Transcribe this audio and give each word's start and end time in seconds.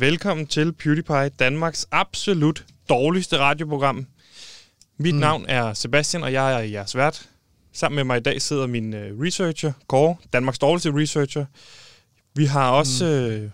Velkommen 0.00 0.46
til 0.46 0.72
PewDiePie, 0.72 1.28
Danmarks 1.28 1.86
absolut 1.90 2.66
dårligste 2.88 3.38
radioprogram. 3.38 4.06
Mit 4.98 5.14
mm. 5.14 5.20
navn 5.20 5.44
er 5.48 5.74
Sebastian, 5.74 6.22
og 6.22 6.32
jeg 6.32 6.54
er 6.54 6.58
jeres 6.58 6.96
vært. 6.96 7.28
Sammen 7.72 7.96
med 7.96 8.04
mig 8.04 8.16
i 8.16 8.20
dag 8.20 8.42
sidder 8.42 8.66
min 8.66 8.94
uh, 8.94 9.00
researcher, 9.00 9.72
Kåre, 9.88 10.16
Danmarks 10.32 10.58
dårligste 10.58 10.92
researcher. 10.94 11.44
Vi 12.34 12.44
har 12.44 12.70
også 12.70 13.04
mm. 13.04 13.44
uh, 13.44 13.50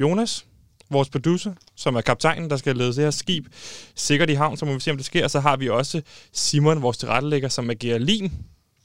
Jonas, 0.00 0.46
vores 0.90 1.08
producer, 1.08 1.52
som 1.76 1.96
er 1.96 2.00
kaptajnen, 2.00 2.50
der 2.50 2.56
skal 2.56 2.76
lede 2.76 2.88
det 2.88 2.96
her 2.96 3.10
skib 3.10 3.46
sikkert 3.94 4.30
i 4.30 4.34
havn, 4.34 4.56
så 4.56 4.64
må 4.64 4.74
vi 4.74 4.80
se, 4.80 4.90
om 4.90 4.96
det 4.96 5.06
sker. 5.06 5.24
Og 5.24 5.30
så 5.30 5.40
har 5.40 5.56
vi 5.56 5.68
også 5.68 6.02
Simon, 6.32 6.82
vores 6.82 6.98
tilrettelægger, 6.98 7.48
som 7.48 7.70
agerer 7.70 7.98
lim, 7.98 8.30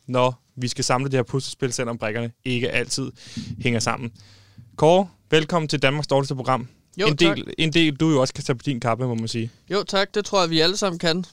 når 0.07 0.43
vi 0.55 0.67
skal 0.67 0.83
samle 0.83 1.11
det 1.11 1.17
her 1.17 1.23
puslespil, 1.23 1.73
selvom 1.73 1.97
brækkerne 1.97 2.31
ikke 2.45 2.69
altid 2.69 3.11
hænger 3.61 3.79
sammen. 3.79 4.11
Kåre, 4.75 5.07
velkommen 5.31 5.69
til 5.69 5.81
Danmarks 5.81 6.07
dårligste 6.07 6.35
program. 6.35 6.67
Jo, 6.97 7.07
en, 7.07 7.15
del, 7.15 7.45
tak. 7.45 7.53
en 7.57 7.73
del, 7.73 7.95
du 7.95 8.09
jo 8.11 8.21
også 8.21 8.33
kan 8.33 8.43
tage 8.43 8.55
på 8.55 8.63
din 8.63 8.79
kappe, 8.79 9.07
må 9.07 9.15
man 9.15 9.27
sige. 9.27 9.51
Jo, 9.69 9.83
tak. 9.83 10.13
Det 10.13 10.25
tror 10.25 10.41
jeg, 10.41 10.49
vi 10.49 10.59
alle 10.59 10.77
sammen 10.77 10.99
kan. 10.99 11.25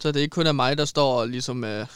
Så 0.00 0.12
det 0.12 0.20
ikke 0.20 0.32
kun 0.32 0.46
er 0.46 0.52
mig, 0.52 0.78
der 0.78 0.84
står 0.84 1.20
og 1.20 1.28
ligesom, 1.28 1.64
øh, 1.64 1.86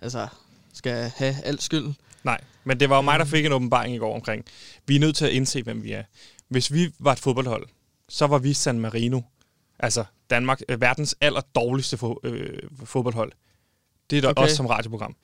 altså, 0.00 0.28
skal 0.72 1.12
have 1.16 1.36
alt 1.44 1.62
skylden. 1.62 1.96
Nej, 2.24 2.40
men 2.64 2.80
det 2.80 2.90
var 2.90 2.96
jo 2.96 3.02
mig, 3.02 3.18
der 3.18 3.24
fik 3.24 3.44
en 3.46 3.52
åbenbaring 3.52 3.94
i 3.94 3.98
går 3.98 4.14
omkring. 4.14 4.44
Vi 4.86 4.96
er 4.96 5.00
nødt 5.00 5.16
til 5.16 5.24
at 5.24 5.32
indse, 5.32 5.62
hvem 5.62 5.82
vi 5.82 5.92
er. 5.92 6.02
Hvis 6.48 6.72
vi 6.72 6.92
var 6.98 7.12
et 7.12 7.18
fodboldhold, 7.18 7.66
så 8.08 8.26
var 8.26 8.38
vi 8.38 8.52
San 8.54 8.80
Marino. 8.80 9.20
Altså 9.78 10.04
Danmark, 10.30 10.60
øh, 10.68 10.80
verdens 10.80 11.14
aller 11.20 11.40
dårligste 11.54 11.96
fo- 11.96 12.20
øh, 12.24 12.58
fodboldhold. 12.84 13.32
Det 14.10 14.16
er 14.16 14.20
der. 14.20 14.28
Okay. 14.28 14.42
også 14.42 14.56
som 14.56 14.66
radioprogram. 14.66 15.16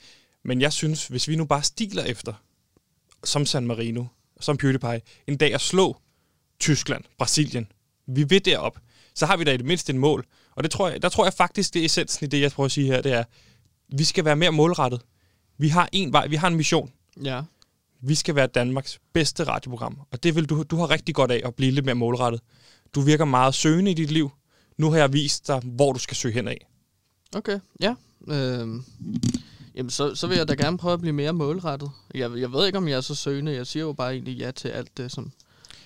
Men 0.44 0.60
jeg 0.60 0.72
synes, 0.72 1.06
hvis 1.06 1.28
vi 1.28 1.36
nu 1.36 1.44
bare 1.44 1.62
stiler 1.62 2.04
efter, 2.04 2.32
som 3.24 3.46
San 3.46 3.66
Marino, 3.66 4.04
som 4.40 4.56
PewDiePie, 4.56 5.00
en 5.26 5.36
dag 5.36 5.54
at 5.54 5.60
slå 5.60 5.96
Tyskland, 6.60 7.04
Brasilien, 7.18 7.72
vi 8.06 8.22
vil 8.22 8.44
derop, 8.44 8.78
så 9.14 9.26
har 9.26 9.36
vi 9.36 9.44
da 9.44 9.52
i 9.52 9.56
det 9.56 9.66
mindste 9.66 9.92
en 9.92 9.98
mål. 9.98 10.26
Og 10.54 10.62
det 10.62 10.70
tror 10.70 10.88
jeg, 10.88 11.02
der 11.02 11.08
tror 11.08 11.24
jeg 11.24 11.32
faktisk, 11.32 11.74
det 11.74 11.80
er 11.80 11.84
essensen 11.84 12.26
i 12.26 12.28
det, 12.28 12.40
jeg 12.40 12.52
prøver 12.52 12.64
at 12.64 12.72
sige 12.72 12.86
her, 12.86 13.02
det 13.02 13.12
er, 13.12 13.24
vi 13.96 14.04
skal 14.04 14.24
være 14.24 14.36
mere 14.36 14.52
målrettet. 14.52 15.00
Vi 15.58 15.68
har 15.68 15.88
en 15.92 16.12
vej, 16.12 16.26
vi 16.26 16.36
har 16.36 16.48
en 16.48 16.56
mission. 16.56 16.92
Ja. 17.22 17.42
Vi 18.00 18.14
skal 18.14 18.34
være 18.34 18.46
Danmarks 18.46 19.00
bedste 19.12 19.44
radioprogram. 19.44 20.00
Og 20.10 20.22
det 20.22 20.34
vil 20.34 20.46
du, 20.46 20.62
du 20.62 20.76
har 20.76 20.90
rigtig 20.90 21.14
godt 21.14 21.30
af 21.30 21.42
at 21.44 21.54
blive 21.54 21.70
lidt 21.70 21.84
mere 21.84 21.94
målrettet. 21.94 22.40
Du 22.94 23.00
virker 23.00 23.24
meget 23.24 23.54
søgende 23.54 23.90
i 23.90 23.94
dit 23.94 24.10
liv. 24.10 24.30
Nu 24.78 24.90
har 24.90 24.98
jeg 24.98 25.12
vist 25.12 25.48
dig, 25.48 25.60
hvor 25.64 25.92
du 25.92 25.98
skal 25.98 26.16
søge 26.16 26.34
hen 26.34 26.48
af. 26.48 26.66
Okay, 27.36 27.60
ja. 27.80 27.94
Øhm, 28.28 28.84
jamen, 29.74 29.90
så, 29.90 30.14
så 30.14 30.26
vil 30.26 30.36
jeg 30.36 30.48
da 30.48 30.54
gerne 30.54 30.78
prøve 30.78 30.94
at 30.94 31.00
blive 31.00 31.12
mere 31.12 31.32
målrettet. 31.32 31.90
Jeg, 32.14 32.30
jeg 32.36 32.52
ved 32.52 32.66
ikke, 32.66 32.78
om 32.78 32.88
jeg 32.88 32.96
er 32.96 33.00
så 33.00 33.14
søgende. 33.14 33.54
Jeg 33.54 33.66
siger 33.66 33.82
jo 33.82 33.92
bare 33.92 34.12
egentlig 34.12 34.36
ja 34.36 34.50
til 34.50 34.68
alt 34.68 34.96
det, 34.96 35.12
som... 35.12 35.32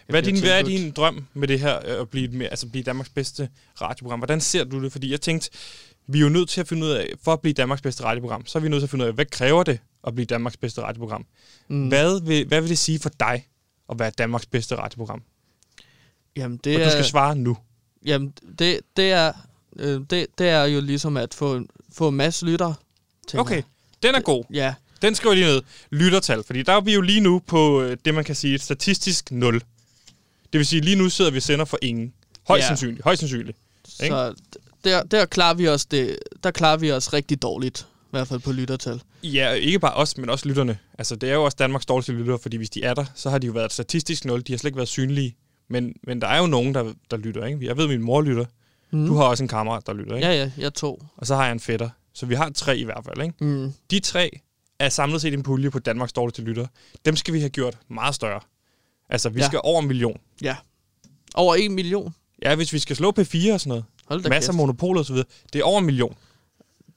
Hvad 0.06 0.20
er, 0.20 0.24
din, 0.24 0.40
hvad 0.40 0.58
er 0.58 0.62
din 0.62 0.90
drøm 0.90 1.26
med 1.34 1.48
det 1.48 1.60
her, 1.60 1.76
øh, 1.86 2.00
at 2.00 2.08
blive, 2.08 2.28
mere, 2.28 2.48
altså 2.48 2.68
blive 2.68 2.82
Danmarks 2.82 3.08
bedste 3.08 3.48
radioprogram? 3.80 4.18
Hvordan 4.18 4.40
ser 4.40 4.64
du 4.64 4.82
det? 4.84 4.92
Fordi 4.92 5.10
jeg 5.10 5.20
tænkte, 5.20 5.50
vi 6.06 6.18
er 6.18 6.22
jo 6.22 6.28
nødt 6.28 6.48
til 6.48 6.60
at 6.60 6.68
finde 6.68 6.86
ud 6.86 6.90
af, 6.90 7.12
for 7.22 7.32
at 7.32 7.40
blive 7.40 7.52
Danmarks 7.52 7.82
bedste 7.82 8.04
radioprogram, 8.04 8.46
så 8.46 8.58
er 8.58 8.62
vi 8.62 8.68
nødt 8.68 8.80
til 8.80 8.86
at 8.86 8.90
finde 8.90 9.04
ud 9.04 9.08
af, 9.08 9.14
hvad 9.14 9.26
kræver 9.26 9.62
det 9.62 9.78
at 10.06 10.14
blive 10.14 10.26
Danmarks 10.26 10.56
bedste 10.56 10.82
radioprogram? 10.82 11.26
Mm. 11.68 11.88
Hvad, 11.88 12.20
vil, 12.20 12.46
hvad 12.46 12.60
vil 12.60 12.70
det 12.70 12.78
sige 12.78 12.98
for 12.98 13.10
dig 13.20 13.46
at 13.90 13.98
være 13.98 14.10
Danmarks 14.10 14.46
bedste 14.46 14.76
radioprogram? 14.76 15.22
Jamen, 16.36 16.58
Og 16.58 16.64
det 16.64 16.76
du 16.76 16.82
er, 16.82 16.90
skal 16.90 17.04
svare 17.04 17.36
nu. 17.36 17.56
jamen, 18.06 18.32
det, 18.58 18.80
det, 18.96 19.12
er, 19.12 19.32
øh, 19.76 20.00
det, 20.10 20.26
det 20.38 20.48
er 20.48 20.64
jo 20.64 20.80
ligesom 20.80 21.16
at 21.16 21.34
få, 21.34 21.60
få 21.92 22.08
en 22.08 22.14
masse 22.16 22.46
lytter. 22.46 22.74
Okay, 23.34 23.54
jeg. 23.54 23.64
den 24.02 24.14
er 24.14 24.20
god. 24.20 24.44
Ja, 24.52 24.74
Den 25.02 25.14
skriver 25.14 25.34
lige 25.34 25.46
ned. 25.46 25.62
Lyttertal. 25.90 26.42
Fordi 26.42 26.62
der 26.62 26.72
er 26.72 26.80
vi 26.80 26.94
jo 26.94 27.00
lige 27.00 27.20
nu 27.20 27.38
på 27.46 27.82
øh, 27.82 27.96
det, 28.04 28.14
man 28.14 28.24
kan 28.24 28.34
sige 28.34 28.54
et 28.54 28.62
statistisk 28.62 29.32
0. 29.32 29.62
Det 30.56 30.58
vil 30.58 30.66
sige, 30.66 30.80
lige 30.82 30.96
nu 30.96 31.08
sidder 31.08 31.30
vi 31.30 31.36
og 31.36 31.42
sender 31.42 31.64
for 31.64 31.78
ingen. 31.82 32.12
Højst 32.48 32.62
Ja. 32.62 32.66
sandsynligt. 32.66 33.04
Højst 33.04 33.20
sandsynligt. 33.20 33.58
Ikke? 34.02 34.14
så 34.14 34.34
der, 34.84 35.02
der, 35.02 35.24
klarer 35.26 35.54
vi 35.54 35.68
os 35.68 35.86
det, 35.86 36.18
der 36.42 36.50
klarer 36.50 36.76
vi 36.76 36.92
os 36.92 37.12
rigtig 37.12 37.42
dårligt. 37.42 37.80
I 37.80 38.08
hvert 38.10 38.28
fald 38.28 38.40
på 38.40 38.52
lyttertal. 38.52 39.02
Ja, 39.22 39.52
ikke 39.52 39.78
bare 39.78 39.94
os, 39.94 40.16
men 40.16 40.30
også 40.30 40.48
lytterne. 40.48 40.78
Altså, 40.98 41.16
det 41.16 41.30
er 41.30 41.34
jo 41.34 41.44
også 41.44 41.56
Danmarks 41.58 41.86
dårligste 41.86 42.12
lyttere, 42.12 42.38
fordi 42.38 42.56
hvis 42.56 42.70
de 42.70 42.82
er 42.84 42.94
der, 42.94 43.04
så 43.14 43.30
har 43.30 43.38
de 43.38 43.46
jo 43.46 43.52
været 43.52 43.64
et 43.64 43.72
statistisk 43.72 44.24
0. 44.24 44.42
De 44.46 44.52
har 44.52 44.58
slet 44.58 44.68
ikke 44.68 44.76
været 44.76 44.88
synlige. 44.88 45.36
Men, 45.70 45.92
men 46.06 46.20
der 46.20 46.28
er 46.28 46.38
jo 46.38 46.46
nogen, 46.46 46.74
der, 46.74 46.92
der 47.10 47.16
lytter, 47.16 47.44
ikke? 47.44 47.66
Jeg 47.66 47.76
ved, 47.76 47.88
min 47.88 48.02
mor 48.02 48.20
lytter. 48.22 48.44
Mm. 48.90 49.06
Du 49.06 49.14
har 49.14 49.24
også 49.24 49.44
en 49.44 49.48
kammerat, 49.48 49.86
der 49.86 49.92
lytter, 49.92 50.16
ikke? 50.16 50.28
Ja, 50.28 50.34
ja, 50.34 50.50
jeg 50.58 50.74
to. 50.74 51.02
Og 51.16 51.26
så 51.26 51.34
har 51.36 51.44
jeg 51.44 51.52
en 51.52 51.60
fætter. 51.60 51.88
Så 52.14 52.26
vi 52.26 52.34
har 52.34 52.50
tre 52.54 52.78
i 52.78 52.84
hvert 52.84 53.04
fald, 53.04 53.22
ikke? 53.26 53.44
Mm. 53.44 53.72
De 53.90 54.00
tre 54.00 54.30
er 54.78 54.88
samlet 54.88 55.20
set 55.22 55.34
en 55.34 55.42
pulje 55.42 55.70
på 55.70 55.78
Danmarks 55.78 56.12
dårligste 56.12 56.42
lyttere. 56.42 56.66
Dem 57.04 57.16
skal 57.16 57.34
vi 57.34 57.38
have 57.40 57.50
gjort 57.50 57.78
meget 57.88 58.14
større. 58.14 58.40
Altså, 59.10 59.28
vi 59.28 59.40
Ja. 59.40 59.46
skal 59.46 59.60
over 59.62 59.80
en 59.82 59.88
million. 59.88 60.20
Ja. 60.42 60.56
Over 61.34 61.54
en 61.54 61.72
million. 61.74 62.14
Ja, 62.42 62.54
hvis 62.54 62.72
vi 62.72 62.78
skal 62.78 62.96
slå 62.96 63.10
P4 63.18 63.52
og 63.52 63.60
sådan 63.60 63.68
noget. 63.68 63.84
Hold 64.06 64.22
da 64.22 64.28
Masser 64.28 64.50
af 64.50 64.54
kæft. 64.54 64.56
monopoler 64.56 65.00
og 65.00 65.06
så 65.06 65.12
videre. 65.12 65.26
Det 65.52 65.58
er 65.58 65.64
over 65.64 65.78
en 65.78 65.86
million. 65.86 66.16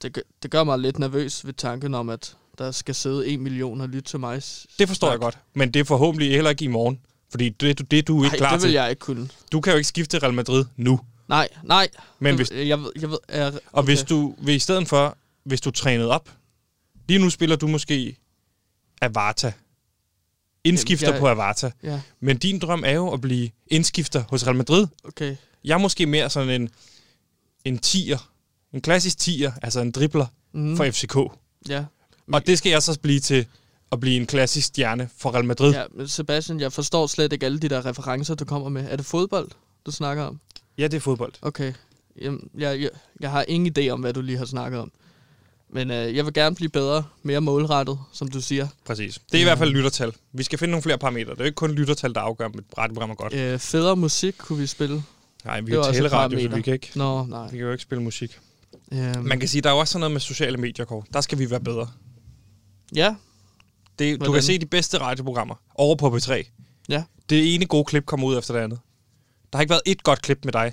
Det, 0.02 0.12
gør- 0.12 0.20
det 0.42 0.50
gør 0.50 0.64
mig 0.64 0.78
lidt 0.78 0.98
nervøs 0.98 1.46
ved 1.46 1.52
tanken 1.52 1.94
om, 1.94 2.08
at 2.08 2.36
der 2.58 2.70
skal 2.70 2.94
sidde 2.94 3.28
en 3.28 3.40
million 3.40 3.80
og 3.80 3.88
lytte 3.88 4.10
til 4.10 4.20
mig. 4.20 4.42
Det 4.78 4.88
forstår 4.88 5.10
jeg 5.10 5.18
godt. 5.20 5.38
Men 5.54 5.70
det 5.70 5.80
er 5.80 5.84
forhåbentlig 5.84 6.30
heller 6.30 6.50
ikke 6.50 6.64
i 6.64 6.68
morgen. 6.68 7.00
Fordi 7.30 7.48
det, 7.48 7.78
det, 7.78 7.90
det 7.90 7.98
er 7.98 8.02
du 8.02 8.16
ikke 8.24 8.28
Nej, 8.28 8.36
klar 8.38 8.50
det 8.52 8.62
vil 8.62 8.68
til. 8.68 8.72
jeg 8.74 8.90
ikke 8.90 9.00
kunne. 9.00 9.28
Du 9.52 9.60
kan 9.60 9.70
jo 9.72 9.76
ikke 9.76 9.88
skifte 9.88 10.12
til 10.16 10.20
Real 10.20 10.34
Madrid 10.34 10.64
nu. 10.76 11.00
Nej, 11.28 11.48
nej. 11.64 11.88
Men 12.18 12.36
hvis, 12.36 12.50
Jeg 12.50 12.66
jeg 12.68 12.80
ved, 12.80 12.90
jeg, 12.98 13.46
okay. 13.48 13.58
og 13.72 13.82
hvis 13.82 14.02
du, 14.02 14.34
hvis 14.38 14.56
i 14.56 14.58
stedet 14.58 14.88
for, 14.88 15.16
hvis 15.44 15.60
du 15.60 15.70
trænede 15.70 16.08
op, 16.10 16.30
lige 17.08 17.18
nu 17.18 17.30
spiller 17.30 17.56
du 17.56 17.66
måske 17.66 18.16
Avarta. 19.02 19.52
Indskifter 20.64 21.06
Jamen, 21.06 21.14
jeg- 21.14 21.20
på 21.20 21.28
Avarta. 21.28 21.70
Ja, 21.82 22.00
Men 22.20 22.38
din 22.38 22.58
drøm 22.58 22.82
er 22.86 22.92
jo 22.92 23.08
at 23.12 23.20
blive 23.20 23.50
indskifter 23.66 24.24
hos 24.28 24.46
Real 24.46 24.56
Madrid. 24.56 24.86
okay. 25.04 25.36
Jeg 25.64 25.74
er 25.74 25.78
måske 25.78 26.06
mere 26.06 26.30
sådan 26.30 26.60
en, 26.62 26.68
en 27.64 27.78
tier. 27.78 28.30
En 28.72 28.80
klassisk 28.80 29.18
tier, 29.18 29.52
altså 29.62 29.80
en 29.80 29.90
dribler 29.90 30.26
Mm. 30.52 30.76
for 30.76 30.84
FCK. 30.90 31.16
Ja. 31.68 31.84
Og 32.32 32.46
det 32.46 32.58
skal 32.58 32.70
jeg 32.70 32.82
så 32.82 33.00
blive 33.00 33.20
til 33.20 33.46
at 33.92 34.00
blive 34.00 34.16
en 34.16 34.26
klassisk 34.26 34.66
stjerne 34.66 35.08
for 35.16 35.34
Real 35.34 35.44
Madrid. 35.44 35.72
ja, 35.72 35.84
men 35.94 36.08
Sebastian, 36.08 36.60
jeg 36.60 36.72
forstår 36.72 37.06
slet 37.06 37.32
ikke 37.32 37.46
alle 37.46 37.58
de 37.58 37.68
der 37.68 37.86
referencer, 37.86 38.34
du 38.34 38.44
kommer 38.44 38.68
med. 38.68 38.86
Er 38.90 38.96
det 38.96 39.06
fodbold, 39.06 39.48
du 39.86 39.90
snakker 39.90 40.22
om? 40.24 40.40
Ja, 40.78 40.82
det 40.84 40.94
er 40.94 41.00
fodbold. 41.00 41.32
Okay. 41.42 41.72
Jamen, 42.22 42.50
jeg, 42.58 42.80
jeg, 42.80 42.90
jeg 43.20 43.30
har 43.30 43.44
ingen 43.48 43.74
idé 43.78 43.88
om, 43.88 44.00
hvad 44.00 44.12
du 44.12 44.20
lige 44.20 44.38
har 44.38 44.44
snakket 44.44 44.80
om. 44.80 44.92
Men 45.72 45.90
øh, 45.90 46.16
jeg 46.16 46.24
vil 46.24 46.34
gerne 46.34 46.56
blive 46.56 46.68
bedre, 46.68 47.04
mere 47.22 47.40
målrettet, 47.40 47.98
som 48.12 48.28
du 48.28 48.40
siger. 48.40 48.68
Præcis. 48.84 49.18
Det 49.32 49.38
er 49.38 49.40
i 49.40 49.44
hvert 49.44 49.58
fald 49.58 49.70
lyttertal. 49.70 50.12
Vi 50.32 50.42
skal 50.42 50.58
finde 50.58 50.70
nogle 50.70 50.82
flere 50.82 50.98
parametre. 50.98 51.30
Det 51.32 51.38
er 51.40 51.44
jo 51.44 51.46
ikke 51.46 51.54
kun 51.56 51.70
lyttertal, 51.72 52.14
der 52.14 52.20
afgør, 52.20 52.46
om 52.46 52.54
et 52.58 52.64
radioprogram 52.78 53.10
er 53.10 53.14
godt. 53.14 53.32
Øh, 53.34 53.58
federe 53.58 53.96
musik 53.96 54.34
kunne 54.38 54.58
vi 54.58 54.66
spille. 54.66 55.02
Nej, 55.44 55.60
vi 55.60 55.66
det 55.66 55.72
er 55.72 55.76
jo 55.86 55.92
taleradio, 55.92 56.40
så 56.40 56.48
vi 56.56 56.62
kan, 56.62 56.72
ikke, 56.74 56.90
Nå, 56.94 57.24
nej. 57.24 57.44
vi 57.50 57.56
kan 57.56 57.66
jo 57.66 57.72
ikke 57.72 57.82
spille 57.82 58.04
musik. 58.04 58.38
Øhm, 58.92 59.22
Man 59.24 59.40
kan 59.40 59.48
sige, 59.48 59.62
der 59.62 59.68
er 59.70 59.74
jo 59.74 59.78
også 59.80 59.92
sådan 59.92 60.00
noget 60.00 60.12
med 60.12 60.20
sociale 60.20 60.56
medier, 60.56 60.84
Kåre. 60.86 61.02
Der 61.12 61.20
skal 61.20 61.38
vi 61.38 61.50
være 61.50 61.60
bedre. 61.60 61.88
Ja, 62.94 63.14
Det, 63.98 64.12
du 64.20 64.24
Hvordan? 64.24 64.32
kan 64.34 64.42
se 64.42 64.58
de 64.58 64.66
bedste 64.66 64.98
radioprogrammer 64.98 65.54
over 65.74 65.96
på 65.96 66.16
P3. 66.16 66.32
ja. 66.88 67.04
Det 67.30 67.54
ene 67.54 67.66
gode 67.66 67.84
klip 67.84 68.06
kommer 68.06 68.26
ud 68.26 68.38
efter 68.38 68.54
det 68.54 68.60
andet. 68.60 68.78
Der 69.52 69.56
har 69.58 69.60
ikke 69.62 69.70
været 69.70 69.82
et 69.86 70.02
godt 70.02 70.22
klip 70.22 70.44
med 70.44 70.52
dig. 70.52 70.72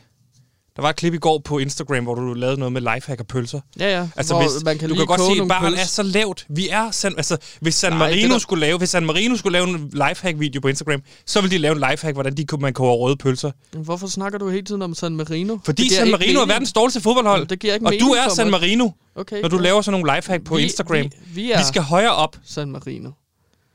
Der 0.77 0.83
var 0.83 0.89
et 0.89 0.95
klip 0.95 1.13
i 1.13 1.17
går 1.17 1.41
på 1.45 1.57
Instagram, 1.57 2.03
hvor 2.03 2.15
du 2.15 2.33
lavede 2.33 2.59
noget 2.59 2.71
med 2.73 2.81
lifehack 2.81 3.19
og 3.19 3.27
pølser. 3.27 3.59
Ja, 3.79 3.97
ja. 3.99 4.07
Altså, 4.15 4.33
hvor 4.33 4.43
hvis, 4.43 4.63
man 4.63 4.77
kan 4.77 4.89
du 4.89 4.95
kan 4.95 5.05
godt 5.05 5.21
se, 5.21 5.31
at 5.31 5.37
nogle 5.37 5.49
barn 5.49 5.63
pølse. 5.63 5.81
er 5.81 5.85
så 5.85 6.03
lavt. 6.03 6.45
Vi 6.49 6.69
er 6.69 6.91
San, 6.91 7.13
altså, 7.17 7.37
hvis 7.61 7.75
San 7.75 7.91
Nej, 7.91 7.99
Marino 7.99 8.33
der- 8.33 8.39
skulle 8.39 8.59
lave, 8.59 8.77
hvis 8.77 8.89
San 8.89 9.05
Marino 9.05 9.35
skulle 9.35 9.53
lave 9.53 9.67
en 9.69 9.89
lifehack-video 9.93 10.61
på 10.61 10.67
Instagram, 10.67 11.01
så 11.25 11.41
ville 11.41 11.55
de 11.55 11.61
lave 11.61 11.75
en 11.75 11.83
lifehack, 11.91 12.15
hvordan 12.15 12.37
de, 12.37 12.45
man 12.59 12.73
koger 12.73 12.93
røde 12.95 13.15
pølser. 13.17 13.51
Hvorfor 13.71 14.07
snakker 14.07 14.39
du 14.39 14.49
hele 14.49 14.65
tiden 14.65 14.81
om 14.81 14.93
San 14.95 15.15
Marino? 15.15 15.57
Fordi 15.65 15.89
San 15.89 16.11
Marino 16.11 16.39
er 16.41 16.45
verdens 16.45 16.73
dårligste 16.73 17.01
fodboldhold. 17.01 17.39
Jamen, 17.39 17.49
det 17.49 17.59
giver 17.59 17.73
ikke 17.73 17.85
og 17.85 17.93
du 17.99 18.07
er 18.07 18.29
San. 18.35 18.49
Marino, 18.51 18.89
Okay, 19.15 19.41
når 19.41 19.49
du 19.49 19.57
laver 19.57 19.81
sådan 19.81 19.99
nogle 19.99 20.15
lifehack 20.15 20.43
på 20.43 20.55
vi, 20.55 20.61
Instagram. 20.63 21.03
Vi, 21.03 21.09
vi 21.25 21.51
er 21.51 21.57
Vi 21.57 21.63
skal 21.63 21.81
højere 21.81 22.13
op. 22.15 22.37
San 22.45 22.71
Marino. 22.71 23.09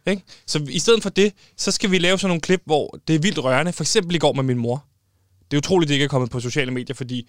Ikke? 0.07 0.23
Så 0.47 0.67
i 0.71 0.79
stedet 0.79 1.03
for 1.03 1.11
det, 1.11 1.33
så 1.59 1.71
skal 1.71 1.91
vi 1.91 1.99
lave 1.99 2.19
sådan 2.19 2.29
nogle 2.29 2.41
klip, 2.41 2.63
hvor 2.67 2.99
det 3.09 3.15
er 3.15 3.19
vildt 3.19 3.45
rørende. 3.45 3.73
For 3.73 3.85
eksempel 3.85 4.15
i 4.15 4.19
går 4.19 4.33
med 4.33 4.43
min 4.43 4.59
mor. 4.59 4.85
Det 5.53 5.57
er 5.57 5.61
utroligt, 5.61 5.89
det 5.89 5.95
ikke 5.95 6.05
er 6.05 6.09
kommet 6.09 6.31
på 6.31 6.41
sociale 6.41 6.71
medier, 6.71 6.95
fordi 6.95 7.29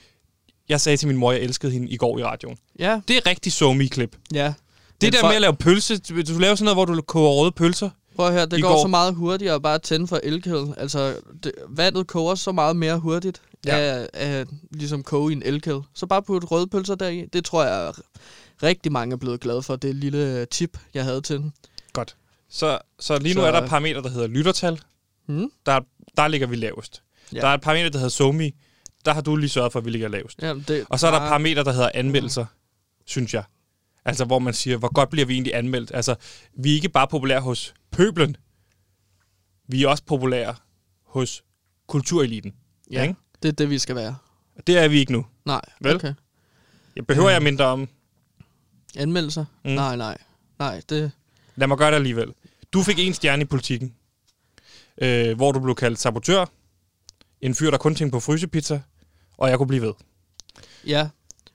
jeg 0.69 0.81
sagde 0.81 0.97
til 0.97 1.07
min 1.07 1.17
mor, 1.17 1.31
jeg 1.31 1.41
elskede 1.41 1.71
hende 1.71 1.89
i 1.89 1.97
går 1.97 2.19
i 2.19 2.23
radioen. 2.23 2.57
Ja, 2.79 3.01
Det 3.07 3.17
er 3.17 3.25
rigtig 3.25 3.51
so 3.53 3.73
klip 3.91 4.15
ja. 4.33 4.45
Det 5.01 5.07
Men 5.07 5.13
der 5.13 5.19
for- 5.19 5.27
med 5.27 5.35
at 5.35 5.41
lave 5.41 5.55
pølse, 5.55 5.97
du 5.97 6.13
laver 6.39 6.55
sådan 6.55 6.65
noget, 6.65 6.75
hvor 6.75 6.85
du 6.85 7.01
koger 7.01 7.29
røde 7.31 7.51
pølser. 7.51 7.89
Prøv 8.15 8.27
at 8.27 8.33
høre, 8.33 8.45
det 8.45 8.61
går, 8.61 8.69
går- 8.69 8.81
så 8.81 8.87
meget 8.87 9.15
hurtigere 9.15 9.55
at 9.55 9.61
bare 9.61 9.79
tænde 9.79 10.07
for 10.07 10.19
elkedel. 10.23 10.73
Altså, 10.77 11.15
det, 11.43 11.51
vandet 11.69 12.07
koger 12.07 12.35
så 12.35 12.51
meget 12.51 12.75
mere 12.75 12.99
hurtigt 12.99 13.41
Ja. 13.65 13.77
af, 13.77 14.07
af 14.13 14.45
ligesom 14.71 15.03
koge 15.03 15.31
i 15.31 15.35
en 15.35 15.43
elkedel. 15.45 15.81
Så 15.93 16.05
bare 16.05 16.23
putte 16.23 16.47
røde 16.47 16.67
pølser 16.67 16.95
deri. 16.95 17.25
Det 17.33 17.45
tror 17.45 17.63
jeg 17.63 17.93
rigtig 18.63 18.91
mange 18.91 19.13
er 19.13 19.17
blevet 19.17 19.39
glade 19.39 19.61
for. 19.63 19.75
Det 19.75 19.95
lille 19.95 20.45
tip, 20.45 20.77
jeg 20.93 21.03
havde 21.03 21.21
til 21.21 21.37
den. 21.37 21.53
Godt. 21.93 22.15
Så, 22.49 22.79
så 22.99 23.17
lige 23.19 23.35
nu 23.35 23.41
Så- 23.41 23.47
er 23.47 23.51
der 23.51 23.61
et 23.61 23.69
parameter, 23.69 24.01
der 24.01 24.09
hedder 24.09 24.27
lyttertal. 24.27 24.79
Hmm? 25.25 25.51
Der, 25.65 25.79
der 26.17 26.27
ligger 26.27 26.47
vi 26.47 26.55
lavest. 26.55 27.01
Ja. 27.35 27.41
Der 27.41 27.47
er 27.47 27.53
et 27.53 27.61
parameter, 27.61 27.89
der 27.89 27.97
hedder 27.97 28.09
SoMe. 28.09 28.51
Der 29.05 29.13
har 29.13 29.21
du 29.21 29.35
lige 29.35 29.49
sørget 29.49 29.71
for, 29.71 29.79
at 29.79 29.85
vi 29.85 29.89
ligger 29.89 30.07
lavest. 30.07 30.41
Jamen, 30.41 30.65
det, 30.67 30.85
Og 30.89 30.99
så 30.99 31.07
er 31.07 31.11
der 31.11 31.17
et 31.17 31.21
bare- 31.21 31.29
parameter, 31.29 31.63
der 31.63 31.71
hedder 31.71 31.91
anmeldelser, 31.93 32.45
synes 33.05 33.33
jeg. 33.33 33.43
Altså, 34.05 34.25
hvor 34.25 34.39
man 34.39 34.53
siger, 34.53 34.77
hvor 34.77 34.93
godt 34.93 35.09
bliver 35.09 35.25
vi 35.25 35.33
egentlig 35.33 35.55
anmeldt? 35.55 35.91
Altså, 35.93 36.15
vi 36.57 36.69
er 36.71 36.75
ikke 36.75 36.89
bare 36.89 37.07
populære 37.07 37.41
hos 37.41 37.73
pøblen. 37.91 38.35
Vi 39.67 39.83
er 39.83 39.87
også 39.87 40.03
populære 40.05 40.55
hos 41.05 41.43
kultureliten. 41.87 42.53
Ja, 42.91 43.01
Ikke? 43.01 43.15
det 43.43 43.49
er 43.49 43.53
det, 43.53 43.69
vi 43.69 43.79
skal 43.79 43.95
være. 43.95 44.15
Det 44.67 44.77
er 44.77 44.87
vi 44.87 44.99
ikke 44.99 45.11
nu. 45.11 45.25
Nej, 45.45 45.61
Vel? 45.81 45.95
okay. 45.95 46.13
Jeg 46.95 47.07
behøver 47.07 47.29
jeg 47.29 47.41
mindre 47.43 47.65
om. 47.65 47.87
Anmeldelser? 48.97 49.45
Mm. 49.63 49.69
Mm. 49.69 49.75
Nej, 49.75 49.95
nej. 49.95 50.17
Nej, 50.59 50.81
det... 50.89 51.11
Lad 51.55 51.67
mig 51.67 51.77
gøre 51.77 51.89
det 51.89 51.95
alligevel. 51.95 52.33
Du 52.73 52.83
fik 52.83 52.99
en 52.99 53.13
stjerne 53.13 53.41
i 53.41 53.45
politikken, 53.45 53.93
øh, 55.01 55.35
hvor 55.35 55.51
du 55.51 55.59
blev 55.59 55.75
kaldt 55.75 55.99
sabotør, 55.99 56.45
en 57.43 57.55
fyr, 57.55 57.71
der 57.71 57.77
kun 57.77 57.95
tænkte 57.95 58.11
på 58.11 58.19
frysepizza, 58.19 58.81
og 59.37 59.49
jeg 59.49 59.57
kunne 59.57 59.67
blive 59.67 59.81
ved. 59.81 59.93
Ja. 60.85 61.09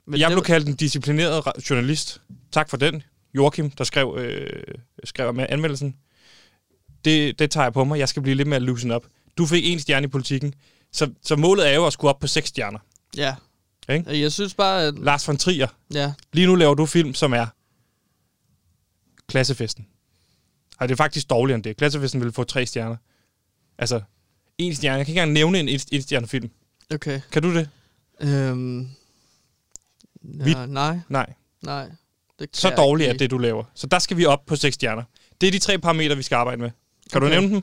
Men 0.06 0.20
jeg 0.20 0.30
blev 0.30 0.42
kaldt 0.42 0.68
en 0.68 0.74
disciplineret 0.74 1.44
journalist. 1.70 2.20
Tak 2.52 2.70
for 2.70 2.76
den. 2.76 3.02
Joachim, 3.34 3.70
der 3.70 3.84
skrev, 3.84 4.16
øh, 4.18 4.74
skrev 5.04 5.34
med 5.34 5.46
anmeldelsen. 5.48 5.96
Det, 7.04 7.38
det 7.38 7.50
tager 7.50 7.64
jeg 7.64 7.72
på 7.72 7.84
mig. 7.84 7.98
Jeg 7.98 8.08
skal 8.08 8.22
blive 8.22 8.34
lidt 8.34 8.48
mere 8.48 8.60
loosen 8.60 8.90
up. 8.90 9.06
Du 9.38 9.46
fik 9.46 9.64
en 9.66 9.80
stjerne 9.80 10.04
i 10.04 10.08
politikken. 10.08 10.54
Så, 10.92 11.10
så 11.22 11.36
målet 11.36 11.68
er 11.68 11.74
jo 11.74 11.86
at 11.86 11.92
skulle 11.92 12.08
op 12.08 12.18
på 12.20 12.26
seks 12.26 12.48
stjerner. 12.48 12.78
Ja. 13.16 13.34
Ikke? 13.88 14.20
Jeg 14.20 14.32
synes 14.32 14.54
bare, 14.54 14.82
at... 14.82 14.98
Lars 14.98 15.28
von 15.28 15.36
Trier, 15.36 15.68
Ja, 15.94 16.12
lige 16.32 16.46
nu 16.46 16.54
laver 16.54 16.74
du 16.74 16.86
film, 16.86 17.14
som 17.14 17.32
er 17.32 17.46
klassefesten. 19.28 19.86
Ej, 20.80 20.86
det 20.86 20.92
er 20.92 20.96
faktisk 20.96 21.30
dårligere 21.30 21.54
end 21.54 21.64
det. 21.64 21.76
Klassefesten 21.76 22.20
vil 22.20 22.32
få 22.32 22.44
tre 22.44 22.66
stjerner. 22.66 22.96
Altså, 23.78 24.00
en 24.58 24.74
stjerne. 24.74 24.96
Jeg 24.98 25.06
kan 25.06 25.12
ikke 25.12 25.20
engang 25.20 25.32
nævne 25.32 25.58
en 25.60 25.68
et 25.68 26.02
stjernefilm. 26.02 26.50
okay. 26.94 27.20
Kan 27.32 27.42
du 27.42 27.54
det? 27.54 27.68
Øhm, 28.20 28.88
Vi- 30.22 30.50
ja, 30.50 30.66
nej, 30.66 30.98
Nej. 31.08 31.32
nej. 31.62 31.88
Det 32.38 32.48
Så 32.56 32.70
dårligt 32.70 33.10
er 33.10 33.14
det, 33.14 33.30
du 33.30 33.38
laver. 33.38 33.64
Så 33.74 33.86
der 33.86 33.98
skal 33.98 34.16
vi 34.16 34.24
op 34.24 34.46
på 34.46 34.56
seks 34.56 34.74
stjerner. 34.74 35.02
Det 35.40 35.46
er 35.46 35.50
de 35.50 35.58
tre 35.58 35.78
parametre, 35.78 36.16
vi 36.16 36.22
skal 36.22 36.36
arbejde 36.36 36.60
med. 36.60 36.70
Kan 37.12 37.20
du 37.20 37.26
Okay. 37.26 37.38
nævne 37.40 37.54
dem? 37.54 37.62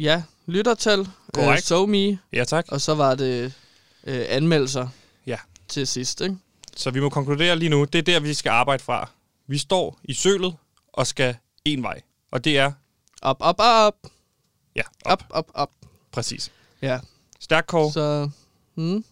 Ja, 0.00 0.22
lyttertal, 0.46 1.00
øh, 1.38 1.58
so 1.58 1.86
me, 1.86 2.18
Ja, 2.32 2.44
tak. 2.44 2.64
og 2.68 2.80
så 2.80 2.94
var 2.94 3.14
det 3.14 3.52
øh, 4.04 4.24
anmeldelser 4.28 4.88
Ja. 5.26 5.36
til 5.68 5.86
sidst, 5.86 6.20
ikke? 6.20 6.36
Så 6.76 6.90
vi 6.90 7.00
må 7.00 7.08
konkludere 7.08 7.56
lige 7.56 7.68
nu, 7.68 7.84
det 7.84 7.98
er 7.98 8.02
der, 8.02 8.20
vi 8.20 8.34
skal 8.34 8.50
arbejde 8.50 8.82
fra. 8.82 9.10
Vi 9.46 9.58
står 9.58 9.98
i 10.04 10.14
sølet 10.14 10.54
og 10.92 11.06
skal 11.06 11.36
en 11.64 11.82
vej. 11.82 12.00
Og 12.30 12.44
det 12.44 12.58
er, 12.58 12.72
Op, 13.22 13.36
op, 13.40 13.56
op, 13.58 13.94
ja, 14.76 14.82
op. 15.04 15.22
op, 15.30 15.30
op, 15.30 15.50
op. 15.54 15.70
Præcis. 16.12 16.50
Ja, 16.82 16.98
Stærk 17.40 17.64
kår. 17.68 17.90
så... 17.90 18.30
Hmm. 18.74 19.04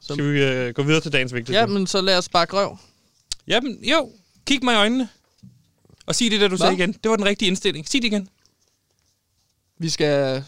Så, 0.00 0.14
Skal 0.14 0.32
vi 0.32 0.42
øh, 0.42 0.74
gå 0.74 0.82
videre 0.82 1.00
til 1.00 1.12
dagens 1.12 1.34
vigtigste? 1.34 1.60
ja, 1.60 1.66
men 1.66 1.86
så 1.86 2.00
lad 2.00 2.18
os 2.18 2.28
bare 2.28 2.46
røv. 2.50 2.76
Jamen, 3.46 3.84
jo. 3.84 4.12
Kig 4.46 4.64
mig 4.64 4.74
i 4.74 4.76
øjnene. 4.76 5.08
Og 6.06 6.14
sig 6.14 6.30
det, 6.30 6.40
der 6.40 6.48
du 6.48 6.56
Hvad? 6.56 6.58
sagde 6.58 6.74
igen. 6.74 6.92
Det 6.92 7.10
var 7.10 7.16
den 7.16 7.24
rigtige 7.24 7.46
indstilling. 7.46 7.88
Sig 7.88 8.02
det 8.02 8.06
igen. 8.06 8.28
Vi 9.78 9.88
skal... 9.90 10.44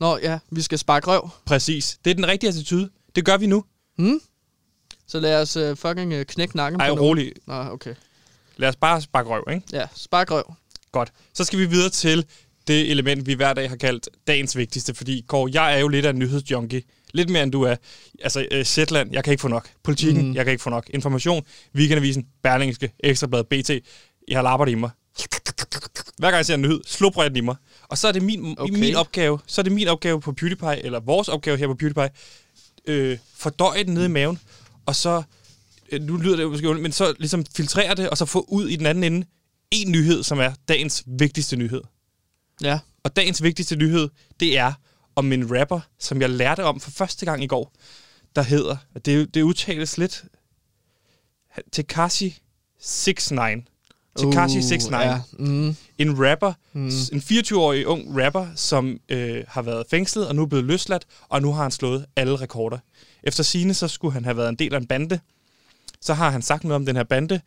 Nå, 0.00 0.18
ja, 0.18 0.38
vi 0.50 0.62
skal 0.62 0.78
sparke 0.78 1.06
røv. 1.06 1.30
Præcis. 1.44 1.98
Det 2.04 2.10
er 2.10 2.14
den 2.14 2.28
rigtige 2.28 2.48
attitude. 2.48 2.90
Det 3.16 3.24
gør 3.24 3.36
vi 3.36 3.46
nu. 3.46 3.64
Hmm? 3.96 4.20
Så 5.06 5.20
lad 5.20 5.42
os 5.42 5.56
uh, 5.56 5.76
fucking 5.76 6.14
uh, 6.14 6.22
knække 6.22 6.56
nakken 6.56 6.80
Ej, 6.80 6.88
på 6.88 6.94
rolig. 7.00 7.32
Nå, 7.46 7.54
okay. 7.54 7.94
Lad 8.56 8.68
os 8.68 8.76
bare 8.76 9.00
sparke 9.02 9.28
røv, 9.28 9.44
ikke? 9.50 9.66
Ja, 9.72 9.86
spark 9.94 10.30
røv. 10.30 10.54
Godt. 10.92 11.12
Så 11.34 11.44
skal 11.44 11.58
vi 11.58 11.66
videre 11.66 11.90
til 11.90 12.26
det 12.68 12.90
element, 12.90 13.26
vi 13.26 13.34
hver 13.34 13.52
dag 13.52 13.68
har 13.68 13.76
kaldt 13.76 14.08
dagens 14.26 14.56
vigtigste. 14.56 14.94
Fordi, 14.94 15.24
Kåre, 15.28 15.50
jeg 15.52 15.74
er 15.74 15.78
jo 15.78 15.88
lidt 15.88 16.06
af 16.06 16.10
en 16.10 16.18
nyhedsjunkie. 16.18 16.82
Lidt 17.14 17.30
mere, 17.30 17.42
end 17.42 17.52
du 17.52 17.62
er. 17.62 17.76
Altså, 18.22 18.46
uh, 18.54 18.62
Zetland, 18.62 19.12
jeg 19.12 19.24
kan 19.24 19.30
ikke 19.30 19.40
få 19.40 19.48
nok. 19.48 19.68
Politikken, 19.84 20.28
mm. 20.28 20.34
Jeg 20.34 20.44
kan 20.44 20.52
ikke 20.52 20.62
få 20.62 20.70
nok. 20.70 20.90
Information, 20.90 21.42
Weekendavisen, 21.74 22.26
Berlingske, 22.42 22.92
Ekstrablad, 23.00 23.44
BT. 23.44 23.70
Jeg 24.28 24.38
har 24.38 24.42
lappet 24.42 24.68
i 24.68 24.74
mig. 24.74 24.90
Hver 26.18 26.30
gang 26.30 26.36
jeg 26.36 26.46
ser 26.46 26.54
en 26.54 26.62
nyhed, 26.62 26.80
slupper 26.86 27.22
jeg 27.22 27.30
den 27.30 27.36
i 27.36 27.40
mig. 27.40 27.56
Og 27.88 27.98
så 27.98 28.08
er 28.08 28.12
det 28.12 28.22
min, 28.22 28.54
okay. 28.58 28.78
Min 28.78 28.94
opgave, 28.94 29.38
så 29.46 29.60
er 29.60 29.62
det 29.62 29.72
min 29.72 29.88
opgave 29.88 30.20
på 30.20 30.32
PewDiePie, 30.32 30.84
eller 30.84 31.00
vores 31.00 31.28
opgave 31.28 31.56
her 31.56 31.66
på 31.66 31.74
PewDiePie, 31.74 32.10
øh, 32.86 33.18
fordøje 33.36 33.84
den 33.84 33.94
nede 33.94 34.06
i 34.06 34.08
maven, 34.08 34.38
og 34.86 34.94
så, 34.94 35.22
øh, 35.92 36.02
nu 36.02 36.16
lyder 36.16 36.36
det 36.36 36.42
jo 36.42 36.50
måske 36.50 36.68
ondt, 36.68 36.82
men 36.82 36.92
så 36.92 37.14
ligesom 37.18 37.44
filtrere 37.56 37.94
det, 37.94 38.10
og 38.10 38.18
så 38.18 38.24
få 38.24 38.44
ud 38.48 38.68
i 38.68 38.76
den 38.76 38.86
anden 38.86 39.04
ende 39.04 39.26
en 39.70 39.92
nyhed, 39.92 40.22
som 40.22 40.38
er 40.38 40.52
dagens 40.68 41.02
vigtigste 41.06 41.56
nyhed. 41.56 41.80
Ja. 42.62 42.78
Og 43.04 43.16
dagens 43.16 43.42
vigtigste 43.42 43.76
nyhed, 43.76 44.08
det 44.40 44.58
er 44.58 44.72
om 45.16 45.32
en 45.32 45.58
rapper, 45.60 45.80
som 45.98 46.20
jeg 46.20 46.30
lærte 46.30 46.64
om 46.64 46.80
for 46.80 46.90
første 46.90 47.26
gang 47.26 47.44
i 47.44 47.46
går, 47.46 47.72
der 48.36 48.42
hedder, 48.42 48.76
det, 49.04 49.34
det 49.34 49.42
udtales 49.42 49.98
lidt, 49.98 50.24
Tekashi 51.72 52.38
69. 53.06 53.64
Tekashi 54.18 54.58
69. 54.58 54.84
Uh, 54.86 54.92
ja. 54.92 55.20
Mm. 55.38 55.76
En 55.98 56.26
rapper, 56.28 56.52
Mm. 56.72 56.86
en 57.12 57.18
24-årig 57.20 57.86
ung 57.86 58.24
rapper, 58.24 58.46
som 58.54 59.00
øh, 59.08 59.44
har 59.48 59.62
været 59.62 59.86
fængslet 59.90 60.28
og 60.28 60.36
nu 60.36 60.42
er 60.42 60.46
blevet 60.46 60.64
løsladt, 60.64 61.06
og 61.28 61.42
nu 61.42 61.52
har 61.52 61.62
han 61.62 61.70
slået 61.70 62.06
alle 62.16 62.36
rekorder. 62.36 62.78
Efter 63.22 63.42
sine 63.42 63.74
så 63.74 63.88
skulle 63.88 64.12
han 64.14 64.24
have 64.24 64.36
været 64.36 64.48
en 64.48 64.54
del 64.56 64.74
af 64.74 64.78
en 64.78 64.86
bande. 64.86 65.20
Så 66.00 66.14
har 66.14 66.30
han 66.30 66.42
sagt 66.42 66.64
noget 66.64 66.74
om 66.76 66.86
den 66.86 66.96
her 66.96 67.04
bande, 67.04 67.40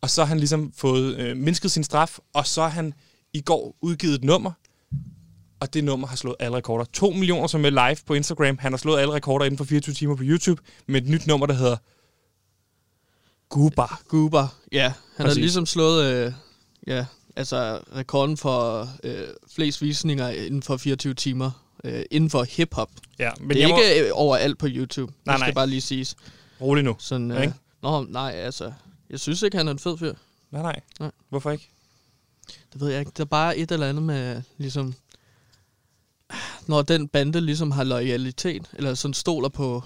og 0.00 0.10
så 0.10 0.20
har 0.22 0.28
han 0.28 0.38
ligesom 0.38 0.72
fået 0.76 1.16
øh, 1.16 1.36
mindsket 1.36 1.70
sin 1.70 1.84
straf, 1.84 2.18
og 2.32 2.46
så 2.46 2.62
har 2.62 2.68
han 2.68 2.94
i 3.34 3.40
går 3.40 3.76
udgivet 3.80 4.14
et 4.14 4.24
nummer, 4.24 4.52
og 5.60 5.74
det 5.74 5.84
nummer 5.84 6.06
har 6.06 6.16
slået 6.16 6.36
alle 6.40 6.56
rekorder. 6.56 6.84
2 6.84 7.10
millioner 7.10 7.46
som 7.46 7.64
er 7.64 7.70
live 7.70 7.96
på 8.06 8.14
Instagram. 8.14 8.58
Han 8.58 8.72
har 8.72 8.76
slået 8.76 9.00
alle 9.00 9.14
rekorder 9.14 9.44
inden 9.44 9.58
for 9.58 9.64
24 9.64 9.94
timer 9.94 10.16
på 10.16 10.22
YouTube 10.26 10.62
med 10.86 11.02
et 11.02 11.08
nyt 11.08 11.26
nummer, 11.26 11.46
der 11.46 11.54
hedder 11.54 11.76
Guba. 13.48 13.82
Goober. 14.08 14.46
Ja, 14.72 14.92
han 15.16 15.26
har 15.26 15.34
ligesom 15.34 15.66
slået 15.66 16.04
øh, 16.04 16.32
ja, 16.86 17.06
altså 17.36 17.80
rekorden 17.96 18.36
for 18.36 18.88
øh, 19.04 19.28
flest 19.54 19.82
visninger 19.82 20.28
inden 20.28 20.62
for 20.62 20.76
24 20.76 21.14
timer 21.14 21.50
øh, 21.84 22.02
inden 22.10 22.30
for 22.30 22.44
hip-hop. 22.44 22.90
Ja, 23.18 23.30
men 23.40 23.50
det 23.50 23.64
er 23.64 23.68
jeg 23.68 23.78
ikke 23.78 24.06
øh, 24.06 24.10
overalt 24.12 24.58
på 24.58 24.66
YouTube. 24.70 25.12
Nej, 25.24 25.34
det 25.34 25.40
skal 25.40 25.48
nej. 25.48 25.54
bare 25.54 25.66
lige 25.66 25.80
siges. 25.80 26.16
må... 26.60 26.66
Rolig 26.66 26.84
nu. 26.84 26.96
Sådan, 26.98 27.30
øh, 27.30 27.42
ikke? 27.42 27.54
Nå, 27.82 28.06
nej, 28.08 28.30
altså, 28.30 28.72
jeg 29.10 29.20
synes 29.20 29.42
ikke, 29.42 29.56
han 29.56 29.68
er 29.68 29.72
en 29.72 29.78
fed 29.78 29.98
fyr. 29.98 30.14
Nej, 30.50 30.62
nej. 30.62 30.80
Nej. 31.00 31.10
Hvorfor 31.28 31.50
ikke? 31.50 31.70
Det 32.72 32.80
ved 32.80 32.90
jeg 32.90 33.00
ikke. 33.00 33.12
Der 33.16 33.24
er 33.24 33.28
bare 33.28 33.56
et 33.56 33.72
eller 33.72 33.88
andet 33.88 34.02
med, 34.02 34.42
ligesom... 34.58 34.94
Når 36.66 36.82
den 36.82 37.08
bande 37.08 37.40
ligesom 37.40 37.70
har 37.70 37.84
loyalitet, 37.84 38.70
eller 38.72 38.94
sådan 38.94 39.14
stoler 39.14 39.48
på 39.48 39.82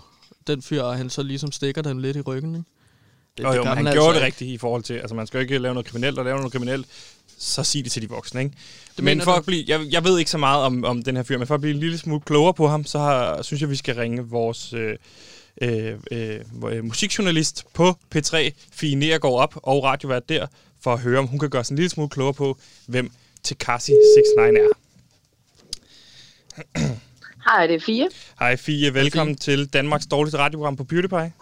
den 0.46 0.62
fyr, 0.62 0.82
og 0.82 0.96
han 0.96 1.10
så 1.10 1.22
ligesom 1.22 1.52
stikker 1.52 1.82
den 1.82 2.00
lidt 2.00 2.16
i 2.16 2.20
ryggen, 2.20 2.54
ikke? 2.54 2.68
Det, 3.38 3.44
Jo, 3.44 3.52
jo, 3.52 3.62
gør 3.62 3.64
men 3.64 3.76
han 3.76 3.86
altså 3.86 4.00
gjorde 4.00 4.14
det 4.14 4.22
rigtigt 4.22 4.50
i 4.50 4.58
forhold 4.58 4.82
til, 4.82 4.94
altså 4.94 5.14
man 5.14 5.26
skal 5.26 5.38
jo 5.38 5.42
ikke 5.42 5.58
lave 5.58 5.74
noget 5.74 5.86
kriminelt, 5.86 6.18
og 6.18 6.24
lave 6.24 6.36
noget 6.36 6.52
kriminelt, 6.52 6.86
så 7.38 7.64
sig 7.64 7.84
det 7.84 7.92
til 7.92 8.02
de 8.02 8.08
voksne, 8.08 8.40
ikke? 8.40 8.56
Det 8.96 9.04
men 9.04 9.20
for 9.20 9.32
du? 9.32 9.38
at 9.38 9.46
blive, 9.46 9.64
jeg, 9.68 9.80
jeg 9.90 10.04
ved 10.04 10.18
ikke 10.18 10.30
så 10.30 10.38
meget 10.38 10.64
om, 10.64 10.84
om 10.84 11.02
den 11.02 11.16
her 11.16 11.22
fyr, 11.22 11.38
men 11.38 11.46
for 11.46 11.54
at 11.54 11.60
blive 11.60 11.74
en 11.74 11.80
lille 11.80 11.98
smule 11.98 12.20
klogere 12.20 12.54
på 12.54 12.68
ham, 12.68 12.84
så 12.84 12.98
har, 12.98 13.42
synes 13.42 13.60
jeg, 13.60 13.70
vi 13.70 13.76
skal 13.76 13.94
ringe 13.94 14.22
vores 14.22 14.72
øh, 14.72 14.96
øh, 15.62 15.94
øh, 16.10 16.40
øh, 16.70 16.84
musikjournalist 16.84 17.64
på 17.74 17.96
P3, 18.14 18.50
Fie 18.72 18.94
Nergård 18.94 19.42
op, 19.42 19.60
og 19.62 19.84
radiovært 19.84 20.28
der, 20.28 20.46
for 20.80 20.92
at 20.92 21.00
høre, 21.00 21.18
om 21.18 21.26
hun 21.26 21.38
kan 21.38 21.50
gøre 21.50 21.64
sig 21.64 21.72
en 21.72 21.76
lille 21.76 21.90
smule 21.90 22.08
klogere 22.08 22.34
på, 22.34 22.58
hvem 22.86 23.10
Tekashi 23.42 23.92
69 23.92 24.58
er. 24.58 24.78
Hej, 27.44 27.66
det 27.66 27.76
er 27.76 27.80
Fie. 27.80 28.08
Hej 28.38 28.56
Fie, 28.56 28.94
velkommen 28.94 29.36
til 29.36 29.66
Danmarks 29.66 30.06
dårligste 30.06 30.38
radioprogram 30.38 30.76
på 30.76 30.84
PewDiePie. 30.84 31.32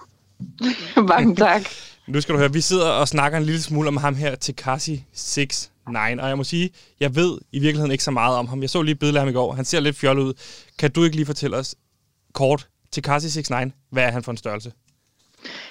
Mange 1.09 1.37
tak. 1.37 1.62
Nu 2.07 2.21
skal 2.21 2.33
du 2.33 2.38
høre, 2.38 2.52
vi 2.52 2.61
sidder 2.61 2.90
og 2.90 3.09
snakker 3.09 3.38
en 3.38 3.45
lille 3.45 3.62
smule 3.62 3.88
om 3.88 3.97
ham 3.97 4.14
her, 4.14 4.35
Tekashi 4.35 5.05
69. 5.37 5.71
Og 5.87 6.28
jeg 6.28 6.37
må 6.37 6.45
sige, 6.45 6.71
jeg 7.00 7.14
ved 7.14 7.38
i 7.52 7.59
virkeligheden 7.59 7.93
ikke 7.93 8.05
så 8.05 8.11
meget 8.11 8.37
om 8.37 8.49
ham. 8.49 8.62
Jeg 8.62 8.71
så 8.71 8.83
lige 8.83 8.93
et 8.93 8.99
billede 8.99 9.19
af 9.19 9.23
ham 9.23 9.28
i 9.28 9.33
går. 9.33 9.52
Han 9.52 9.64
ser 9.64 9.81
lidt 9.81 9.97
fjollet 9.97 10.23
ud. 10.23 10.35
Kan 10.78 10.90
du 10.90 11.05
ikke 11.05 11.16
lige 11.16 11.26
fortælle 11.26 11.57
os 11.57 11.75
kort, 12.33 12.69
Tekashi 12.93 13.26
69, 13.26 13.73
hvad 13.90 14.02
er 14.02 14.11
han 14.11 14.23
for 14.23 14.33
en 14.33 14.38
størrelse? 14.38 14.73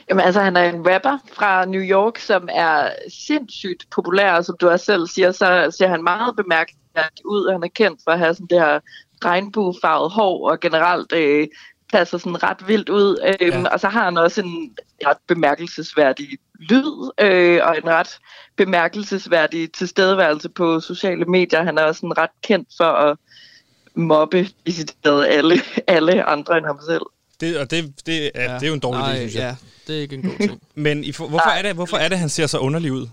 Jamen, 0.09 0.25
altså, 0.25 0.41
han 0.41 0.57
er 0.57 0.69
en 0.69 0.93
rapper 0.93 1.17
fra 1.33 1.65
New 1.65 1.81
York, 1.81 2.17
som 2.19 2.49
er 2.51 2.89
sindssygt 3.27 3.85
populær, 3.91 4.33
og 4.33 4.45
som 4.45 4.55
du 4.61 4.69
også 4.69 4.85
selv 4.85 5.07
siger, 5.07 5.31
så 5.31 5.75
ser 5.77 5.87
han 5.87 6.03
meget 6.03 6.35
bemærkelsesværdig 6.35 7.25
ud. 7.25 7.51
Han 7.51 7.63
er 7.63 7.67
kendt 7.67 8.01
for 8.03 8.11
at 8.11 8.19
have 8.19 8.33
sådan 8.33 8.47
det 8.47 8.59
her 8.59 8.79
regnbuefarvet 9.25 10.11
hår, 10.11 10.49
og 10.51 10.59
generelt 10.59 11.13
øh, 11.13 11.47
passer 11.91 12.17
sådan 12.17 12.43
ret 12.43 12.67
vildt 12.67 12.89
ud. 12.89 13.35
Øh, 13.41 13.47
Ja. 13.47 13.69
Og 13.69 13.79
så 13.79 13.87
har 13.87 14.03
han 14.03 14.17
også 14.17 14.41
en 14.41 14.75
ret 15.05 15.17
bemærkelsesværdig 15.27 16.27
lyd, 16.59 17.11
øh, 17.21 17.59
og 17.63 17.77
en 17.77 17.89
ret 17.89 18.19
bemærkelsesværdig 18.55 19.71
tilstedeværelse 19.71 20.49
på 20.49 20.79
sociale 20.79 21.25
medier. 21.25 21.63
Han 21.63 21.77
er 21.77 21.83
også 21.83 21.99
sådan 21.99 22.17
ret 22.17 22.29
kendt 22.43 22.69
for 22.77 22.83
at 22.85 23.17
mobbe 23.95 24.47
sit 24.67 24.95
alle, 25.05 25.55
alle 25.87 26.23
andre 26.23 26.57
end 26.57 26.65
ham 26.65 26.79
selv. 26.87 27.01
Det, 27.39 27.57
og 27.57 27.71
det, 27.71 27.93
det, 28.05 28.31
er, 28.35 28.43
ja. 28.51 28.53
det 28.55 28.63
er 28.63 28.67
jo 28.67 28.73
en 28.73 28.79
dårlig 28.79 28.99
Nej, 29.01 29.13
idé, 29.13 29.17
synes 29.17 29.35
jeg. 29.35 29.41
Ja, 29.41 29.55
det 29.87 29.97
er 29.97 30.01
ikke 30.01 30.15
en 30.15 30.21
god 30.21 30.37
ting. 30.47 30.61
Men 30.75 31.03
i, 31.03 31.11
for- 31.11 31.27
hvorfor, 31.27 31.49
er 31.49 31.61
det, 31.61 31.73
hvorfor 31.73 31.97
er 31.97 32.07
det, 32.07 32.19
han 32.19 32.29
ser 32.29 32.47
så 32.47 32.57
underlig 32.57 32.91
ud? 32.91 33.07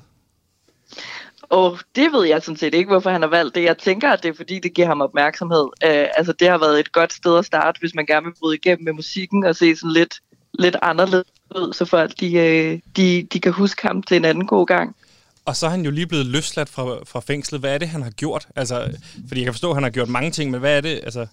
Og 1.42 1.78
det 1.96 2.12
ved 2.12 2.24
jeg 2.26 2.42
sådan 2.42 2.56
set 2.56 2.74
ikke, 2.74 2.88
hvorfor 2.90 3.10
han 3.10 3.22
har 3.22 3.28
valgt 3.28 3.54
det. 3.54 3.62
Jeg 3.62 3.78
tænker, 3.78 4.10
at 4.10 4.22
det 4.22 4.28
er 4.28 4.34
fordi, 4.36 4.58
det 4.58 4.74
giver 4.74 4.86
ham 4.86 5.00
opmærksomhed. 5.00 5.62
Uh, 5.62 6.06
altså, 6.16 6.32
det 6.32 6.48
har 6.48 6.58
været 6.58 6.80
et 6.80 6.92
godt 6.92 7.12
sted 7.12 7.38
at 7.38 7.44
starte, 7.44 7.80
hvis 7.80 7.94
man 7.94 8.06
gerne 8.06 8.24
vil 8.26 8.34
bryde 8.40 8.56
igennem 8.56 8.84
med 8.84 8.92
musikken 8.92 9.44
og 9.44 9.56
se 9.56 9.76
sådan 9.76 9.92
lidt, 9.92 10.14
lidt 10.58 10.76
anderledes 10.82 11.26
ud, 11.56 11.72
så 11.72 11.84
folk 11.84 12.20
de, 12.20 12.26
uh, 12.26 12.80
de, 12.96 13.26
de 13.32 13.40
kan 13.40 13.52
huske 13.52 13.86
ham 13.86 14.02
til 14.02 14.16
en 14.16 14.24
anden 14.24 14.46
god 14.46 14.66
gang. 14.66 14.96
Og 15.44 15.56
så 15.56 15.66
er 15.66 15.70
han 15.70 15.84
jo 15.84 15.90
lige 15.90 16.06
blevet 16.06 16.26
løsladt 16.26 16.68
fra, 16.68 17.04
fra 17.04 17.20
fængslet. 17.20 17.60
Hvad 17.60 17.74
er 17.74 17.78
det, 17.78 17.88
han 17.88 18.02
har 18.02 18.10
gjort? 18.10 18.48
Altså, 18.56 18.88
fordi 19.28 19.40
jeg 19.40 19.46
kan 19.46 19.54
forstå, 19.54 19.70
at 19.70 19.76
han 19.76 19.82
har 19.82 19.90
gjort 19.90 20.08
mange 20.08 20.30
ting, 20.30 20.50
men 20.50 20.60
hvad 20.60 20.76
er 20.76 20.80
det? 20.80 21.00
Altså, 21.04 21.26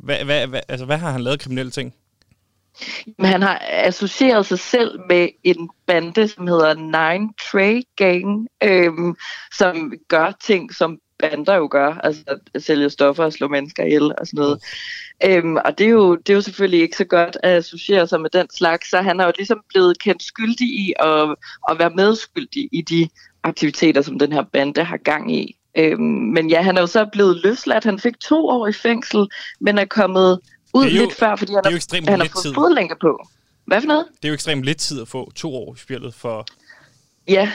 Hvad, 0.00 0.24
hvad, 0.24 0.46
hvad, 0.46 0.60
altså, 0.68 0.86
hvad 0.86 0.98
har 0.98 1.10
han 1.10 1.20
lavet 1.20 1.40
kriminelle 1.40 1.70
ting? 1.70 1.94
Han 3.20 3.42
har 3.42 3.62
associeret 3.62 4.46
sig 4.46 4.58
selv 4.58 5.00
med 5.08 5.28
en 5.44 5.70
bande, 5.86 6.28
som 6.28 6.46
hedder 6.46 6.74
Nine 6.74 7.28
Trey 7.50 7.82
Gang, 7.96 8.48
øhm, 8.62 9.14
som 9.52 9.92
gør 10.08 10.32
ting, 10.40 10.74
som 10.74 10.98
bander 11.18 11.54
jo 11.54 11.68
gør, 11.70 11.94
altså 11.94 12.22
at 12.54 12.62
sælge 12.62 12.90
stoffer 12.90 13.24
og 13.24 13.32
slå 13.32 13.48
mennesker 13.48 13.84
ihjel 13.84 14.02
og 14.18 14.26
sådan 14.26 14.38
noget. 14.38 14.62
Øhm, 15.24 15.56
og 15.56 15.78
det 15.78 15.86
er, 15.86 15.90
jo, 15.90 16.16
det 16.16 16.30
er 16.30 16.34
jo 16.34 16.40
selvfølgelig 16.40 16.80
ikke 16.80 16.96
så 16.96 17.04
godt 17.04 17.36
at 17.42 17.56
associere 17.56 18.06
sig 18.06 18.20
med 18.20 18.30
den 18.30 18.46
slags, 18.50 18.90
så 18.90 19.02
han 19.02 19.20
er 19.20 19.26
jo 19.26 19.32
ligesom 19.36 19.62
blevet 19.68 19.98
kendt 19.98 20.22
skyldig 20.22 20.66
i 20.66 20.92
at, 21.00 21.34
at 21.70 21.78
være 21.78 21.90
medskyldig 21.96 22.68
i 22.72 22.82
de 22.82 23.08
aktiviteter, 23.42 24.02
som 24.02 24.18
den 24.18 24.32
her 24.32 24.42
bande 24.42 24.84
har 24.84 24.96
gang 24.96 25.36
i. 25.36 25.58
Øhm, 25.78 26.02
men 26.34 26.50
ja, 26.50 26.62
han 26.62 26.76
er 26.76 26.80
jo 26.80 26.86
så 26.86 27.06
blevet 27.12 27.40
løsladt. 27.44 27.84
Han 27.84 27.98
fik 27.98 28.20
to 28.20 28.48
år 28.48 28.66
i 28.66 28.72
fængsel, 28.72 29.26
men 29.60 29.78
er 29.78 29.84
kommet 29.84 30.40
ud 30.74 30.84
Det 30.84 30.92
er 30.92 30.96
jo- 30.96 31.02
lidt 31.02 31.14
før, 31.18 31.36
fordi 31.36 31.52
han, 31.52 31.58
det 31.62 31.66
er 31.66 31.70
jo 31.70 31.74
har- 31.74 31.76
ekstremt 31.76 32.08
han 32.08 32.20
har 32.20 32.28
fået 32.34 32.42
tid. 32.42 32.54
fodlænker 32.54 32.96
på. 33.00 33.26
Hvad 33.64 33.80
for 33.80 33.88
noget? 33.88 34.06
Det 34.16 34.24
er 34.24 34.28
jo 34.28 34.34
ekstremt 34.34 34.64
lidt 34.64 34.78
tid 34.78 35.00
at 35.02 35.08
få 35.08 35.30
to 35.34 35.54
år 35.54 35.74
i 35.74 35.78
spillet 35.78 36.14
for... 36.14 36.46
Ja, 37.28 37.52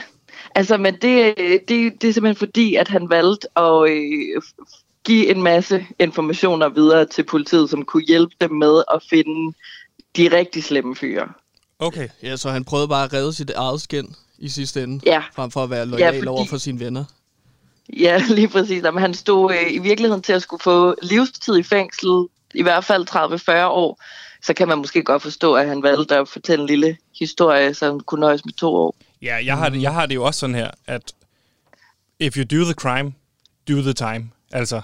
altså, 0.54 0.76
men 0.76 0.94
det, 0.94 1.34
det, 1.68 2.02
det 2.02 2.08
er 2.08 2.12
simpelthen 2.12 2.36
fordi, 2.36 2.74
at 2.74 2.88
han 2.88 3.10
valgte 3.10 3.58
at 3.58 3.90
øh, 3.90 4.42
give 5.04 5.30
en 5.30 5.42
masse 5.42 5.86
informationer 5.98 6.68
videre 6.68 7.04
til 7.06 7.22
politiet, 7.24 7.70
som 7.70 7.84
kunne 7.84 8.02
hjælpe 8.02 8.34
dem 8.40 8.50
med 8.52 8.82
at 8.94 9.02
finde 9.10 9.56
de 10.16 10.36
rigtig 10.36 10.64
slemme 10.64 10.96
fyre. 10.96 11.28
Okay. 11.78 12.08
Ja, 12.22 12.36
så 12.36 12.50
han 12.50 12.64
prøvede 12.64 12.88
bare 12.88 13.04
at 13.04 13.12
redde 13.12 13.32
sit 13.32 13.50
eget 13.50 13.80
skin 13.80 14.14
i 14.38 14.48
sidste 14.48 14.82
ende, 14.82 15.00
Ja. 15.06 15.22
frem 15.34 15.50
for 15.50 15.62
at 15.62 15.70
være 15.70 15.86
lojal 15.86 16.14
fordi- 16.14 16.26
over 16.28 16.44
for 16.46 16.56
sine 16.56 16.80
venner. 16.80 17.04
Ja, 18.00 18.22
lige 18.34 18.48
præcis. 18.48 18.82
Jamen, 18.84 19.00
han 19.00 19.14
stod 19.14 19.52
øh, 19.52 19.72
i 19.74 19.78
virkeligheden 19.78 20.22
til 20.22 20.32
at 20.32 20.42
skulle 20.42 20.62
få 20.62 20.94
livstid 21.02 21.56
i 21.58 21.62
fængsel, 21.62 22.26
i 22.54 22.62
hvert 22.62 22.84
fald 22.84 23.08
30-40 23.10 23.64
år. 23.66 24.02
Så 24.42 24.54
kan 24.54 24.68
man 24.68 24.78
måske 24.78 25.02
godt 25.02 25.22
forstå, 25.22 25.54
at 25.54 25.68
han 25.68 25.82
valgte 25.82 26.16
at 26.16 26.28
fortælle 26.28 26.62
en 26.62 26.66
lille 26.66 26.96
historie, 27.18 27.74
som 27.74 28.00
kunne 28.00 28.20
nøjes 28.20 28.44
med 28.44 28.52
to 28.52 28.74
år. 28.74 28.94
Ja, 29.22 29.38
jeg 29.44 29.56
har, 29.56 29.68
det, 29.68 29.82
jeg 29.82 29.92
har 29.92 30.06
det 30.06 30.14
jo 30.14 30.24
også 30.24 30.40
sådan 30.40 30.54
her, 30.54 30.70
at 30.86 31.12
if 32.20 32.36
you 32.36 32.58
do 32.58 32.64
the 32.64 32.74
crime, 32.74 33.12
do 33.68 33.82
the 33.82 33.92
time. 33.92 34.30
Altså, 34.52 34.80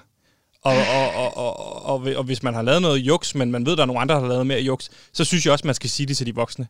og, 0.62 0.75
og, 0.76 1.14
og, 1.14 1.37
og, 1.37 1.87
og, 1.87 2.02
og 2.16 2.25
hvis 2.25 2.42
man 2.42 2.54
har 2.54 2.62
lavet 2.62 2.83
noget 2.83 2.99
juks, 2.99 3.35
men 3.35 3.50
man 3.50 3.66
ved, 3.66 3.76
der 3.76 3.83
er 3.83 3.87
nogle 3.87 4.00
andre, 4.00 4.14
der 4.14 4.21
har 4.21 4.28
lavet 4.28 4.47
mere 4.47 4.61
juks, 4.61 4.90
så 5.12 5.25
synes 5.25 5.44
jeg 5.44 5.52
også, 5.52 5.66
man 5.66 5.75
skal 5.75 5.90
sige 5.90 6.06
det 6.06 6.16
til 6.16 6.26
de 6.26 6.35
voksne. 6.35 6.66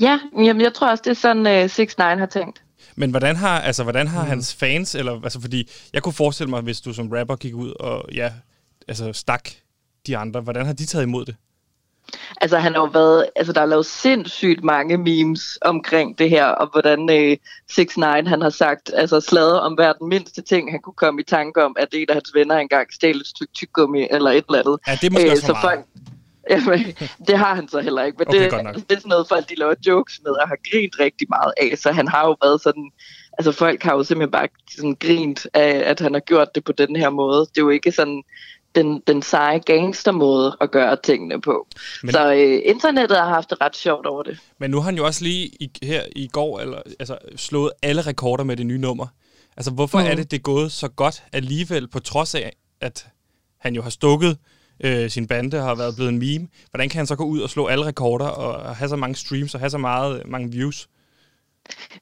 Ja, 0.00 0.20
jamen, 0.36 0.60
jeg 0.60 0.74
tror 0.74 0.90
også, 0.90 1.02
det 1.04 1.10
er 1.10 1.14
sådan, 1.14 1.64
uh, 1.64 1.70
6 1.70 1.98
9 1.98 2.02
har 2.04 2.26
tænkt. 2.26 2.62
Men 2.96 3.10
hvordan 3.10 3.36
har, 3.36 3.60
altså, 3.60 3.82
hvordan 3.82 4.06
har 4.06 4.22
mm. 4.22 4.28
hans 4.28 4.54
fans, 4.54 4.94
eller, 4.94 5.22
altså, 5.22 5.40
fordi 5.40 5.70
jeg 5.92 6.02
kunne 6.02 6.12
forestille 6.12 6.50
mig, 6.50 6.60
hvis 6.60 6.80
du 6.80 6.92
som 6.92 7.08
rapper 7.12 7.36
gik 7.36 7.54
ud 7.54 7.72
og 7.80 8.04
ja, 8.14 8.32
altså, 8.88 9.12
stak 9.12 9.50
de 10.06 10.16
andre, 10.16 10.40
hvordan 10.40 10.66
har 10.66 10.72
de 10.72 10.86
taget 10.86 11.04
imod 11.04 11.24
det? 11.24 11.36
Altså, 12.40 12.58
han 12.58 12.74
har 12.74 12.80
jo 12.80 12.86
været, 12.86 13.26
altså, 13.36 13.52
der 13.52 13.60
er 13.60 13.66
lavet 13.66 13.86
sindssygt 13.86 14.64
mange 14.64 14.98
memes 14.98 15.58
omkring 15.62 16.18
det 16.18 16.30
her, 16.30 16.44
og 16.44 16.68
hvordan 16.72 17.10
øh, 17.10 17.36
6 17.70 17.96
9 17.96 18.02
han 18.02 18.40
har 18.42 18.50
sagt, 18.50 18.90
altså 18.94 19.20
slaget 19.20 19.60
om 19.60 19.74
hver 19.74 19.92
den 19.92 20.08
mindste 20.08 20.42
ting, 20.42 20.70
han 20.70 20.80
kunne 20.80 20.94
komme 20.94 21.20
i 21.20 21.24
tanke 21.24 21.64
om, 21.64 21.76
at 21.78 21.88
en 21.92 22.06
af 22.08 22.14
hans 22.14 22.30
venner 22.34 22.56
engang 22.56 22.92
stjal 22.92 23.16
et 23.16 23.26
stykke 23.26 23.52
tyggegummi 23.52 24.06
eller 24.10 24.30
et 24.30 24.44
eller 24.48 24.58
andet. 24.58 24.78
Ja, 24.86 24.92
det 25.00 25.06
er 25.06 25.10
måske 25.10 25.30
også 25.30 25.46
for 25.46 25.54
så 25.54 25.60
meget. 25.62 25.84
Jamen, 26.50 26.94
det 27.28 27.38
har 27.38 27.54
han 27.54 27.68
så 27.68 27.80
heller 27.80 28.02
ikke, 28.02 28.18
men 28.18 28.28
Okay, 28.28 28.42
det, 28.42 28.88
det 28.90 28.96
er 28.96 29.00
sådan 29.00 29.08
noget, 29.08 29.28
folk 29.28 29.48
de 29.48 29.54
laver 29.54 29.74
jokes 29.86 30.20
med 30.24 30.30
og 30.30 30.48
har 30.48 30.56
grint 30.70 31.00
rigtig 31.00 31.26
meget 31.30 31.52
af, 31.56 31.78
så 31.78 31.92
han 31.92 32.08
har 32.08 32.26
jo 32.26 32.36
været 32.42 32.60
sådan, 32.60 32.90
altså 33.38 33.52
folk 33.52 33.82
har 33.82 33.94
jo 33.94 34.04
simpelthen 34.04 34.30
bare 34.30 34.48
sådan 34.76 34.96
grint 35.00 35.46
af, 35.54 35.82
at 35.90 36.00
han 36.00 36.12
har 36.12 36.20
gjort 36.20 36.54
det 36.54 36.64
på 36.64 36.72
den 36.72 36.96
her 36.96 37.10
måde. 37.10 37.40
Det 37.40 37.58
er 37.58 37.62
jo 37.62 37.68
ikke 37.68 37.92
sådan 37.92 38.22
den, 38.74 39.02
den 39.06 39.22
seje 39.22 39.58
gangstermåde 39.58 40.56
at 40.60 40.70
gøre 40.70 40.96
tingene 41.04 41.40
på. 41.40 41.66
Men-. 42.02 42.12
Så 42.12 42.32
øh, 42.34 42.60
internettet 42.64 43.18
har 43.18 43.28
haft 43.28 43.50
det 43.50 43.60
ret 43.60 43.76
sjovt 43.76 44.06
over 44.06 44.22
det. 44.22 44.38
Men 44.58 44.70
nu 44.70 44.76
har 44.76 44.84
han 44.84 44.96
jo 44.96 45.06
også 45.06 45.24
lige 45.24 45.46
i, 45.46 45.70
her 45.82 46.02
i 46.16 46.28
går 46.28 46.60
eller, 46.60 46.82
altså, 47.00 47.18
slået 47.36 47.70
alle 47.82 48.02
rekorder 48.02 48.44
med 48.44 48.56
det 48.56 48.66
nye 48.66 48.78
nummer. 48.78 49.06
Altså, 49.56 49.70
hvorfor 49.70 49.98
mm. 49.98 50.06
er 50.06 50.14
det, 50.14 50.30
det 50.30 50.36
er 50.36 50.42
gået 50.42 50.72
så 50.72 50.88
godt 50.88 51.22
alligevel, 51.32 51.88
på 51.88 52.00
trods 52.00 52.34
af, 52.34 52.52
at 52.80 53.06
han 53.58 53.74
jo 53.74 53.82
har 53.82 53.90
stukket 53.90 54.38
øh, 54.84 55.10
sin 55.10 55.26
bande 55.26 55.58
og 55.58 55.64
har 55.64 55.74
været 55.74 55.94
blevet 55.94 56.08
en 56.08 56.18
meme? 56.18 56.48
Hvordan 56.70 56.88
kan 56.88 56.98
han 56.98 57.06
så 57.06 57.16
gå 57.16 57.24
ud 57.24 57.40
og 57.40 57.50
slå 57.50 57.66
alle 57.66 57.86
rekorder 57.86 58.26
og 58.26 58.76
have 58.76 58.88
så 58.88 58.96
mange 58.96 59.14
streams 59.14 59.54
og 59.54 59.60
have 59.60 59.70
så 59.70 59.78
meget, 59.78 60.22
mange 60.26 60.50
views? 60.50 60.88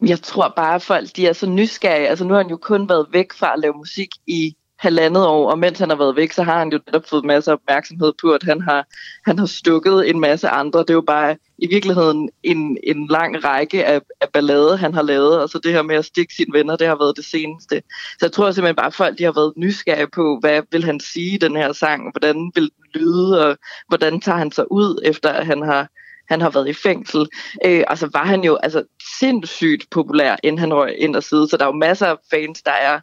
Jeg 0.07 0.23
tror 0.23 0.53
bare, 0.57 0.75
at 0.75 0.83
folk 0.83 1.17
de 1.17 1.27
er 1.27 1.33
så 1.33 1.47
nysgerrige. 1.47 2.09
Altså 2.09 2.25
nu 2.25 2.35
har 2.35 2.43
han 2.43 2.51
jo 2.51 2.57
kun 2.57 2.89
været 2.89 3.07
væk 3.13 3.33
fra 3.33 3.53
at 3.53 3.59
lave 3.59 3.75
musik 3.77 4.09
i 4.27 4.57
halvandet 4.79 5.27
år, 5.27 5.51
og 5.51 5.59
mens 5.59 5.79
han 5.79 5.89
har 5.89 5.97
været 5.97 6.17
væk, 6.17 6.33
så 6.33 6.43
har 6.43 6.59
han 6.59 6.73
jo 6.73 6.81
netop 6.87 7.09
fået 7.09 7.25
masser 7.25 7.53
af 7.53 7.57
opmærksomhed 7.57 8.13
på, 8.21 8.33
at 8.33 8.43
han 8.43 8.61
har, 8.61 8.87
han 9.27 9.39
har 9.39 9.47
stukket 9.47 10.11
en 10.11 10.21
masse 10.21 10.49
andre. 10.49 10.81
Det 10.81 10.91
er 10.91 10.95
jo 10.95 11.01
bare 11.01 11.37
i 11.59 11.67
virkeligheden 11.67 12.31
en, 12.43 12.79
en 12.85 13.07
lang 13.07 13.45
række 13.45 13.87
af, 13.87 14.01
af 14.21 14.29
ballade, 14.33 14.77
han 14.77 14.95
har 14.95 15.03
lavet, 15.03 15.43
og 15.43 15.49
så 15.49 15.59
det 15.59 15.73
her 15.73 15.83
med 15.83 15.97
at 15.97 16.05
stikke 16.05 16.35
sine 16.35 16.53
venner, 16.53 16.77
det 16.77 16.87
har 16.87 16.97
været 16.97 17.17
det 17.17 17.25
seneste. 17.25 17.83
Så 18.19 18.27
jeg 18.27 18.33
tror 18.33 18.51
simpelthen 18.51 18.77
bare, 18.77 18.87
at 18.87 18.95
folk 18.95 19.19
de 19.19 19.25
har 19.25 19.33
været 19.33 19.53
nysgerrige 19.57 20.09
på, 20.15 20.39
hvad 20.41 20.63
vil 20.71 20.85
han 20.85 21.01
sige 21.01 21.35
i 21.35 21.39
den 21.39 21.57
her 21.57 21.73
sang, 21.73 22.11
hvordan 22.13 22.53
vil 22.55 22.71
den 22.95 23.01
lyde, 23.01 23.47
og 23.47 23.57
hvordan 23.89 24.21
tager 24.21 24.39
han 24.39 24.53
sig 24.53 24.73
ud, 24.73 25.01
efter 25.05 25.29
at 25.29 25.47
han 25.47 25.63
har 25.63 25.89
han 26.29 26.41
har 26.41 26.51
været 26.51 26.69
i 26.69 26.73
fængsel. 26.73 27.27
Øh, 27.65 27.85
og 27.89 27.99
så 27.99 28.09
var 28.13 28.25
han 28.25 28.45
jo 28.45 28.57
altså 28.57 28.83
sindssygt 29.19 29.91
populær, 29.91 30.37
inden 30.43 30.59
han 30.59 30.75
røg 30.75 30.95
ind 30.99 31.17
og 31.17 31.23
side. 31.23 31.49
Så 31.49 31.57
der 31.57 31.65
er 31.65 31.69
jo 31.69 31.73
masser 31.73 32.07
af 32.07 32.17
fans, 32.31 32.63
der 32.63 32.73
er 32.73 33.01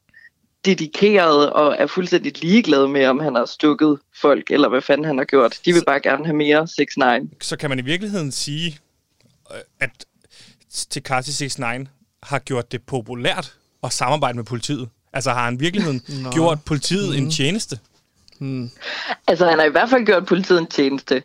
dedikeret 0.66 1.50
og 1.50 1.76
er 1.80 1.88
fuldstændig 1.88 2.44
ligeglade 2.44 2.88
med, 2.88 3.06
om 3.06 3.20
han 3.20 3.36
har 3.36 3.46
stukket 3.46 4.00
folk, 4.22 4.52
eller 4.52 4.70
hvad 4.70 4.82
fanden 4.82 5.06
han 5.06 5.18
har 5.18 5.26
gjort. 5.26 5.60
De 5.66 5.74
vil 5.74 5.84
bare 5.86 6.00
gerne 6.00 6.26
have 6.26 6.36
mere 6.36 6.68
6 6.68 6.98
9 6.98 7.04
Så 7.42 7.58
kan 7.58 7.70
man 7.70 7.80
i 7.80 7.82
virkeligheden 7.82 8.32
sige, 8.32 8.80
øh, 9.52 9.58
at 9.80 10.06
Tekashi 10.90 11.32
69 11.32 11.90
har 12.24 12.40
gjort 12.40 12.72
det 12.72 12.84
populært 12.84 13.54
at 13.84 13.94
samarbejde 13.94 14.38
med 14.38 14.44
politiet. 14.44 14.90
Altså 15.14 15.32
har 15.32 15.46
han 15.46 15.54
i 15.54 15.60
virkeligheden 15.60 16.02
Nå. 16.24 16.32
gjort 16.32 16.60
politiet 16.66 17.10
mm. 17.10 17.26
en 17.26 17.32
tjeneste? 17.32 17.80
Hmm. 18.40 18.70
Altså, 19.28 19.50
han 19.50 19.60
har 19.60 19.66
i 19.66 19.70
hvert 19.70 19.90
fald 19.90 20.06
gjort 20.06 20.26
politiet 20.26 20.60
en 20.60 20.68
tjeneste. 20.68 21.24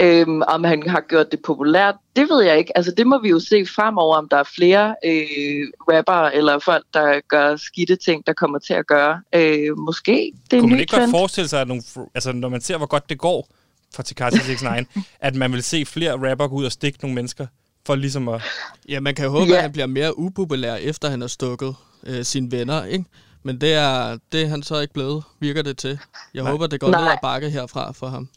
Øhm, 0.00 0.42
om 0.48 0.64
han 0.64 0.88
har 0.88 1.00
gjort 1.08 1.26
det 1.32 1.40
populært, 1.46 1.94
det 2.16 2.28
ved 2.30 2.42
jeg 2.44 2.58
ikke. 2.58 2.76
Altså, 2.76 2.92
det 2.96 3.06
må 3.06 3.18
vi 3.22 3.28
jo 3.28 3.40
se 3.40 3.66
fremover, 3.66 4.16
om 4.16 4.28
der 4.28 4.36
er 4.36 4.42
flere 4.56 4.94
øh, 5.04 5.68
rappere 5.90 6.34
eller 6.34 6.58
folk, 6.58 6.84
der 6.94 7.20
gør 7.28 7.56
skidte 7.56 7.96
ting, 7.96 8.26
der 8.26 8.32
kommer 8.32 8.58
til 8.58 8.74
at 8.74 8.86
gøre. 8.86 9.22
Øh, 9.34 9.78
måske. 9.78 10.32
Det 10.50 10.56
er 10.56 10.60
Kunne 10.60 10.70
man 10.70 10.80
ikke 10.80 10.90
godt 10.90 11.00
trend. 11.00 11.10
forestille 11.10 11.48
sig, 11.48 11.60
at 11.60 11.68
nogle, 11.68 11.82
altså, 12.14 12.32
når 12.32 12.48
man 12.48 12.60
ser, 12.60 12.76
hvor 12.76 12.86
godt 12.86 13.08
det 13.10 13.18
går 13.18 13.48
for 13.94 14.02
Tekashi 14.02 14.38
69, 14.38 14.86
at 15.20 15.34
man 15.34 15.52
vil 15.52 15.62
se 15.62 15.84
flere 15.84 16.30
rapper 16.30 16.46
gå 16.48 16.54
ud 16.56 16.64
og 16.64 16.72
stikke 16.72 16.98
nogle 17.02 17.14
mennesker, 17.14 17.46
for 17.86 17.94
ligesom 17.94 18.28
at... 18.28 18.42
Ja, 18.88 19.00
man 19.00 19.14
kan 19.14 19.24
jo 19.24 19.30
håbe, 19.30 19.50
Ja. 19.50 19.56
at 19.56 19.62
han 19.62 19.72
bliver 19.72 19.86
mere 19.86 20.18
upopulær, 20.18 20.74
efter 20.74 21.08
han 21.10 21.20
har 21.20 21.28
stukket 21.28 21.74
øh, 22.06 22.24
sine 22.24 22.52
venner, 22.52 22.84
ikke? 22.84 23.04
Men 23.42 23.60
det 23.60 23.74
er, 23.74 24.18
det 24.32 24.42
er 24.42 24.46
han 24.48 24.62
så 24.62 24.80
ikke 24.80 24.94
blevet, 24.94 25.22
virker 25.40 25.62
det 25.62 25.78
til. 25.78 25.98
Jeg 26.34 26.42
Nej. 26.42 26.52
håber, 26.52 26.66
det 26.66 26.80
går 26.80 26.90
Nej. 26.90 27.00
ned 27.02 27.10
ad 27.10 27.16
bakke 27.22 27.50
herfra 27.50 27.92
for 27.92 28.06
ham. 28.06 28.28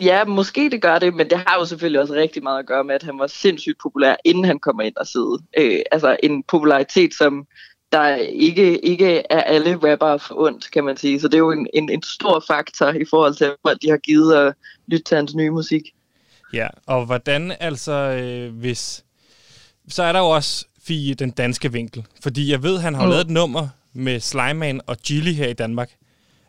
Ja, 0.00 0.24
måske 0.24 0.70
det 0.70 0.82
gør 0.82 0.98
det, 0.98 1.14
men 1.14 1.30
det 1.30 1.38
har 1.46 1.56
jo 1.58 1.64
selvfølgelig 1.64 2.00
også 2.00 2.14
rigtig 2.14 2.42
meget 2.42 2.58
at 2.58 2.66
gøre 2.66 2.84
med, 2.84 2.94
at 2.94 3.02
han 3.02 3.18
var 3.18 3.26
sindssygt 3.26 3.78
populær, 3.82 4.14
inden 4.24 4.44
han 4.44 4.58
kommer 4.58 4.82
ind 4.82 4.96
og 4.96 5.06
sidde. 5.06 5.38
Øh, 5.58 5.80
altså 5.92 6.16
en 6.22 6.42
popularitet, 6.42 7.14
som 7.14 7.46
der 7.92 8.14
ikke, 8.16 8.84
ikke 8.84 9.22
er 9.30 9.42
alle 9.42 9.78
rappere 9.82 10.18
for 10.18 10.34
ondt, 10.38 10.70
kan 10.70 10.84
man 10.84 10.96
sige. 10.96 11.20
Så 11.20 11.28
det 11.28 11.34
er 11.34 11.38
jo 11.38 11.52
en, 11.52 11.66
en, 11.74 11.90
en 11.90 12.02
stor 12.02 12.44
faktor 12.46 12.88
i 12.88 13.04
forhold 13.10 13.34
til, 13.34 13.52
hvad 13.62 13.76
de 13.82 13.90
har 13.90 13.96
givet 13.96 14.34
at 14.34 14.54
lytte 14.86 15.04
til 15.04 15.16
hans 15.16 15.34
nye 15.34 15.50
musik. 15.50 15.82
Ja, 16.52 16.66
og 16.86 17.06
hvordan 17.06 17.52
altså, 17.60 17.92
øh, 17.92 18.54
hvis... 18.54 19.04
Så 19.88 20.02
er 20.02 20.12
der 20.12 20.20
jo 20.20 20.26
også, 20.26 20.66
Fie, 20.86 21.14
den 21.14 21.30
danske 21.30 21.72
vinkel. 21.72 22.06
Fordi 22.22 22.50
jeg 22.50 22.62
ved, 22.62 22.78
han 22.78 22.94
har. 22.94 23.04
Mm. 23.04 23.10
lavet 23.10 23.24
et 23.24 23.30
nummer 23.30 23.68
med 23.92 24.20
Slimeman 24.20 24.80
og 24.86 24.96
Gilly 24.96 25.32
her 25.32 25.48
i 25.48 25.52
Danmark. 25.52 25.90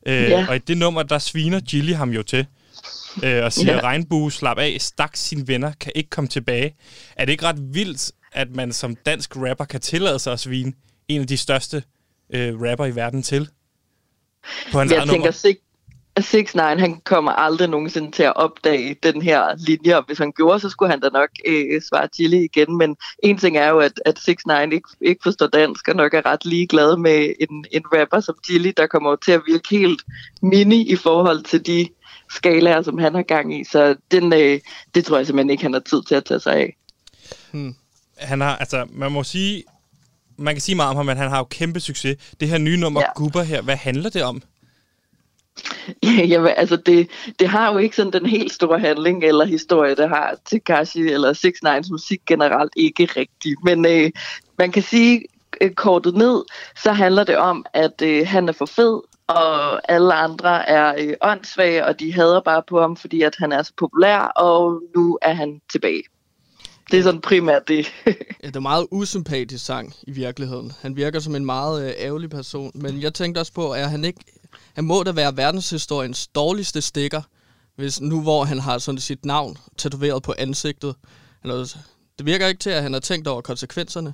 Øh, 0.07 0.13
Ja. 0.21 0.45
Og 0.49 0.55
i 0.55 0.59
det 0.59 0.77
nummer, 0.77 1.03
der 1.03 1.17
sviner 1.17 1.59
Gilly 1.59 1.93
ham 1.93 2.09
jo 2.09 2.23
til. 2.23 2.45
Øh, 3.23 3.43
og 3.45 3.53
siger, 3.53 3.73
Ja. 3.73 3.79
regnbue, 3.79 4.31
slap 4.31 4.57
af, 4.57 4.77
stak 4.79 5.15
sine 5.15 5.47
venner, 5.47 5.71
kan 5.79 5.91
ikke 5.95 6.09
komme 6.09 6.27
tilbage. 6.27 6.75
Er 7.15 7.25
det 7.25 7.31
ikke 7.31 7.45
ret 7.45 7.59
vildt, 7.73 8.11
at 8.31 8.55
man 8.55 8.73
som 8.73 8.95
dansk 8.95 9.35
rapper 9.35 9.65
kan 9.65 9.79
tillade 9.81 10.19
sig 10.19 10.33
at 10.33 10.39
svine 10.39 10.73
en 11.07 11.21
af 11.21 11.27
de 11.27 11.37
største 11.37 11.83
øh, 12.33 12.61
rapper 12.61 12.85
i 12.85 12.95
verden 12.95 13.23
til? 13.23 13.49
På 14.71 14.79
hans 14.79 14.91
Jeg 14.91 14.99
tænker, 14.99 15.13
nummer. 15.15 15.31
6 15.31 15.59
6 16.21 16.55
9 16.55 16.61
han 16.61 17.01
kommer 17.05 17.31
aldrig 17.31 17.69
nogensinde 17.69 18.11
til 18.11 18.23
at 18.23 18.35
opdage 18.35 18.95
den 19.03 19.21
her 19.21 19.55
linje, 19.57 19.97
og 19.97 20.03
hvis 20.07 20.17
han 20.17 20.31
gjorde, 20.31 20.59
så 20.59 20.69
skulle 20.69 20.89
han 20.89 20.99
da 20.99 21.09
nok 21.13 21.29
øh, 21.45 21.81
svare 21.81 22.07
Chili 22.15 22.43
igen, 22.43 22.77
men 22.77 22.95
en 23.23 23.37
ting 23.37 23.57
er 23.57 23.69
jo, 23.69 23.79
at, 23.79 24.01
at 24.05 24.19
6 24.19 24.45
9 24.45 24.53
ikke, 24.75 24.89
ikke 25.01 25.19
forstår 25.23 25.47
dansk, 25.47 25.87
og 25.87 25.95
nok 25.95 26.13
er 26.13 26.25
ret 26.25 26.45
ligeglad 26.45 26.97
med 26.97 27.33
en, 27.39 27.65
en 27.71 27.83
rapper 27.85 28.19
som 28.19 28.35
Chili, 28.45 28.71
der 28.77 28.87
kommer 28.87 29.15
til 29.15 29.31
at 29.31 29.41
virke 29.47 29.69
helt 29.69 30.01
mini 30.41 30.91
i 30.91 30.95
forhold 30.95 31.43
til 31.43 31.65
de 31.65 31.87
skalaer, 32.29 32.81
som 32.81 32.97
han 32.97 33.15
har 33.15 33.21
gang 33.21 33.59
i, 33.59 33.63
så 33.63 33.95
den, 34.11 34.33
øh, 34.33 34.59
det 34.95 35.05
tror 35.05 35.17
jeg 35.17 35.25
simpelthen 35.25 35.49
ikke, 35.49 35.63
han 35.63 35.73
har 35.73 35.79
tid 35.79 36.03
til 36.07 36.15
at 36.15 36.25
tage 36.25 36.39
sig 36.39 36.53
af. 36.53 36.77
han 38.17 38.41
har, 38.41 38.55
altså, 38.55 38.85
man 38.91 39.11
må 39.11 39.23
sige, 39.23 39.63
man 40.37 40.53
kan 40.53 40.61
sige 40.61 40.75
meget 40.75 40.89
om 40.89 40.95
ham, 40.95 41.05
men 41.05 41.17
han 41.17 41.29
har 41.29 41.37
jo 41.37 41.43
kæmpe 41.43 41.79
succes. 41.79 42.17
Det 42.39 42.47
her 42.47 42.57
nye 42.57 42.77
nummer, 42.77 43.01
ja. 43.01 43.05
Ja. 43.05 43.13
Gubber 43.15 43.43
her, 43.43 43.61
hvad 43.61 43.75
handler 43.75 44.09
det 44.09 44.23
om? 44.23 44.41
Jamen, 46.31 46.53
altså 46.57 46.75
det, 46.75 47.09
det 47.39 47.47
har 47.47 47.71
jo 47.71 47.77
ikke 47.77 47.95
sådan 47.95 48.13
den 48.13 48.25
helt 48.25 48.53
store 48.53 48.79
handling 48.79 49.23
eller 49.23 49.45
historie, 49.45 49.95
det 49.95 50.09
har 50.09 50.35
Tekashi 50.45 50.99
eller 50.99 51.33
6 51.33 51.63
Nines 51.63 51.89
musik 51.89 52.21
generelt 52.27 52.73
ikke 52.75 53.05
rigtigt. 53.05 53.63
Men 53.63 53.85
øh, 53.85 54.11
man 54.57 54.71
kan 54.71 54.83
sige, 54.83 55.23
øh, 55.61 55.71
kortet 55.71 56.15
ned, 56.15 56.43
så 56.83 56.91
handler 56.91 57.23
det 57.23 57.37
om, 57.37 57.65
at 57.73 58.01
øh, 58.01 58.27
han 58.27 58.49
er 58.49 58.53
for 58.53 58.65
fed, 58.65 59.01
og 59.27 59.91
alle 59.91 60.13
andre 60.13 60.69
er 60.69 60.95
øh, 60.97 61.13
åndssvage, 61.21 61.85
og 61.85 61.99
de 61.99 62.13
hader 62.13 62.41
bare 62.41 62.63
på 62.67 62.81
ham, 62.81 62.97
fordi 62.97 63.21
at 63.21 63.35
han 63.39 63.51
er 63.51 63.63
så 63.63 63.73
populær, 63.77 64.19
og 64.19 64.81
nu 64.95 65.19
er 65.21 65.33
han 65.33 65.61
tilbage. 65.71 66.03
Det 66.91 66.99
er 66.99 67.03
sådan 67.03 67.21
primært 67.21 67.67
det. 67.67 67.87
ja, 68.43 68.47
det 68.47 68.55
er 68.55 68.59
meget 68.59 68.87
usympatisk 68.91 69.65
sang 69.65 69.93
i 70.03 70.11
virkeligheden. 70.11 70.71
Han 70.81 70.95
virker 70.95 71.19
som 71.19 71.35
en 71.35 71.45
meget 71.45 71.87
øh, 71.87 71.93
ærgerlig 71.97 72.29
person, 72.29 72.71
men 72.75 73.01
jeg 73.01 73.13
tænkte 73.13 73.39
også 73.39 73.53
på, 73.53 73.71
at 73.71 73.89
han 73.89 74.05
ikke... 74.05 74.19
Han 74.73 74.85
må 74.85 75.03
da 75.03 75.11
være 75.11 75.37
verdenshistoriens 75.37 76.27
dårligste 76.27 76.81
stikker, 76.81 77.21
hvis 77.75 78.01
nu 78.01 78.21
hvor 78.21 78.43
han 78.43 78.59
har 78.59 78.77
sådan 78.77 78.99
sit 78.99 79.25
navn 79.25 79.57
tatoveret 79.77 80.23
på 80.23 80.33
ansigtet. 80.37 80.95
Eller, 81.43 81.77
det 82.17 82.25
virker 82.25 82.47
ikke 82.47 82.59
til, 82.59 82.69
at 82.69 82.83
han 82.83 82.93
har 82.93 82.99
tænkt 82.99 83.27
over 83.27 83.41
konsekvenserne. 83.41 84.13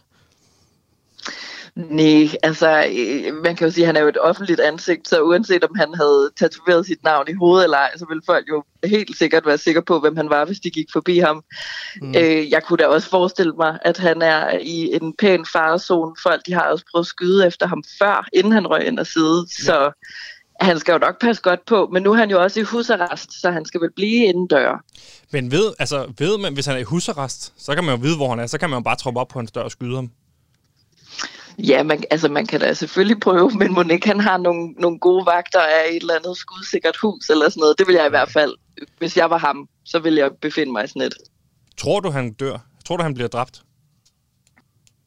Nej, 1.76 2.30
altså, 2.44 2.86
øh, 2.98 3.44
man 3.44 3.56
kan 3.56 3.68
jo 3.68 3.74
sige, 3.74 3.84
at 3.84 3.88
han 3.88 3.96
er 3.96 4.02
jo 4.02 4.08
et 4.08 4.18
offentligt 4.22 4.60
ansigt, 4.60 5.08
så 5.08 5.22
uanset 5.22 5.64
om 5.64 5.76
han 5.76 5.94
havde 5.94 6.32
tatoveret 6.40 6.86
sit 6.86 7.04
navn 7.04 7.26
i 7.30 7.34
hovedet 7.34 7.64
eller 7.64 7.78
ej, 7.78 7.92
så 7.98 8.06
ville 8.10 8.22
folk 8.26 8.50
jo 8.50 8.64
helt 8.84 9.18
sikkert 9.18 9.46
være 9.46 9.58
sikre 9.58 9.82
på, 9.82 10.00
hvem 10.00 10.16
han 10.16 10.30
var, 10.30 10.46
hvis 10.46 10.60
de 10.60 10.70
gik 10.70 10.88
forbi 10.94 11.18
ham. 11.18 11.44
Mm. 12.02 12.16
Øh, 12.18 12.52
jeg 12.52 12.64
kunne 12.64 12.78
da 12.78 12.88
også 12.88 13.10
forestille 13.10 13.54
mig, 13.54 13.80
at 13.82 13.98
han 13.98 14.22
er 14.22 14.50
i 14.62 14.96
en 15.02 15.14
pæn 15.20 15.46
farezone. 15.54 16.16
Folk 16.24 16.42
de 16.46 16.54
har 16.54 16.62
også 16.62 16.86
prøvet 16.92 17.04
at 17.04 17.08
skyde 17.08 17.48
efter 17.48 17.68
ham 17.68 17.84
før, 18.00 18.28
inden 18.34 18.52
han 18.52 18.68
røg 18.68 18.88
ind 18.88 19.00
og 19.00 19.08
side, 19.08 19.46
ja. 19.60 19.66
så 19.66 19.92
han 20.62 20.80
skal 20.80 20.92
jo 20.92 20.98
nok 20.98 21.22
passe 21.22 21.42
godt 21.42 21.66
på, 21.66 21.90
men 21.94 22.04
nu 22.04 22.12
er 22.12 22.18
han 22.18 22.30
jo 22.30 22.44
også 22.44 22.60
i 22.60 22.64
husarrest, 22.64 23.42
så 23.42 23.52
han 23.52 23.66
skal 23.66 23.82
vel 23.82 23.92
blive 23.96 24.26
indendør. 24.26 24.84
Men 25.32 25.52
ved, 25.52 25.74
altså, 25.80 26.14
ved 26.18 26.38
man, 26.38 26.54
hvis 26.54 26.66
han 26.66 26.76
er 26.76 26.80
i 26.80 26.84
husarrest, 26.84 27.54
så 27.58 27.76
kan 27.76 27.84
man 27.84 27.96
jo 27.96 28.02
vide, 28.02 28.16
hvor 28.16 28.30
han 28.30 28.40
er. 28.40 28.48
Så 28.48 28.58
kan 28.58 28.70
man 28.70 28.80
jo 28.80 28.84
bare 28.84 28.96
troppe 28.96 29.20
op 29.20 29.28
på 29.28 29.40
hans 29.40 29.52
dør 29.52 29.62
og 29.62 29.72
skyde 29.72 29.96
ham. 29.96 30.12
Ja, 31.58 31.84
man, 31.84 32.04
altså 32.12 32.30
man 32.30 32.46
kan 32.46 32.60
da 32.60 32.74
selvfølgelig 32.74 33.20
prøve, 33.20 33.52
men 33.76 33.92
ikke 33.92 34.08
han 34.08 34.20
har 34.20 34.38
nogle, 34.38 34.72
nogle 34.72 35.00
gode 35.00 35.26
vagter 35.26 35.60
af 35.60 35.90
et 35.90 35.96
eller 35.96 36.16
andet 36.16 36.38
skudsikkert 36.38 36.98
hus 36.98 37.30
eller 37.30 37.50
sådan 37.50 37.62
noget. 37.62 37.80
Det 37.80 37.88
vil 37.88 37.96
jeg 37.96 38.06
i 38.06 38.10
hvert 38.10 38.32
fald, 38.32 38.56
hvis 38.98 39.18
jeg 39.18 39.30
var 39.30 39.38
ham, 39.38 39.68
så 39.86 40.00
ville 40.00 40.20
jeg 40.20 40.32
befinde 40.42 40.72
mig 40.72 40.84
i 40.84 40.88
sådan 40.88 41.02
et. 41.02 41.14
Tror 41.78 42.00
du, 42.00 42.10
han 42.10 42.34
dør? 42.34 42.58
Tror 42.86 42.98
du, 42.98 43.04
han 43.04 43.14
bliver 43.14 43.28
dræbt? 43.28 43.62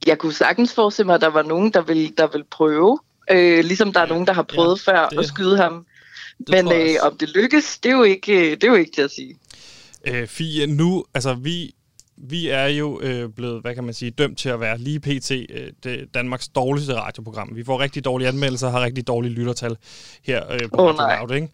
Jeg 0.06 0.18
kunne 0.18 0.32
sagtens 0.32 0.74
forestille 0.74 1.06
mig, 1.06 1.14
at 1.14 1.20
der 1.20 1.30
var 1.30 1.42
nogen, 1.42 1.72
der 1.72 1.82
vil, 1.82 2.14
der 2.18 2.26
vil 2.26 2.44
prøve. 2.50 2.98
Øh, 3.30 3.64
ligesom 3.64 3.92
der 3.92 4.00
er 4.00 4.06
nogen, 4.06 4.26
der 4.26 4.32
har 4.32 4.42
prøvet 4.42 4.86
ja, 4.86 4.92
før 4.92 5.08
det, 5.08 5.18
at 5.18 5.26
skyde 5.26 5.56
ham. 5.56 5.86
Men 6.48 6.72
øh, 6.72 6.96
om 7.02 7.18
det 7.18 7.28
lykkes, 7.28 7.78
det 7.78 7.90
er 7.90 7.96
jo 7.96 8.02
ikke, 8.02 8.50
det 8.50 8.64
er 8.64 8.68
jo 8.68 8.74
ikke 8.74 8.92
til 8.92 9.02
at 9.02 9.10
sige. 9.10 9.38
Øh, 10.06 10.26
Fie, 10.26 10.66
nu, 10.66 11.04
altså 11.14 11.34
vi 11.34 11.74
vi 12.18 12.48
er 12.48 12.66
jo 12.66 13.00
øh, 13.00 13.28
blevet, 13.28 13.60
hvad 13.62 13.74
kan 13.74 13.84
man 13.84 13.94
sige, 13.94 14.10
dømt 14.10 14.38
til 14.38 14.48
at 14.48 14.60
være 14.60 14.78
lige 14.78 15.00
pt. 15.00 15.30
Øh, 15.30 15.70
det 15.84 16.14
Danmarks 16.14 16.48
dårligste 16.48 16.94
radioprogram. 16.94 17.50
Vi 17.54 17.64
får 17.64 17.80
rigtig 17.80 18.04
dårlige 18.04 18.28
anmeldelser 18.28 18.66
og 18.66 18.72
har 18.72 18.80
rigtig 18.80 19.06
dårlige 19.06 19.32
lyttertal 19.32 19.76
her 20.22 20.52
øh, 20.52 20.60
på 20.60 20.66
oh, 20.78 20.98
Radio 20.98 21.26
Loud, 21.26 21.36
ikke? 21.36 21.48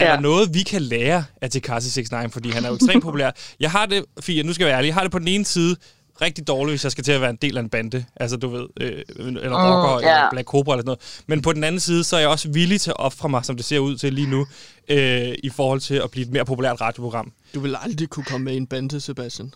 Er 0.00 0.06
ja. 0.06 0.12
der 0.12 0.20
noget, 0.20 0.54
vi 0.54 0.62
kan 0.62 0.82
lære 0.82 1.24
af 1.40 1.50
Tekashi 1.50 2.00
69, 2.00 2.32
fordi 2.32 2.50
han 2.50 2.64
er 2.64 2.68
jo 2.68 2.74
ekstremt 2.74 3.02
populær? 3.02 3.30
Jeg 3.60 3.70
har 3.70 3.86
det, 3.86 4.04
Fie, 4.20 4.42
nu 4.42 4.52
skal 4.52 4.64
jeg 4.64 4.68
være 4.68 4.76
ærlig, 4.76 4.86
jeg 4.86 4.94
har 4.94 5.02
det 5.02 5.12
på 5.12 5.18
den 5.18 5.28
ene 5.28 5.44
side 5.44 5.76
rigtig 6.20 6.46
dårligt, 6.46 6.72
hvis 6.72 6.84
jeg 6.84 6.92
skal 6.92 7.04
til 7.04 7.12
at 7.12 7.20
være 7.20 7.30
en 7.30 7.38
del 7.42 7.56
af 7.56 7.60
en 7.60 7.68
bande. 7.68 8.04
Altså, 8.16 8.36
du 8.36 8.48
ved, 8.48 8.66
øh, 8.80 9.02
eller 9.18 9.48
mm, 9.48 9.54
rocker, 9.54 10.02
yeah. 10.02 10.16
eller 10.16 10.30
Black 10.30 10.48
Cobra 10.48 10.74
eller 10.74 10.84
noget. 10.84 11.22
Men 11.26 11.42
på 11.42 11.52
den 11.52 11.64
anden 11.64 11.80
side, 11.80 12.04
så 12.04 12.16
er 12.16 12.20
jeg 12.20 12.28
også 12.28 12.48
villig 12.48 12.80
til 12.80 12.90
at 12.90 12.98
ofre 12.98 13.28
mig, 13.28 13.44
som 13.44 13.56
det 13.56 13.64
ser 13.64 13.78
ud 13.78 13.96
til 13.96 14.12
lige 14.12 14.30
nu, 14.30 14.46
øh, 14.88 15.34
i 15.44 15.50
forhold 15.50 15.80
til 15.80 15.94
at 15.94 16.10
blive 16.10 16.26
et 16.26 16.32
mere 16.32 16.44
populært 16.44 16.80
radioprogram. 16.80 17.32
Du 17.54 17.60
vil 17.60 17.76
aldrig 17.82 18.08
kunne 18.08 18.24
komme 18.24 18.44
med 18.44 18.52
i 18.52 18.56
en 18.56 18.66
bande, 18.66 19.00
Sebastian. 19.00 19.52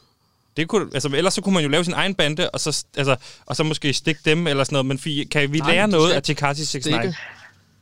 Det 0.57 0.69
kunne, 0.69 0.87
altså, 0.95 1.09
ellers 1.15 1.35
så 1.35 1.41
kunne 1.41 1.55
man 1.55 1.63
jo 1.63 1.69
lave 1.69 1.85
sin 1.85 1.93
egen 1.93 2.15
bande, 2.15 2.51
og 2.51 2.61
så, 2.61 2.85
altså, 2.97 3.17
og 3.47 3.57
så 3.57 3.65
måske 3.65 3.93
stikke 3.93 4.21
dem 4.25 4.47
eller 4.47 4.65
sådan 4.65 4.75
noget. 4.75 4.87
Men 4.87 4.99
fi, 4.99 5.29
kan 5.31 5.53
vi 5.53 5.59
Nej, 5.59 5.73
lære 5.73 5.89
noget 5.89 6.13
af 6.13 6.23
Tekashi 6.23 6.79
69? 6.79 7.15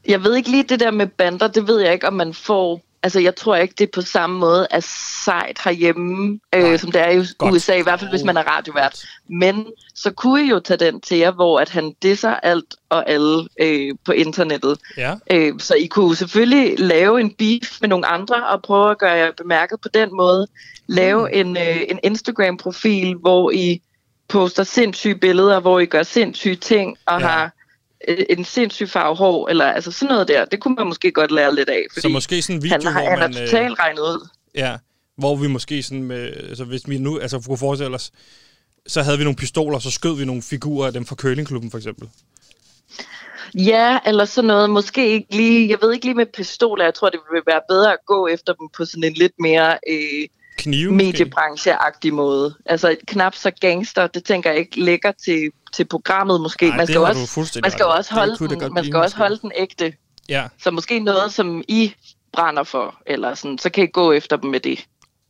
Jeg 0.09 0.25
ved 0.25 0.37
ikke 0.37 0.51
lige 0.51 0.63
det 0.63 0.81
der 0.81 0.91
med 0.91 1.07
bander, 1.07 1.49
det 1.49 1.67
ved 1.67 1.81
jeg 1.81 1.93
ikke, 1.93 2.07
om 2.07 2.13
man 2.13 2.35
får... 2.35 2.81
Altså, 3.05 3.21
jeg 3.21 3.37
tror 3.37 3.57
ikke, 3.57 3.75
det 3.79 3.85
er 3.85 3.91
på 3.95 4.01
samme 4.01 4.39
måde 4.39 4.67
at 4.71 4.85
sejt 5.25 5.59
herhjemme, 5.65 6.41
øh, 6.55 6.79
som 6.79 6.93
det 6.93 7.01
er 7.01 7.11
i 7.11 7.25
Godt. 7.39 7.55
USA, 7.55 7.77
i 7.77 7.83
hvert 7.83 8.01
fald 8.01 8.11
hvis 8.11 8.25
man 8.25 8.37
er 8.37 8.43
radiovært. 8.43 9.05
Men 9.29 9.67
så 9.95 10.11
kunne 10.11 10.45
I 10.45 10.49
jo 10.51 10.61
tage 10.61 10.79
den 10.79 11.01
til 11.01 11.19
jer, 11.19 11.31
hvor 11.31 11.61
at 11.61 11.69
han 11.69 11.95
disser 12.03 12.35
alt 12.35 12.75
og 12.89 13.11
alle 13.11 13.49
øh, 13.61 13.95
på 14.05 14.13
internettet. 14.13 14.79
Ja. 14.97 15.15
Øh, 15.31 15.53
så 15.59 15.75
I 15.75 15.87
kunne 15.87 16.17
selvfølgelig 16.17 16.79
lave 16.79 17.21
en 17.21 17.35
beef 17.35 17.81
med 17.81 17.89
nogle 17.89 18.07
andre 18.07 18.47
og 18.47 18.63
prøve 18.63 18.91
at 18.91 18.99
gøre 18.99 19.13
jer 19.13 19.31
bemærket 19.37 19.81
på 19.81 19.89
den 19.89 20.09
måde 20.17 20.47
lave 20.87 21.21
mm. 21.21 21.29
en, 21.33 21.57
øh, 21.57 21.83
en 21.89 21.99
Instagram-profil, 22.03 23.15
hvor 23.15 23.51
I 23.51 23.83
poster 24.29 24.63
sindssyge 24.63 25.15
billeder, 25.15 25.61
hvor 25.61 25.81
I 25.81 25.87
gør 25.87 26.03
sindssyge 26.03 26.57
ting, 26.57 26.97
og 27.07 27.21
ja. 27.21 27.27
har 27.27 27.45
øh, 27.45 27.51
en 28.09 28.45
sindssyg 28.45 28.89
farve 28.89 29.17
hår, 29.17 29.49
eller 29.49 29.65
altså 29.65 29.93
sådan 29.93 30.13
noget 30.13 30.29
der. 30.29 30.45
Det 30.45 30.61
kunne 30.61 30.75
man 30.75 30.87
måske 30.87 31.13
godt 31.13 31.31
lære 31.31 31.55
lidt 31.55 31.69
af, 31.69 31.83
fordi 31.93 32.01
så 32.01 32.09
måske 32.09 32.43
sådan 32.43 32.57
en 32.57 32.63
video, 32.63 32.75
han, 32.75 32.93
har, 32.93 33.03
hvor 33.03 33.11
han 33.11 33.35
er 33.35 33.43
øh, 33.43 33.47
totalt 33.49 33.79
regnet 33.79 34.01
ud. 34.01 34.29
Ja, 34.55 34.77
hvor 35.17 35.37
vi 35.37 35.47
måske 35.49 35.83
sådan 35.83 36.05
med, 36.05 36.33
altså 36.49 36.65
hvis 36.65 36.89
vi 36.89 36.99
nu, 36.99 37.19
altså 37.19 37.41
kunne 37.41 37.59
forestille 37.59 37.95
os, 37.95 38.11
så 38.87 39.03
havde 39.03 39.19
vi 39.19 39.25
nogle 39.25 39.37
pistoler, 39.37 39.79
så 39.79 39.91
skød 39.91 40.17
vi 40.17 40.25
nogle 40.25 40.43
figurer 40.43 40.87
af 40.87 40.93
dem 40.93 41.07
fra 41.07 41.17
Curlingklubben 41.17 41.71
for 41.71 41.79
eksempel. 41.79 42.09
Ja, 43.55 43.99
eller 44.07 44.25
sådan 44.25 44.49
noget. 44.49 44.71
Måske 44.71 45.09
ikke 45.09 45.37
lige, 45.37 45.71
jeg 45.71 45.79
ved 45.83 45.93
ikke 45.93 46.07
lige 46.07 46.15
med 46.15 46.27
pistoler, 46.27 46.85
jeg 46.85 46.95
tror, 46.95 47.09
det 47.09 47.21
vil 47.33 47.43
være 47.47 47.61
bedre 47.69 47.93
at 47.93 47.99
gå 48.07 48.27
efter 48.27 48.53
dem 48.53 48.69
på 48.77 48.85
sådan 48.85 49.05
en 49.05 49.13
lidt 49.13 49.33
mere... 49.39 49.79
Øh, 49.91 50.29
Knive, 50.59 50.93
mediebrancheagtig 50.93 52.15
måde. 52.15 52.55
Altså 52.67 52.97
knap 53.07 53.35
så 53.35 53.51
gangster, 53.61 54.07
det 54.07 54.25
tænker 54.25 54.51
jeg 54.51 54.59
ikke 54.59 54.85
ligger 54.85 55.13
til, 55.25 55.51
til 55.75 55.85
programmet 55.85 56.41
måske. 56.41 56.69
Ej, 56.69 56.77
man 56.77 56.87
skal 56.87 56.99
også, 57.01 57.61
man 57.63 57.71
skal 57.71 57.87
også 57.87 58.15
holde 58.15 58.49
den, 58.49 58.75
man 58.75 58.85
skal 58.85 58.97
også 58.97 59.17
holde 59.17 59.39
den 59.43 59.53
ægte. 59.57 59.95
Ja. 60.29 60.47
Så 60.63 60.71
måske 60.71 60.99
noget, 60.99 61.33
som 61.33 61.63
I 61.69 61.95
brænder 62.33 62.63
for, 62.63 62.95
eller 63.07 63.35
sådan, 63.35 63.59
så 63.59 63.71
kan 63.71 63.85
I 63.85 63.87
gå 63.87 64.13
efter 64.13 64.37
dem 64.37 64.51
med 64.51 64.61
det. 64.61 64.87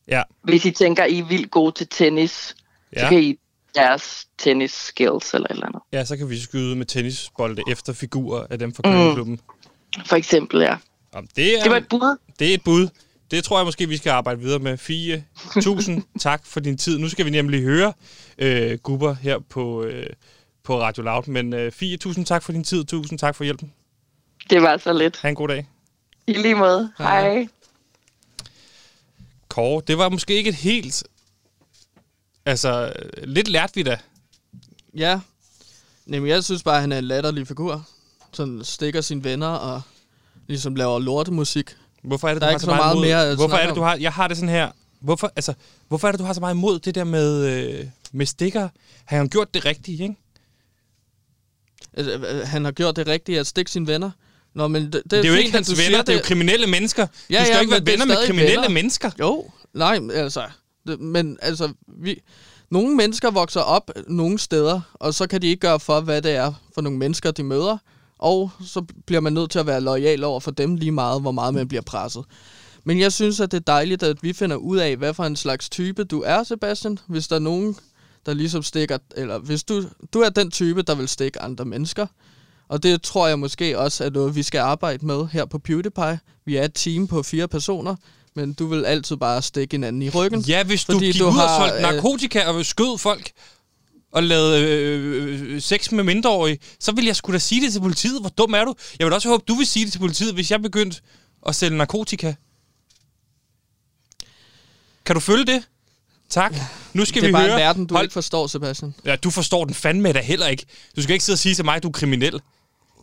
Ja. 0.08 0.22
Hvis 0.42 0.64
I 0.64 0.70
tænker, 0.70 1.04
I 1.04 1.18
er 1.18 1.24
vildt 1.24 1.50
gode 1.50 1.72
til 1.72 1.88
tennis, 1.88 2.56
ja. 2.96 3.00
så 3.00 3.08
kan 3.08 3.22
I 3.22 3.38
deres 3.74 4.26
tennis 4.38 4.72
skills 4.72 5.34
eller 5.34 5.48
eller 5.50 5.66
andet. 5.66 5.82
Ja, 5.92 6.04
så 6.04 6.16
kan 6.16 6.30
vi 6.30 6.40
skyde 6.40 6.76
med 6.76 6.86
tennisbolde 6.86 7.62
efter 7.68 7.92
figurer 7.92 8.46
af 8.50 8.58
dem 8.58 8.74
fra 8.74 9.12
klubben. 9.14 9.40
Mm. 9.96 10.04
For 10.04 10.16
eksempel, 10.16 10.60
ja. 10.60 10.76
Jamen, 11.14 11.28
det, 11.36 11.58
er, 11.58 11.62
det 11.62 11.70
var 11.70 11.76
et 11.76 11.88
bud. 11.88 12.16
Det 12.38 12.50
er 12.50 12.54
et 12.54 12.64
bud. 12.64 12.88
Det 13.30 13.44
tror 13.44 13.58
jeg 13.58 13.64
måske, 13.64 13.88
vi 13.88 13.96
skal 13.96 14.10
arbejde 14.10 14.40
videre 14.40 14.58
med. 14.58 14.78
Fie, 14.78 15.24
tusind 15.62 16.02
tak 16.20 16.46
for 16.46 16.60
din 16.60 16.78
tid. 16.78 16.98
Nu 16.98 17.08
skal 17.08 17.26
vi 17.26 17.30
nemlig 17.30 17.62
høre 17.62 17.92
øh, 18.38 18.78
Gubber 18.78 19.14
her 19.14 19.38
på, 19.38 19.82
øh, 19.82 20.06
på 20.62 20.80
Radio 20.80 21.02
Loud. 21.02 21.22
Men 21.26 21.52
øh, 21.52 21.72
Fie, 21.72 21.96
tusind 21.96 22.26
tak 22.26 22.42
for 22.42 22.52
din 22.52 22.64
tid. 22.64 22.84
Tusind 22.84 23.18
tak 23.18 23.34
for 23.34 23.44
hjælpen. 23.44 23.72
Det 24.50 24.62
var 24.62 24.76
så 24.76 24.92
lidt. 24.92 25.16
Ha' 25.22 25.28
en 25.28 25.34
god 25.34 25.48
dag. 25.48 25.68
I 26.26 26.32
lige 26.32 26.54
måde. 26.54 26.92
Hej. 26.98 27.32
Hej. 27.32 27.48
Kåre, 29.48 29.82
det 29.86 29.98
var 29.98 30.08
måske 30.08 30.34
ikke 30.34 30.50
et 30.50 30.56
helt... 30.56 31.04
Altså, 32.46 32.92
lidt 33.22 33.48
lært 33.48 33.70
vi 33.74 33.82
da. 33.82 33.98
Ja. 34.94 35.20
Jamen, 36.08 36.28
jeg 36.28 36.44
synes 36.44 36.62
bare, 36.62 36.74
at 36.74 36.80
han 36.80 36.92
er 36.92 36.98
en 36.98 37.04
latterlig 37.04 37.46
figur. 37.46 37.86
Sådan 38.32 38.64
stikker 38.64 39.00
sine 39.00 39.24
venner 39.24 39.48
og 39.48 39.82
ligesom 40.46 40.74
laver 40.74 40.98
lortemusik. 40.98 41.76
Hvorfor 42.04 42.28
er 42.28 42.32
det, 42.32 42.42
der 42.42 42.48
du 42.48 42.52
har 42.52 42.58
så 42.58 42.66
meget, 42.66 42.98
meget 42.98 43.26
mere 43.28 43.36
Hvorfor 43.36 43.56
er 43.56 43.66
det, 43.66 43.76
du 43.76 43.82
har... 43.82 43.96
Jeg 43.96 44.12
har 44.12 44.28
det 44.28 44.36
sådan 44.36 44.48
her... 44.48 44.70
Hvorfor, 45.00 45.32
altså, 45.36 45.54
hvorfor 45.88 46.08
er 46.08 46.12
det, 46.12 46.18
du 46.18 46.24
har 46.24 46.32
så 46.32 46.40
meget 46.40 46.54
imod 46.54 46.78
det 46.78 46.94
der 46.94 47.04
med, 47.04 47.46
øh, 47.46 47.84
med 48.12 48.26
stikker? 48.26 48.68
Har 49.04 49.16
han 49.16 49.28
gjort 49.28 49.54
det 49.54 49.64
rigtige, 49.64 50.02
ikke? 50.02 50.16
Altså, 51.92 52.12
øh, 52.12 52.48
han 52.48 52.64
har 52.64 52.72
gjort 52.72 52.96
det 52.96 53.06
rigtige 53.06 53.40
at 53.40 53.46
stikke 53.46 53.70
sine 53.70 53.86
venner. 53.86 54.10
Nå, 54.54 54.68
men 54.68 54.82
det, 54.82 54.92
det, 54.92 55.10
det 55.10 55.24
er, 55.24 55.28
jo 55.28 55.34
ikke 55.34 55.52
hans 55.52 55.70
venner, 55.70 55.84
siger, 55.84 56.02
det 56.02 56.12
er 56.12 56.16
jo 56.16 56.22
kriminelle 56.24 56.66
mennesker. 56.66 57.06
Ja, 57.30 57.38
du 57.38 57.44
skal 57.44 57.54
ja, 57.54 57.60
ikke 57.60 57.72
være 57.72 57.86
venner 57.86 58.04
med 58.04 58.16
kriminelle 58.26 58.56
venner. 58.56 58.68
mennesker. 58.68 59.10
Jo, 59.20 59.50
nej, 59.74 60.00
altså... 60.12 60.42
Det, 60.86 61.00
men 61.00 61.38
altså, 61.42 61.72
vi, 61.86 62.20
nogle 62.70 62.96
mennesker 62.96 63.30
vokser 63.30 63.60
op 63.60 63.90
nogle 64.08 64.38
steder, 64.38 64.80
og 64.94 65.14
så 65.14 65.26
kan 65.26 65.42
de 65.42 65.46
ikke 65.46 65.60
gøre 65.60 65.80
for, 65.80 66.00
hvad 66.00 66.22
det 66.22 66.32
er 66.32 66.52
for 66.74 66.80
nogle 66.80 66.98
mennesker, 66.98 67.30
de 67.30 67.42
møder 67.42 67.78
og 68.24 68.50
så 68.66 68.84
bliver 69.06 69.20
man 69.20 69.32
nødt 69.32 69.50
til 69.50 69.58
at 69.58 69.66
være 69.66 69.80
lojal 69.80 70.24
over 70.24 70.40
for 70.40 70.50
dem 70.50 70.76
lige 70.76 70.92
meget, 70.92 71.20
hvor 71.20 71.32
meget 71.32 71.54
man 71.54 71.68
bliver 71.68 71.82
presset. 71.82 72.24
Men 72.84 73.00
jeg 73.00 73.12
synes, 73.12 73.40
at 73.40 73.50
det 73.50 73.56
er 73.56 73.72
dejligt, 73.72 74.02
at 74.02 74.22
vi 74.22 74.32
finder 74.32 74.56
ud 74.56 74.76
af, 74.76 74.96
hvad 74.96 75.14
for 75.14 75.24
en 75.24 75.36
slags 75.36 75.68
type 75.68 76.04
du 76.04 76.22
er, 76.26 76.42
Sebastian. 76.42 76.98
Hvis 77.06 77.28
der 77.28 77.36
er 77.36 77.40
nogen, 77.40 77.76
der 78.26 78.34
ligesom 78.34 78.62
stikker, 78.62 78.98
eller 79.16 79.38
hvis 79.38 79.64
du, 79.64 79.82
du 80.12 80.20
er 80.20 80.28
den 80.28 80.50
type, 80.50 80.82
der 80.82 80.94
vil 80.94 81.08
stikke 81.08 81.42
andre 81.42 81.64
mennesker. 81.64 82.06
Og 82.68 82.82
det 82.82 83.02
tror 83.02 83.28
jeg 83.28 83.38
måske 83.38 83.78
også 83.78 84.04
er 84.04 84.10
noget, 84.10 84.36
vi 84.36 84.42
skal 84.42 84.58
arbejde 84.58 85.06
med 85.06 85.26
her 85.32 85.44
på 85.44 85.58
PewDiePie. 85.58 86.18
Vi 86.44 86.56
er 86.56 86.64
et 86.64 86.74
team 86.74 87.06
på 87.06 87.22
fire 87.22 87.48
personer, 87.48 87.96
men 88.34 88.52
du 88.52 88.66
vil 88.66 88.84
altid 88.84 89.16
bare 89.16 89.42
stikke 89.42 89.74
hinanden 89.74 90.02
i 90.02 90.10
ryggen. 90.10 90.40
Ja, 90.40 90.64
hvis 90.64 90.84
du 90.84 90.98
gik 90.98 91.18
du 91.18 91.26
ud 91.26 91.32
har, 91.32 91.60
og 91.60 91.68
solgte 91.68 91.86
øh, 91.86 91.94
narkotika 91.94 92.46
og 92.46 92.66
skød 92.66 92.98
folk, 92.98 93.30
og 94.14 94.22
lavede 94.22 94.60
øh, 94.62 95.54
øh, 95.54 95.60
sex 95.62 95.92
med 95.92 96.04
mindreårige, 96.04 96.58
så 96.80 96.92
vil 96.92 97.04
jeg 97.04 97.16
skulle 97.16 97.34
da 97.34 97.38
sige 97.38 97.60
det 97.64 97.72
til 97.72 97.80
politiet. 97.80 98.20
Hvor 98.20 98.28
dum 98.30 98.54
er 98.54 98.64
du? 98.64 98.74
Jeg 98.98 99.06
vil 99.06 99.14
også 99.14 99.28
håbe, 99.28 99.44
du 99.48 99.54
vil 99.54 99.66
sige 99.66 99.84
det 99.84 99.92
til 99.92 99.98
politiet, 99.98 100.34
hvis 100.34 100.50
jeg 100.50 100.62
begyndte 100.62 101.00
at 101.46 101.54
sælge 101.54 101.76
narkotika. 101.76 102.34
Kan 105.06 105.14
du 105.14 105.20
følge 105.20 105.44
det? 105.46 105.62
Tak. 106.28 106.54
Nu 106.92 107.04
skal 107.04 107.22
det 107.22 107.26
er 107.26 107.28
vi 107.28 107.32
bare 107.32 107.42
høre... 107.42 107.52
en 107.52 107.58
verden, 107.58 107.86
du 107.86 107.94
Hold- 107.94 108.04
ikke 108.04 108.12
forstår, 108.12 108.46
Sebastian. 108.46 108.94
Ja, 109.04 109.16
du 109.16 109.30
forstår 109.30 109.64
den 109.64 109.74
fandme 109.74 110.12
da 110.12 110.20
heller 110.20 110.46
ikke. 110.46 110.66
Du 110.96 111.02
skal 111.02 111.12
ikke 111.12 111.24
sidde 111.24 111.34
og 111.34 111.38
sige 111.38 111.54
til 111.54 111.64
mig, 111.64 111.76
at 111.76 111.82
du 111.82 111.88
er 111.88 111.92
kriminel. 111.92 112.40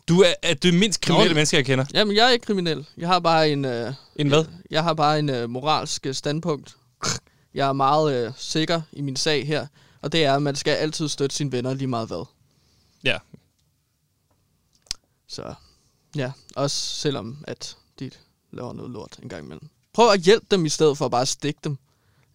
Du 0.08 0.21
er, 0.21 0.34
er 0.41 0.54
det 0.54 0.74
mindst 0.74 1.02
kriminelle 1.02 1.30
Nå. 1.30 1.36
menneske, 1.36 1.58
jeg 1.58 1.65
kender. 1.65 1.86
Jamen, 1.93 2.15
jeg 2.15 2.26
er 2.26 2.30
ikke 2.30 2.45
kriminel. 2.45 2.86
Jeg 2.97 3.08
har 3.08 3.19
bare 3.19 3.50
en... 3.50 3.65
Øh, 3.65 3.93
En 4.15 4.28
hvad? 4.28 4.45
Jeg 4.71 4.84
har 4.84 4.93
bare 4.93 5.19
en 5.19 5.30
øh, 5.30 5.50
moralsk 5.50 6.06
øh, 6.06 6.15
standpunkt. 6.15 6.76
Jeg 7.54 7.67
er 7.67 7.74
meget 7.74 8.26
øh, 8.26 8.32
sikker 8.38 8.82
i 8.93 9.02
min 9.02 9.15
sag 9.15 9.47
her, 9.47 9.67
og 10.01 10.11
det 10.11 10.25
er, 10.25 10.35
at 10.35 10.41
man 10.41 10.55
skal 10.55 10.71
altid 10.71 11.09
støtte 11.09 11.35
sine 11.35 11.51
venner 11.51 11.73
lige 11.73 11.87
meget 11.87 12.07
hvad. 12.07 12.25
Ja. 13.03 13.17
Så 15.27 15.53
ja, 16.15 16.31
også 16.55 16.77
selvom 16.77 17.43
at 17.47 17.77
de 17.99 18.11
laver 18.51 18.73
noget 18.73 18.91
lort 18.91 19.19
en 19.23 19.29
gang 19.29 19.45
imellem. 19.45 19.69
Prøv 19.93 20.11
at 20.11 20.19
hjælpe 20.19 20.45
dem 20.51 20.65
i 20.65 20.69
stedet 20.69 20.97
for 20.97 21.05
at 21.05 21.11
bare 21.11 21.25
stikke 21.25 21.59
dem. 21.63 21.77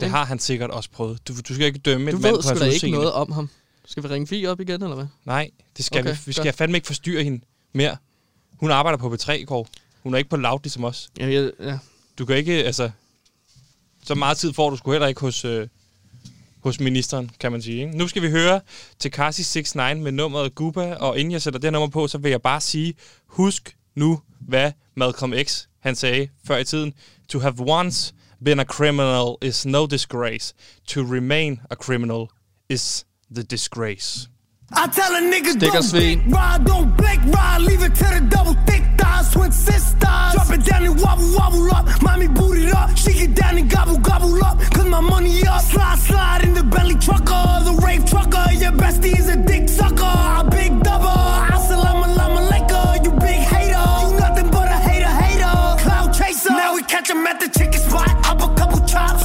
Det 0.01 0.11
har 0.11 0.25
han 0.25 0.39
sikkert 0.39 0.71
også 0.71 0.91
prøvet. 0.91 1.29
Du, 1.29 1.35
du 1.49 1.55
skal 1.55 1.67
ikke 1.67 1.79
dømme 1.79 2.11
Du 2.11 2.17
en 2.17 2.23
mand 2.23 2.35
ved 2.35 2.43
på 2.43 2.49
hans 2.49 2.61
da 2.61 2.65
ikke 2.65 2.75
udseende. 2.75 2.99
noget 2.99 3.13
om 3.13 3.33
ham. 3.33 3.51
Skal 3.85 4.03
vi 4.03 4.09
ringe 4.09 4.27
Fie 4.27 4.51
op 4.51 4.61
igen, 4.61 4.83
eller 4.83 4.95
hvad? 4.97 5.07
Nej, 5.25 5.51
det 5.77 5.85
skal 5.85 6.01
Okay, 6.01 6.11
vi. 6.11 6.19
Vi 6.27 6.33
skal 6.33 6.45
godt. 6.45 6.57
fandme 6.57 6.77
ikke 6.77 6.87
forstyrre 6.87 7.25
hende 7.25 7.45
mere. 7.73 7.97
Hun 8.61 8.71
arbejder 8.71 8.99
på 8.99 9.15
B3 9.15 9.33
i 9.33 9.45
går. 9.45 9.69
Hun 10.03 10.15
er 10.15 10.19
ikke 10.19 10.31
på 10.31 10.37
loud 10.37 10.61
ligesom 10.63 10.85
os. 10.85 11.11
Ja, 11.19 11.27
ja, 11.29 11.49
ja. 11.61 11.79
Du 12.19 12.27
kan 12.27 12.37
ikke, 12.37 12.53
altså... 12.53 12.91
Så 14.05 14.15
meget 14.15 14.39
tid 14.39 14.53
får 14.53 14.71
du 14.71 14.77
sgu 14.77 14.91
heller 14.93 15.07
ikke 15.07 15.21
hos, 15.21 15.45
øh, 15.45 15.69
hos 16.67 16.81
ministeren, 16.81 17.31
kan 17.41 17.53
man 17.53 17.63
sige. 17.63 17.81
Ikke? 17.81 17.99
Nu 17.99 18.09
skal 18.09 18.23
vi 18.23 18.31
høre 18.31 18.61
til 18.99 19.11
Kasi 19.11 19.43
69 19.43 19.75
med 20.03 20.13
nummeret 20.13 20.55
Guba, 20.55 20.95
og 20.95 21.19
inden 21.19 21.33
jeg 21.33 21.43
sætter 21.43 21.61
det 21.61 21.73
nummer 21.73 21.89
på, 21.89 22.09
så 22.09 22.19
vil 22.19 22.31
jeg 22.31 22.43
bare 22.43 22.61
sige, 22.61 22.95
husk 23.27 23.77
nu, 23.95 24.21
hvad 24.41 24.73
Malcolm 24.97 25.35
X 25.45 25.67
han 25.81 25.97
sagde 25.97 26.29
før 26.47 26.57
i 26.57 26.65
tiden. 26.65 26.95
To 27.29 27.39
have 27.39 27.55
once 27.59 28.15
been 28.45 28.61
a 28.61 28.65
criminal 28.65 29.35
is 29.43 29.67
no 29.67 29.87
disgrace. 29.87 30.55
To 30.87 31.01
remain 31.01 31.61
a 31.71 31.75
criminal 31.75 32.27
is 32.69 33.07
the 33.35 33.43
disgrace. 33.43 34.29
I 34.73 34.89
tell 34.89 35.15
a 35.15 35.21
nigga 35.21 35.55
Stikker 35.55 35.81
don't 35.81 35.91
blick, 35.93 36.35
ride, 36.35 36.65
don't 36.65 36.97
blink, 36.97 37.25
ride, 37.33 37.61
leave 37.63 37.83
it 37.83 37.95
to 37.95 38.05
the 38.05 38.27
double 38.29 38.55
thick 38.67 38.83
thighs, 38.99 39.31
twin 39.33 39.53
sisters. 39.53 40.01
Drop 40.01 40.51
it 40.51 40.65
down 40.65 40.85
and 40.85 41.01
wobble, 41.01 41.37
wobble 41.37 41.71
up, 41.73 42.03
mommy 42.03 42.27
boot 42.27 42.59
it 42.59 42.75
up, 42.75 42.97
she 42.97 43.13
get 43.13 43.37
down 43.37 43.59
and 43.59 43.71
gobble, 43.71 43.99
gobble 43.99 44.45
up, 44.45 44.59
cause 44.75 44.87
my 44.87 45.01
money 45.01 45.47
up. 45.47 45.61
Slide, 45.61 45.99
slide 45.99 46.43
in 46.43 46.55
the 46.55 46.65
Bentley 46.65 46.97
trucker, 46.97 47.45
the 47.63 47.81
rave 47.87 48.05
trucker, 48.07 48.53
your 48.55 48.73
bestie 48.73 49.17
is 49.17 49.29
a 49.29 49.37
dick 49.37 49.69
sucker, 49.69 50.03
a 50.03 50.45
big 50.51 50.83
double. 50.83 51.07
Assalamu 51.07 52.05
alaikum, 52.17 53.05
you 53.05 53.13
big 53.21 53.39
hater, 53.47 53.87
you 54.03 54.19
nothing 54.19 54.51
but 54.51 54.67
a 54.67 54.79
hater, 54.89 55.07
hater, 55.07 55.83
cloud 55.85 56.13
chaser. 56.13 56.51
Now 56.51 56.75
we 56.75 56.83
catch 56.83 57.09
him 57.09 57.25
at 57.25 57.39
the 57.39 57.49
chicken 57.57 57.81
spot, 57.81 58.11
up 58.27 58.43
a 58.43 58.53
couple 58.57 58.85
chops, 58.85 59.25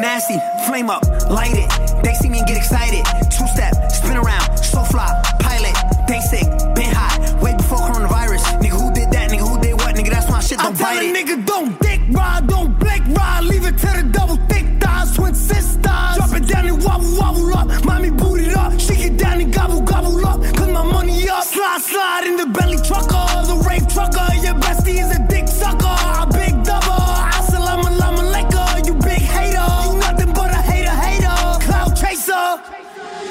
nasty. 0.00 0.38
Flame 0.66 0.90
up, 0.90 1.04
light 1.30 1.54
it. 1.54 1.68
They 2.02 2.14
see 2.14 2.28
me 2.28 2.38
and 2.38 2.48
get 2.48 2.56
excited. 2.56 3.04
Two 3.30 3.46
step, 3.48 3.74
spin 3.92 4.16
around, 4.16 4.56
so 4.58 4.82
fly, 4.84 5.08
pilot. 5.40 5.74
They 6.08 6.20
sick, 6.20 6.46
been 6.74 6.92
hot, 6.94 7.40
way 7.42 7.54
before 7.56 7.78
coronavirus. 7.78 8.42
Nigga, 8.62 8.78
who 8.80 8.92
did 8.94 9.10
that? 9.12 9.30
Nigga, 9.30 9.46
who 9.48 9.60
did 9.60 9.74
what? 9.74 9.94
Nigga, 9.94 10.10
that's 10.10 10.30
my 10.30 10.40
shit. 10.40 10.58
Don't 10.58 10.74
I 10.74 10.78
tell 10.78 10.94
bite 10.94 11.02
a 11.02 11.08
it. 11.08 11.16
nigga 11.16 11.46
don't 11.46 11.80
dick 11.80 12.00
ride, 12.10 12.46
don't 12.46 12.78
blink 12.78 13.04
ride, 13.16 13.44
leave 13.44 13.64
it 13.64 13.78
to 13.78 13.86
the 13.86 14.08
double 14.12 14.36
thick 14.48 14.66
thighs, 14.80 15.14
twin 15.16 15.34
sisters. 15.34 15.82
Drop 15.82 16.32
it 16.34 16.46
down 16.46 16.66
and 16.66 16.82
wobble, 16.82 17.16
wobble 17.18 17.54
up, 17.56 17.84
mommy 17.84 18.10
boot 18.10 18.40
it 18.40 18.56
up, 18.56 18.78
she 18.80 18.94
get 18.96 19.16
down 19.18 19.40
and 19.40 19.52
gobble, 19.52 19.82
gobble 19.82 20.26
up, 20.26 20.40
cause 20.56 20.68
my 20.68 20.84
money 20.84 21.28
up. 21.28 21.44
Slide, 21.44 21.80
slide 21.80 22.24
in 22.26 22.36
the 22.36 22.46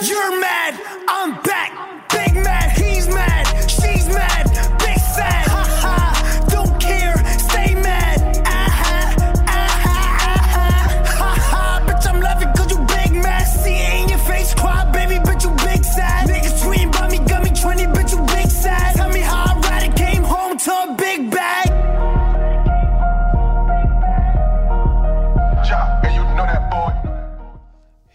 You're 0.08 0.40
mad, 0.40 0.80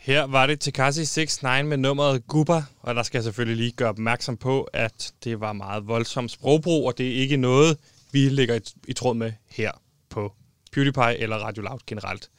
Her 0.02 0.22
var 0.22 0.46
det 0.46 0.60
Tekashi 0.60 1.00
69 1.00 1.42
med 1.42 1.76
nummeret 1.76 2.26
Gubba, 2.26 2.64
og 2.80 2.94
der 2.94 3.02
skal 3.02 3.18
jeg 3.18 3.24
selvfølgelig 3.24 3.56
lige 3.56 3.72
gøre 3.72 3.88
opmærksom 3.88 4.36
på, 4.36 4.62
at 4.62 5.12
det 5.24 5.40
var 5.40 5.52
meget 5.52 5.86
voldsom 5.86 6.28
sprogbrug, 6.28 6.86
og 6.86 6.98
det 6.98 7.08
er 7.08 7.14
ikke 7.20 7.36
noget, 7.36 7.78
vi 8.12 8.18
ligger 8.28 8.54
i, 8.54 8.60
i 8.88 8.92
tråd 8.92 9.14
med 9.14 9.32
her 9.48 9.70
på 10.08 10.32
PewDiePie 10.72 11.18
eller 11.18 11.36
Radio 11.36 11.62
Loud 11.62 11.78
generelt. 11.86 12.30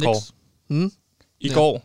Niks. 0.00 0.34
Mm. 0.68 0.92
I 1.40 1.48
Ja. 1.48 1.54
går, 1.54 1.84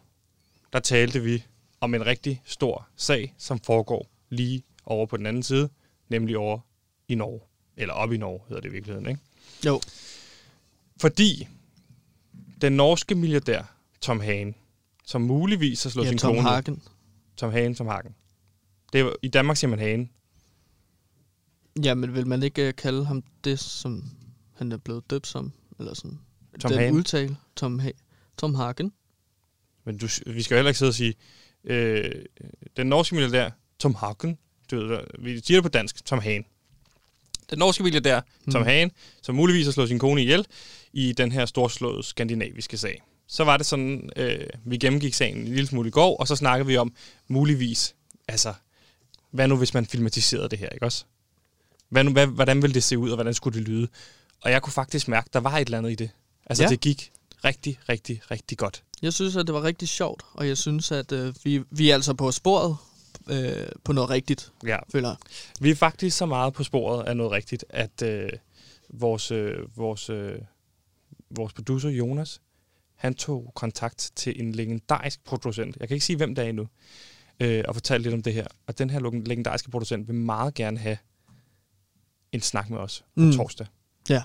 der 0.73 0.79
talte 0.79 1.19
vi 1.23 1.43
om 1.81 1.93
en 1.93 2.05
rigtig 2.05 2.41
stor 2.45 2.88
sag, 2.95 3.33
som 3.38 3.59
foregår 3.59 4.09
lige 4.29 4.63
over 4.85 5.05
på 5.05 5.17
den 5.17 5.25
anden 5.25 5.43
side, 5.43 5.69
nemlig 6.09 6.38
over 6.38 6.59
i 7.07 7.15
Norge. 7.15 7.39
Eller 7.77 7.93
op 7.93 8.11
i 8.13 8.17
Norge, 8.17 8.39
hedder 8.47 8.61
det 8.61 8.69
i 8.69 8.71
virkeligheden, 8.71 9.09
ikke? 9.09 9.21
Jo. 9.65 9.81
Fordi 11.01 11.47
den 12.61 12.73
norske 12.73 13.15
milliardær 13.15 13.75
Tom 14.01 14.19
Hagen, 14.19 14.55
som 15.06 15.22
muligvis 15.22 15.84
har 15.84 15.89
slået 15.89 16.06
Ja, 16.06 16.10
sin 16.12 16.18
Tom 16.18 16.36
kone... 16.36 16.41
Hagen. 16.50 16.82
Tom 17.38 17.52
Hagen, 17.52 17.76
Tom 17.76 17.88
Hagen. 17.88 18.15
Det 18.94 19.02
er, 19.02 19.12
I 19.22 19.28
Danmark 19.28 19.58
siger 19.58 19.70
man 19.70 19.80
Hagen. 19.80 20.10
Ja, 21.84 21.94
men 21.94 22.13
vil 22.13 22.28
man 22.28 22.44
ikke 22.44 22.68
uh, 22.68 22.74
kalde 22.76 23.06
ham 23.06 23.24
det, 23.44 23.60
som 23.60 24.04
han 24.56 24.72
er 24.72 24.78
blevet 24.78 25.10
døbt 25.10 25.28
som? 25.28 25.52
Eller 25.80 25.94
sådan? 25.94 26.20
Tom 26.60 26.70
Den 26.72 26.80
Hagen. 26.80 26.96
udtale. 26.96 27.38
Tom, 27.56 27.80
ha- 27.80 27.91
Tom 28.38 28.56
Hagen. 28.56 28.91
Men 29.86 29.98
du, 29.98 30.08
vi 30.26 30.41
skal 30.41 30.56
jo 30.56 30.58
heller 30.58 30.70
ikke 30.70 30.78
sidde 30.80 30.89
og 30.89 30.94
sige, 30.94 31.15
øh, 31.63 32.12
den 32.78 32.88
norske 32.88 33.15
milliardær 33.15 33.50
Tom 33.80 33.96
Hagen, 33.96 34.38
du 34.72 34.88
ved, 34.88 35.00
vi 35.20 35.41
siger 35.41 35.58
det 35.58 35.63
på 35.63 35.70
dansk, 35.70 36.06
Tom 36.06 36.20
Hagen. 36.20 36.46
Den 37.50 37.60
norske 37.60 37.84
milliardær 37.84 38.22
Tom 38.52 38.62
Mm. 38.62 38.65
Hagen, 38.65 38.91
som 39.22 39.36
muligvis 39.36 39.65
har 39.65 39.72
slået 39.72 39.89
sin 39.89 40.00
kone 40.00 40.22
ihjel 40.22 40.48
i 40.94 41.13
den 41.13 41.32
her 41.32 41.46
storslåede 41.46 42.04
skandinaviske 42.04 42.78
sag. 42.78 43.02
Så 43.27 43.43
var 43.43 43.57
det 43.57 43.65
sådan, 43.65 44.09
øh, 44.15 44.47
vi 44.65 44.77
gennemgik 44.77 45.13
sagen 45.13 45.38
en 45.38 45.45
lille 45.45 45.67
smule 45.67 45.88
i 45.88 45.91
går, 45.91 46.17
og 46.17 46.27
så 46.27 46.35
snakkede 46.35 46.67
vi 46.67 46.77
om 46.77 46.93
muligvis, 47.27 47.95
altså, 48.27 48.53
hvad 49.31 49.47
nu 49.47 49.57
hvis 49.57 49.73
man 49.73 49.85
filmatiserede 49.85 50.49
det 50.49 50.59
her, 50.59 50.69
ikke 50.69 50.85
også? 50.85 51.05
Hvad 51.89 52.03
nu, 52.03 52.11
hvad, 52.11 52.27
hvordan 52.27 52.61
ville 52.61 52.73
det 52.73 52.83
se 52.83 52.97
ud, 52.97 53.09
og 53.09 53.15
hvordan 53.15 53.33
skulle 53.33 53.59
det 53.59 53.67
lyde? 53.67 53.88
Og 54.41 54.51
jeg 54.51 54.61
kunne 54.61 54.73
faktisk 54.73 55.07
mærke, 55.07 55.29
der 55.33 55.39
var 55.39 55.57
et 55.57 55.65
eller 55.65 55.77
andet 55.77 55.91
i 55.91 55.95
det. 55.95 56.09
Altså, 56.45 56.63
Ja. 56.63 56.69
det 56.69 56.79
gik 56.79 57.11
rigtig, 57.45 57.79
rigtig, 57.89 58.21
rigtig 58.31 58.57
godt. 58.57 58.83
Jeg 59.01 59.13
synes, 59.13 59.35
at 59.35 59.47
det 59.47 59.55
var 59.55 59.63
rigtig 59.63 59.88
sjovt, 59.89 60.23
og 60.33 60.47
jeg 60.47 60.57
synes, 60.57 60.91
at 60.91 61.11
øh, 61.11 61.33
vi, 61.43 61.63
vi 61.71 61.89
er 61.89 61.93
altså 61.93 62.13
på 62.13 62.31
sporet 62.31 62.77
øh, 63.29 63.67
på 63.83 63.93
noget 63.93 64.09
rigtigt, 64.09 64.51
Ja, 64.65 64.77
føler 64.91 65.09
jeg. 65.09 65.17
Vi 65.59 65.71
er 65.71 65.75
faktisk 65.75 66.17
så 66.17 66.25
meget 66.25 66.53
på 66.53 66.63
sporet 66.63 67.03
af 67.07 67.17
noget 67.17 67.31
rigtigt, 67.31 67.65
at 67.69 68.01
øh, 68.01 68.29
vores, 68.89 69.31
øh, 69.31 69.55
vores, 69.77 70.09
øh, 70.09 70.39
vores 71.29 71.53
producer 71.53 71.89
Jonas, 71.89 72.41
han 72.95 73.15
tog 73.15 73.51
kontakt 73.55 74.12
til 74.15 74.41
en 74.41 74.51
legendarisk 74.51 75.23
producent. 75.23 75.77
Jeg 75.79 75.88
kan 75.88 75.95
ikke 75.95 76.05
sige, 76.05 76.17
hvem 76.17 76.36
det 76.36 76.45
er 76.45 76.49
endnu, 76.49 76.67
øh, 77.39 77.63
og 77.67 77.75
fortalte 77.75 78.03
lidt 78.03 78.13
om 78.13 78.23
det 78.23 78.34
her. 78.34 78.47
Og 78.67 78.77
den 78.77 78.89
her 78.89 78.99
legendariske 79.25 79.69
producent 79.69 80.08
vil 80.08 80.15
meget 80.15 80.53
gerne 80.53 80.77
have 80.77 80.97
en 82.31 82.41
snak 82.41 82.69
med 82.69 82.77
os 82.77 82.99
på 83.15 83.21
Mm. 83.21 83.31
torsdag. 83.34 83.67
Ja. 84.10 84.23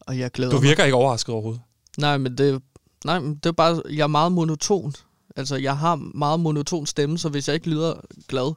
Og 0.00 0.18
jeg 0.18 0.30
glæder 0.30 0.50
Du 0.52 0.56
mig. 0.56 0.62
virker 0.62 0.84
ikke 0.84 0.96
overrasket 0.96 1.32
overhovedet. 1.32 1.62
Nej, 1.98 2.18
men 2.18 2.38
det, 2.38 2.62
Nej, 3.04 3.18
men 3.20 3.34
det 3.34 3.46
er 3.46 3.52
bare, 3.52 3.82
jeg 3.90 4.02
er 4.02 4.06
meget 4.06 4.32
monoton. 4.32 4.92
Altså, 5.36 5.56
jeg 5.56 5.78
har 5.78 5.94
meget 5.96 6.40
monoton 6.40 6.86
stemme, 6.86 7.18
så 7.18 7.28
hvis 7.28 7.48
jeg 7.48 7.54
ikke 7.54 7.70
lyder 7.70 7.94
glad, 8.28 8.52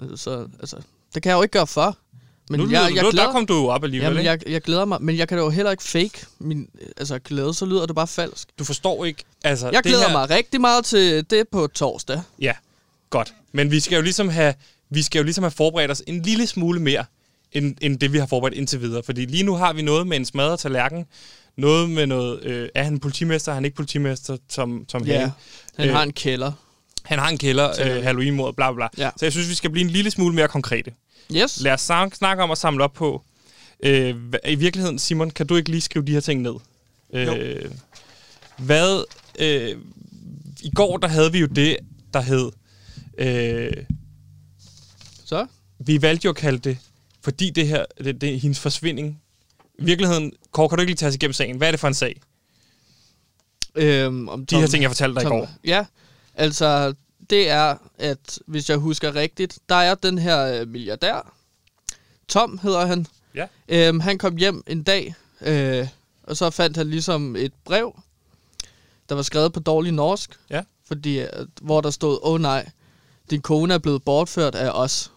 øh, 0.00 0.16
så, 0.18 0.48
altså, 0.60 0.76
det 1.14 1.22
kan 1.22 1.30
jeg 1.30 1.36
jo 1.36 1.42
ikke 1.42 1.52
gøre 1.52 1.66
for. 1.66 1.98
Men 2.52 2.60
nu, 2.60 2.70
jeg, 2.70 2.92
jeg 2.94 3.02
nu, 3.02 3.10
glæder, 3.10 3.26
der 3.26 3.32
kom 3.32 3.46
du 3.46 3.54
jo 3.54 3.66
op 3.66 3.84
alligevel, 3.84 4.06
jamen, 4.06 4.24
jeg, 4.24 4.48
jeg 4.48 4.62
glæder 4.62 4.84
mig, 4.84 5.02
men 5.02 5.16
jeg 5.16 5.28
kan 5.28 5.38
jo 5.38 5.50
heller 5.50 5.70
ikke 5.70 5.82
fake 5.82 6.26
min 6.38 6.68
altså, 6.96 7.18
glæde, 7.18 7.54
så 7.54 7.66
lyder 7.66 7.86
det 7.86 7.94
bare 7.94 8.06
falsk. 8.06 8.48
Du 8.58 8.64
forstår 8.64 9.04
ikke... 9.04 9.24
Altså, 9.44 9.66
Jeg 9.66 9.84
det 9.84 9.90
glæder 9.90 10.06
her, 10.06 10.12
mig 10.12 10.30
rigtig 10.30 10.60
meget 10.60 10.84
til 10.84 11.30
det 11.30 11.48
på 11.52 11.66
torsdag. 11.74 12.22
Ja, 12.40 12.52
godt. 13.10 13.34
Men 13.52 13.70
vi 13.70 13.80
skal 13.80 13.96
jo 13.96 14.02
ligesom 14.02 14.28
have, 14.28 14.54
vi 14.90 15.02
skal 15.02 15.18
jo 15.18 15.24
ligesom 15.24 15.44
have 15.44 15.50
forberedt 15.50 15.90
os 15.90 16.02
en 16.06 16.22
lille 16.22 16.46
smule 16.46 16.80
mere, 16.80 17.04
end, 17.52 17.76
end 17.80 17.98
det, 17.98 18.12
vi 18.12 18.18
har 18.18 18.26
forberedt 18.26 18.54
indtil 18.54 18.80
videre. 18.80 19.02
Fordi 19.02 19.24
lige 19.24 19.42
nu 19.42 19.54
har 19.54 19.72
vi 19.72 19.82
noget 19.82 20.06
med 20.06 20.16
en 20.16 20.24
smadret 20.24 20.58
tallerken, 20.58 21.06
noget 21.56 21.90
med 21.90 22.06
noget... 22.06 22.44
Øh, 22.44 22.68
er 22.74 22.82
han 22.84 22.98
politimester? 22.98 23.52
Er 23.52 23.54
han 23.54 23.64
ikke 23.64 23.76
politimester, 23.76 24.36
Tom, 24.50 24.84
Tom 24.88 25.04
Ja, 25.04 25.30
han 25.76 25.88
Øh, 25.88 25.94
har 25.94 26.02
en 26.02 26.12
kælder. 26.12 26.52
Han 27.02 27.18
har 27.18 27.28
en 27.28 27.38
kælder, 27.38 27.70
øh, 27.80 28.02
Halloween-mord, 28.02 28.54
bla 28.56 28.72
bla 28.72 28.88
bla. 28.94 29.04
Ja. 29.04 29.10
Så 29.16 29.26
jeg 29.26 29.32
synes, 29.32 29.48
vi 29.48 29.54
skal 29.54 29.70
blive 29.70 29.84
en 29.84 29.90
lille 29.90 30.10
smule 30.10 30.34
mere 30.34 30.48
konkrete. 30.48 30.92
Yes. 31.36 31.60
Lad 31.60 31.72
os 31.72 31.80
snak- 31.80 32.14
snakke 32.14 32.42
om 32.42 32.50
at 32.50 32.58
samle 32.58 32.84
op 32.84 32.92
på. 32.92 33.22
Øh, 33.84 34.16
I 34.48 34.54
virkeligheden, 34.54 34.98
Simon, 34.98 35.30
kan 35.30 35.46
du 35.46 35.56
ikke 35.56 35.70
lige 35.70 35.80
skrive 35.80 36.04
de 36.04 36.12
her 36.12 36.20
ting 36.20 36.42
ned? 36.42 36.54
Øh, 37.14 37.70
hvad... 38.58 39.04
Øh, 39.38 39.76
I 40.62 40.70
går, 40.74 40.96
der 40.96 41.08
havde 41.08 41.32
vi 41.32 41.38
jo 41.38 41.46
det, 41.46 41.76
der 42.14 42.20
hed... 42.20 42.50
Øh, 43.18 43.84
Så? 45.24 45.46
vi 45.78 46.02
valgte 46.02 46.24
jo 46.24 46.30
at 46.30 46.36
kalde 46.36 46.58
det, 46.58 46.78
fordi 47.22 47.50
det 47.50 47.68
her, 47.68 47.84
det, 48.04 48.20
det 48.20 48.40
hendes 48.40 48.60
forsvinding. 48.60 49.20
I 49.78 49.84
virkeligheden, 49.84 50.32
Kåre, 50.52 50.68
kan 50.68 50.78
du 50.78 50.82
ikke 50.82 50.90
lige 50.90 50.96
tage 50.96 51.08
os 51.08 51.14
igennem 51.14 51.32
sagen? 51.32 51.56
Hvad 51.56 51.68
er 51.68 51.72
det 51.72 51.80
for 51.80 51.88
en 51.88 51.94
sag? 51.94 52.20
Øhm, 53.74 54.28
om 54.28 54.46
De 54.46 54.56
her 54.60 54.66
ting, 54.66 54.82
jeg 54.82 54.90
fortalte 54.90 55.14
dig 55.14 55.22
i 55.22 55.24
Tom- 55.24 55.30
går. 55.30 55.48
Ja, 55.64 55.84
altså 56.34 56.94
det 57.30 57.50
er, 57.50 57.76
at 57.98 58.38
hvis 58.46 58.70
jeg 58.70 58.78
husker 58.78 59.14
rigtigt, 59.14 59.58
der 59.68 59.74
er 59.74 59.94
den 59.94 60.18
her 60.18 60.60
øh, 60.60 60.68
milliardær. 60.68 61.34
Tom 62.28 62.58
hedder 62.62 62.86
han. 62.86 63.06
Ja. 63.34 63.46
Øhm, 63.68 64.00
han 64.00 64.18
kom 64.18 64.36
hjem 64.36 64.62
en 64.66 64.82
dag, 64.82 65.14
øh, 65.40 65.88
og 66.22 66.36
så 66.36 66.50
fandt 66.50 66.76
han 66.76 66.90
ligesom 66.90 67.36
et 67.36 67.52
brev, 67.64 68.00
der 69.08 69.14
var 69.14 69.22
skrevet 69.22 69.52
på 69.52 69.60
dårlig 69.60 69.92
norsk. 69.92 70.38
Ja. 70.50 70.62
Fordi, 70.86 71.18
at, 71.18 71.46
hvor 71.62 71.80
der 71.80 71.90
stod, 71.90 72.18
åh 72.22 72.32
oh, 72.32 72.40
nej, 72.40 72.68
din 73.30 73.40
kone 73.40 73.74
er 73.74 73.78
blevet 73.78 74.02
bortført 74.04 74.54
af 74.54 74.70
os. 74.70 75.12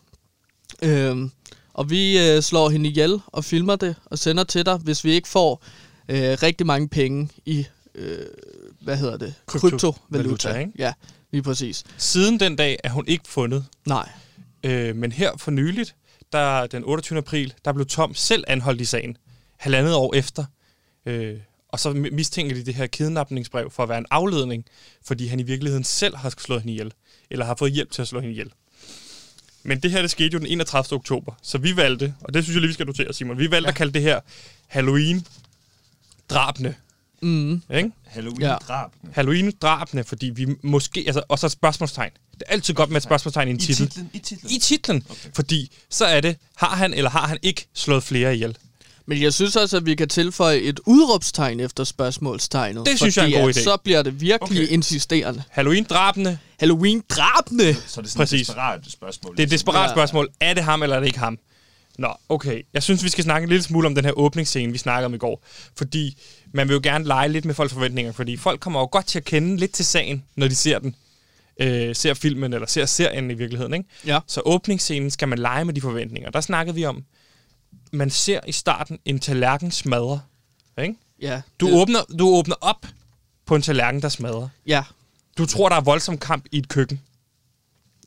Øhm, 0.81 1.31
og 1.73 1.89
vi 1.89 2.29
øh, 2.29 2.41
slår 2.41 2.69
hende 2.69 2.89
ihjel 2.89 3.21
og 3.27 3.45
filmer 3.45 3.75
det 3.75 3.95
og 4.05 4.19
sender 4.19 4.43
til 4.43 4.65
dig, 4.65 4.77
hvis 4.77 5.03
vi 5.03 5.11
ikke 5.11 5.27
får 5.27 5.63
øh, 6.09 6.37
rigtig 6.43 6.67
mange 6.67 6.87
penge 6.87 7.29
i, 7.45 7.67
øh, 7.95 8.25
hvad 8.81 8.97
hedder 8.97 9.17
det? 9.17 9.33
Kryptovaluta, 9.45 9.91
Kryptovaluta. 9.91 10.59
ikke? 10.59 10.71
Ja, 10.77 10.93
lige 11.35 11.43
præcis. 11.43 11.83
Siden 11.97 12.39
den 12.39 12.55
dag 12.55 12.77
er 12.83 12.89
hun 12.89 13.07
ikke 13.07 13.27
fundet. 13.27 13.65
Nej. 13.87 14.09
Øh, 14.63 14.95
men 14.95 15.11
her 15.11 15.31
for 15.37 15.51
nyligt, 15.51 15.95
der 16.31 16.67
den 16.67 16.83
28. 16.83 17.17
april, 17.17 17.53
der 17.65 17.73
blev 17.73 17.85
Tom 17.85 18.15
selv 18.15 18.43
anholdt 18.47 18.81
i 18.81 18.85
sagen. 18.85 19.17
Halvandet 19.57 19.95
år 19.95 20.15
efter. 20.15 20.45
Øh, 21.05 21.37
og 21.69 21.79
så 21.79 21.91
mi- 21.91 22.15
mistænker 22.15 22.55
de 22.55 22.65
det 22.65 22.75
her 22.75 22.87
kidnapningsbrev 22.87 23.71
for 23.71 23.83
at 23.83 23.89
være 23.89 23.97
en 23.97 24.05
afledning, 24.11 24.65
fordi 25.05 25.27
han 25.27 25.39
i 25.39 25.43
virkeligheden 25.43 25.83
selv 25.83 26.15
har 26.15 26.33
slået 26.37 26.61
hende 26.61 26.73
ihjel. 26.73 26.93
Eller 27.29 27.45
har 27.45 27.55
fået 27.55 27.71
hjælp 27.71 27.91
til 27.91 28.01
at 28.01 28.07
slå 28.07 28.19
hende 28.19 28.31
ihjel. 28.31 28.51
Men 29.63 29.79
det 29.79 29.91
her, 29.91 30.01
det 30.01 30.11
skete 30.11 30.33
jo 30.33 30.39
den 30.39 30.47
31. 30.47 30.95
oktober. 30.97 31.33
Så 31.41 31.57
vi 31.57 31.77
valgte, 31.77 32.15
og 32.21 32.33
det 32.33 32.43
synes 32.43 32.55
jeg 32.55 32.61
lige, 32.61 32.69
vi 32.69 32.73
skal 32.73 32.85
notere, 32.85 33.13
Simon. 33.13 33.37
Vi 33.37 33.51
valgte 33.51 33.67
ja. 33.67 33.71
at 33.71 33.75
kalde 33.77 33.93
det 33.93 34.01
her 34.01 34.19
Halloween-drabene. 34.67 36.75
Mm. 37.21 37.61
Ikke? 37.75 37.91
Halloween-drabene. 38.05 39.11
Halloween-drabene, 39.13 40.03
fordi 40.03 40.25
vi 40.29 40.47
måske... 40.63 41.03
Altså, 41.07 41.23
og 41.29 41.39
så 41.39 41.49
spørgsmålstegn. 41.49 42.11
Det 42.33 42.43
er 42.47 42.53
altid 42.53 42.73
godt 42.73 42.89
med 42.89 42.97
et 42.97 43.03
spørgsmålstegn 43.03 43.47
i 43.47 43.51
en 43.51 43.57
I 43.57 43.59
titel. 43.59 43.87
titlen. 43.87 44.09
I 44.13 44.19
titlen. 44.19 44.51
I 44.51 44.59
titlen. 44.59 45.03
Okay. 45.09 45.29
Fordi 45.35 45.71
så 45.89 46.05
er 46.05 46.21
det, 46.21 46.37
har 46.57 46.75
han 46.75 46.93
eller 46.93 47.09
har 47.09 47.27
han 47.27 47.37
ikke 47.41 47.67
slået 47.73 48.03
flere 48.03 48.35
ihjel? 48.35 48.57
Men 49.07 49.21
jeg 49.21 49.33
synes 49.33 49.55
også, 49.55 49.77
at 49.77 49.85
vi 49.85 49.95
kan 49.95 50.07
tilføje 50.09 50.57
et 50.57 50.79
udråbstegn 50.85 51.59
efter 51.59 51.83
spørgsmålstegnet. 51.83 52.85
Det 52.85 52.97
synes 52.99 53.17
jeg 53.17 53.23
er 53.23 53.27
en 53.27 53.41
god 53.41 53.49
at 53.49 53.57
idé. 53.57 53.63
Så 53.63 53.77
bliver 53.77 54.01
det 54.01 54.21
virkelig 54.21 54.61
Okay. 54.63 54.73
insisterende. 54.73 55.43
Halloween-drabene, 55.49 56.37
Halloween-drabene! 56.63 57.73
Så 57.87 57.99
er 57.99 58.01
det 58.01 58.11
sådan 58.11 58.19
Præcis. 58.19 58.41
et 58.41 58.47
desperat 58.47 58.81
spørgsmål. 58.91 59.33
det 59.37 59.43
er 59.43 59.47
et 59.47 59.51
desperat 59.51 59.87
Ja. 59.89 59.93
spørgsmål. 59.93 60.29
Er 60.39 60.53
det 60.53 60.63
ham, 60.63 60.83
eller 60.83 60.95
er 60.95 60.99
det 60.99 61.07
ikke 61.07 61.19
ham? 61.19 61.37
Nå, 61.97 62.13
okay. 62.29 62.61
Jeg 62.73 62.83
synes, 62.83 63.03
vi 63.03 63.09
skal 63.09 63.23
snakke 63.23 63.43
en 63.45 63.49
lille 63.49 63.63
smule 63.63 63.87
om 63.87 63.95
den 63.95 64.05
her 64.05 64.11
åbningsscene, 64.11 64.71
vi 64.71 64.77
snakkede 64.77 65.05
om 65.05 65.13
i 65.13 65.17
går. 65.17 65.43
Fordi 65.77 66.17
man 66.53 66.67
vil 66.67 66.73
jo 66.73 66.79
gerne 66.83 67.05
lege 67.05 67.29
lidt 67.29 67.45
med 67.45 67.53
folks 67.53 67.73
forventninger, 67.73 68.11
fordi 68.11 68.37
folk 68.37 68.59
kommer 68.59 68.79
jo 68.79 68.87
godt 68.91 69.05
til 69.05 69.19
at 69.19 69.25
kende 69.25 69.57
lidt 69.57 69.71
til 69.71 69.85
sagen, 69.85 70.23
når 70.35 70.47
de 70.47 70.55
ser 70.55 70.79
den. 70.79 70.95
Øh, 71.59 71.95
ser 71.95 72.13
filmen, 72.13 72.53
eller 72.53 72.67
ser 72.67 72.85
serien 72.85 73.31
i 73.31 73.33
virkeligheden, 73.33 73.73
ikke? 73.73 73.89
Ja. 74.05 74.19
Så 74.27 74.41
åbningsscenen 74.45 75.11
skal 75.11 75.27
man 75.27 75.39
lege 75.39 75.65
med 75.65 75.73
de 75.73 75.81
forventninger. 75.81 76.29
Der 76.29 76.41
snakkede 76.41 76.75
vi 76.75 76.85
om, 76.85 77.03
man 77.91 78.09
ser 78.09 78.39
i 78.47 78.51
starten 78.51 78.99
en 79.05 79.19
tallerken 79.19 79.71
smadre. 79.71 80.21
Ikke? 80.81 80.95
Ja, 81.21 81.41
Du, 81.59 81.65
det, 81.67 81.81
åbner, 81.81 81.99
du 82.19 82.27
åbner 82.27 82.55
op 82.61 82.85
på 83.45 83.55
en 83.55 83.61
tallerken, 83.61 84.01
der 84.01 84.09
smadrer. 84.09 84.47
ja. 84.67 84.83
Du 85.37 85.45
tror, 85.45 85.69
der 85.69 85.75
er 85.75 85.81
voldsom 85.81 86.17
kamp 86.17 86.45
i 86.51 86.57
et 86.57 86.69
køkken. 86.69 87.01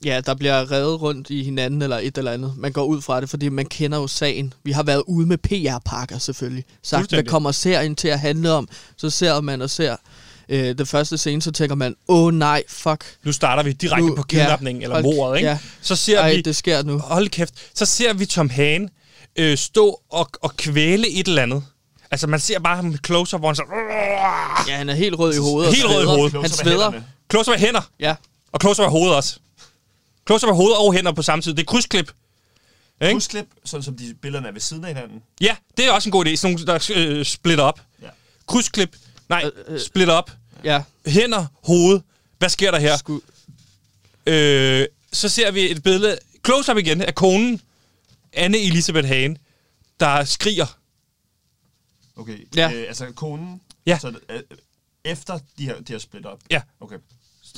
Ja, 0.04 0.20
der 0.20 0.34
bliver 0.34 0.70
revet 0.70 1.02
rundt 1.02 1.30
i 1.30 1.42
hinanden 1.44 1.82
eller 1.82 1.98
et 1.98 2.18
eller 2.18 2.32
andet. 2.32 2.54
Man 2.56 2.72
går 2.72 2.84
ud 2.84 3.02
fra 3.02 3.20
det, 3.20 3.30
fordi 3.30 3.48
man 3.48 3.66
kender 3.66 3.98
jo 3.98 4.06
sagen. 4.06 4.52
Vi 4.64 4.72
har 4.72 4.82
været 4.82 5.02
ude 5.06 5.26
med 5.26 5.38
PR-pakker 5.38 6.18
selvfølgelig. 6.18 6.64
Sagt, 6.82 7.10
hvad 7.10 7.24
kommer 7.24 7.52
serien 7.52 7.96
til 7.96 8.08
at 8.08 8.20
handle 8.20 8.52
om? 8.52 8.68
Så 8.96 9.10
ser 9.10 9.40
man 9.40 9.62
og 9.62 9.70
ser 9.70 9.96
øh, 10.48 10.78
det 10.78 10.88
første 10.88 11.18
scene, 11.18 11.42
så 11.42 11.50
tænker 11.52 11.74
man, 11.74 11.96
åh 12.08 12.22
oh, 12.26 12.34
nej, 12.34 12.62
fuck. 12.68 13.04
Nu 13.24 13.32
starter 13.32 13.62
vi 13.62 13.72
direkte 13.72 14.06
Nu- 14.06 14.14
på 14.16 14.22
kidnapningen 14.22 14.80
ja, 14.82 14.84
eller 14.86 14.94
hold- 14.94 15.04
mordet, 15.16 15.36
ikke? 15.38 15.48
ja. 15.48 15.58
Så 15.80 15.96
ser 15.96 16.20
Ej, 16.20 16.34
vi... 16.34 16.40
det 16.40 16.56
sker 16.56 16.82
nu. 16.82 16.98
Hold 16.98 17.28
kæft. 17.28 17.54
Så 17.74 17.86
ser 17.86 18.12
vi 18.12 18.26
Tom 18.26 18.50
Hane 18.50 18.88
øh, 19.36 19.58
stå 19.58 20.00
og, 20.10 20.30
og 20.42 20.56
kvæle 20.56 21.08
et 21.10 21.28
eller 21.28 21.42
andet. 21.42 21.62
Altså, 22.10 22.26
man 22.26 22.40
ser 22.40 22.58
bare 22.58 22.76
ham 22.76 22.84
med 22.84 22.98
close-up, 23.06 23.40
hvor 23.40 23.48
han 23.48 23.56
så... 23.56 23.62
Ja, 24.68 24.76
han 24.76 24.88
er 24.88 24.94
helt 24.94 25.18
rød 25.18 25.34
i 25.34 25.38
hovedet. 25.38 25.68
og 25.68 25.74
Helt 25.74 25.86
rød 25.86 26.02
i 26.02 26.06
hovedet. 26.06 26.40
Han 26.40 26.50
sveder. 26.50 26.92
Close-up 27.30 27.54
af 27.54 27.60
hænder, 27.60 27.80
Ja, 28.00 28.14
og 28.52 28.60
close-up 28.60 28.84
af 28.84 28.90
hovedet 28.90 29.16
også. 29.16 29.38
Close-up 30.28 30.50
af 30.50 30.56
hovedet 30.56 30.78
og 30.78 30.92
hænder 30.94 31.12
på 31.12 31.22
samme 31.22 31.42
tid. 31.42 31.54
Det 31.54 31.60
er 31.62 31.64
krydsklip. 31.66 32.12
Ikke? 33.00 33.12
Krydsklip, 33.14 33.46
sådan 33.64 33.82
som 33.82 33.96
de 33.96 34.14
billederne 34.22 34.48
er 34.48 34.52
ved 34.52 34.60
siden 34.60 34.84
af 34.84 34.94
hinanden. 34.94 35.22
Ja, 35.40 35.56
det 35.76 35.86
er 35.86 35.92
også 35.92 36.08
en 36.08 36.12
god 36.12 36.26
idé. 36.26 36.34
Sådan 36.36 36.54
nogle, 36.54 36.66
der 36.66 36.92
øh, 36.96 37.24
splitter 37.24 37.64
op. 37.64 37.80
Ja. 38.02 38.08
Krydsklip. 38.46 38.96
Nej, 39.28 39.44
Øh, 39.66 39.74
øh. 39.74 39.80
splitter 39.80 40.14
op. 40.14 40.30
ja. 40.64 40.82
Hænder, 41.06 41.46
hoved. 41.64 42.00
Hvad 42.38 42.48
sker 42.48 42.70
der 42.70 42.78
her? 42.78 42.96
Sku- 42.96 43.24
Øh, 44.26 44.86
så 45.12 45.28
ser 45.28 45.50
vi 45.50 45.70
et 45.70 45.82
billede, 45.82 46.18
close-up 46.46 46.76
igen, 46.78 47.02
af 47.02 47.14
konen, 47.14 47.60
Anne 48.32 48.58
Elisabeth 48.58 49.08
Hane, 49.08 49.36
der 50.00 50.24
skriger. 50.24 50.78
Okay. 52.16 52.38
Ja. 52.56 52.72
Øh, 52.74 52.84
altså 52.88 53.12
konen. 53.16 53.60
Ja. 53.86 53.98
Så, 53.98 54.12
øh, 54.28 54.40
efter 55.04 55.38
de 55.58 55.64
her, 55.64 55.80
de 55.80 55.92
her 55.92 55.98
split 55.98 56.26
op. 56.26 56.38
Ja. 56.50 56.62
Okay. 56.80 56.96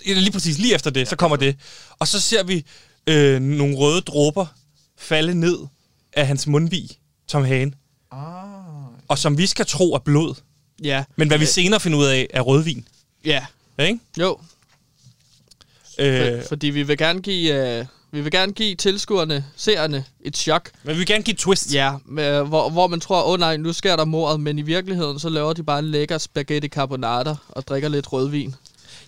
Lige 0.06 0.32
præcis, 0.32 0.58
lige 0.58 0.74
efter 0.74 0.90
det, 0.90 1.08
så 1.08 1.16
kommer 1.16 1.36
det. 1.36 1.56
Og 1.98 2.08
så 2.08 2.20
ser 2.20 2.42
vi 2.42 2.64
øh, 3.06 3.40
nogle 3.40 3.76
røde 3.76 4.00
dråber 4.00 4.46
falde 4.98 5.34
ned 5.34 5.58
af 6.12 6.26
hans 6.26 6.46
mundvig, 6.46 6.90
Tom 7.28 7.44
Hane. 7.44 7.72
Ah. 8.12 8.20
Og 9.08 9.18
som 9.18 9.38
vi 9.38 9.46
skal 9.46 9.66
tro 9.66 9.94
er 9.94 9.98
blod. 9.98 10.34
Ja. 10.84 11.04
Men 11.16 11.28
hvad 11.28 11.38
vi 11.38 11.46
senere 11.46 11.80
finder 11.80 11.98
ud 11.98 12.04
af, 12.04 12.26
er 12.30 12.40
rødvin. 12.40 12.88
Ja. 13.24 13.46
Ikke? 13.78 13.98
Jo. 14.18 14.38
Øh, 15.98 16.42
For, 16.42 16.48
fordi 16.48 16.66
vi 16.66 16.82
vil 16.82 16.98
gerne 16.98 17.22
give, 17.22 17.78
øh, 17.78 17.86
vi 18.12 18.20
vil 18.20 18.32
gerne 18.32 18.52
give 18.52 18.74
tilskuerne, 18.74 19.44
seerne, 19.56 20.04
et 20.20 20.36
chok. 20.36 20.70
men 20.82 20.94
vi 20.94 20.98
vil 20.98 21.06
gerne 21.06 21.22
give 21.22 21.32
et 21.32 21.38
twist. 21.38 21.74
Ja, 21.74 21.94
med, 22.04 22.42
hvor, 22.42 22.70
hvor 22.70 22.86
man 22.86 23.00
tror, 23.00 23.22
åh 23.22 23.32
oh, 23.32 23.38
nej, 23.40 23.56
nu 23.56 23.72
sker 23.72 23.96
der 23.96 24.04
mordet, 24.04 24.40
men 24.40 24.58
i 24.58 24.62
virkeligheden, 24.62 25.18
så 25.18 25.28
laver 25.28 25.52
de 25.52 25.62
bare 25.62 25.78
en 25.78 25.84
lækker 25.90 26.18
spaghetti 26.18 26.68
carbonara 26.68 27.36
og 27.48 27.66
drikker 27.66 27.88
lidt 27.88 28.12
rødvin. 28.12 28.54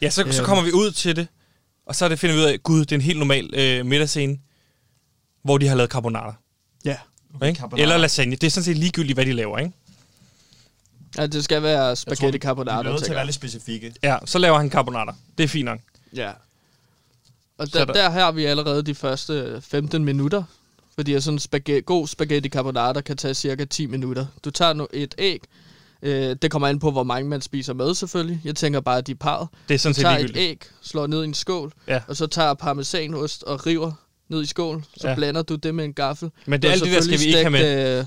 Ja, 0.02 0.10
så, 0.10 0.24
så 0.30 0.38
Øhm. 0.42 0.46
kommer 0.46 0.64
vi 0.64 0.72
ud 0.72 0.90
til 0.90 1.16
det. 1.16 1.26
Og 1.86 1.94
så 1.96 2.04
er 2.04 2.08
det, 2.08 2.18
finder 2.18 2.36
vi 2.36 2.40
ud 2.42 2.46
af, 2.46 2.62
gud, 2.62 2.80
det 2.80 2.92
er 2.92 2.96
en 2.96 3.00
helt 3.02 3.18
normal 3.18 3.50
øh, 3.54 3.86
middagsscene, 3.86 4.38
hvor 5.44 5.58
de 5.58 5.68
har 5.68 5.74
lavet 5.76 5.90
carbonara. 5.90 6.34
Ja. 6.84 6.96
okay 7.34 7.48
Ikke? 7.48 7.58
carbonara. 7.60 7.82
Eller 7.82 7.96
lasagne. 7.96 8.36
Det 8.36 8.46
er 8.46 8.50
sådan 8.50 8.64
set 8.64 8.78
ligegyldigt, 8.78 9.16
hvad 9.16 9.26
de 9.26 9.32
laver, 9.32 9.58
ikke? 9.58 9.72
Ja, 11.16 11.26
det 11.26 11.44
skal 11.44 11.62
være 11.62 11.96
spaghetti 11.96 12.22
tror, 12.24 12.30
Vi 12.30 12.38
carbonara, 12.38 12.78
er 12.78 12.82
nødt 12.82 13.02
til 13.04 13.10
at 13.10 13.16
være 13.16 13.24
lidt 13.24 13.34
specifikke. 13.34 13.94
Ja, 14.02 14.18
så 14.24 14.38
laver 14.38 14.58
han 14.58 14.70
carbonara. 14.70 15.14
Det 15.38 15.44
er 15.44 15.48
fint 15.48 15.64
nok. 15.64 15.78
Ja. 16.14 16.30
Og 17.58 17.72
der, 17.72 17.84
der- 17.84 17.92
der 17.92 18.10
har 18.10 18.32
vi 18.32 18.44
allerede 18.44 18.82
de 18.82 18.94
første 18.94 19.60
15 19.60 20.04
minutter. 20.04 20.42
Fordi 20.94 21.20
sådan 21.20 21.34
en 21.34 21.38
spaghetti, 21.38 21.82
god 21.86 22.06
spaghetti 22.08 22.48
carbonara 22.48 23.00
kan 23.00 23.16
tage 23.16 23.34
cirka 23.34 23.64
10 23.64 23.86
minutter. 23.86 24.26
Du 24.44 24.50
tager 24.50 24.72
nu 24.72 24.88
et 24.92 25.14
æg. 25.18 25.42
Øh, 26.02 26.36
det 26.42 26.50
kommer 26.50 26.68
an 26.68 26.78
på, 26.78 26.90
hvor 26.90 27.02
mange 27.02 27.28
man 27.28 27.40
spiser 27.40 27.74
med 27.74 27.94
selvfølgelig. 27.94 28.40
Jeg 28.44 28.56
tænker 28.56 28.80
bare, 28.80 28.98
at 28.98 29.06
de 29.06 29.12
er 29.12 29.16
parret. 29.16 29.48
Det 29.68 29.74
er 29.74 29.78
sådan 29.78 29.94
set 29.94 30.02
tager 30.02 30.18
et 30.18 30.36
æg, 30.36 30.62
slår 30.82 31.06
ned 31.06 31.22
i 31.22 31.24
en 31.24 31.34
skål, 31.34 31.72
Ja. 31.88 32.00
og 32.08 32.16
så 32.16 32.26
tager 32.26 32.54
parmesanost 32.54 33.42
og 33.42 33.66
river 33.66 33.92
ned 34.28 34.42
i 34.42 34.46
skål. 34.46 34.84
Så 34.96 35.08
Ja. 35.08 35.14
blander 35.14 35.42
du 35.42 35.54
det 35.54 35.74
med 35.74 35.84
en 35.84 35.92
gaffel. 35.92 36.30
Men 36.46 36.62
det 36.62 36.68
er 36.68 36.72
alt 36.72 36.84
det 36.84 36.92
der 36.92 37.00
skal 37.00 37.18
vi 37.20 37.24
ikke 37.24 37.38
have 37.38 37.50
med. 37.50 37.98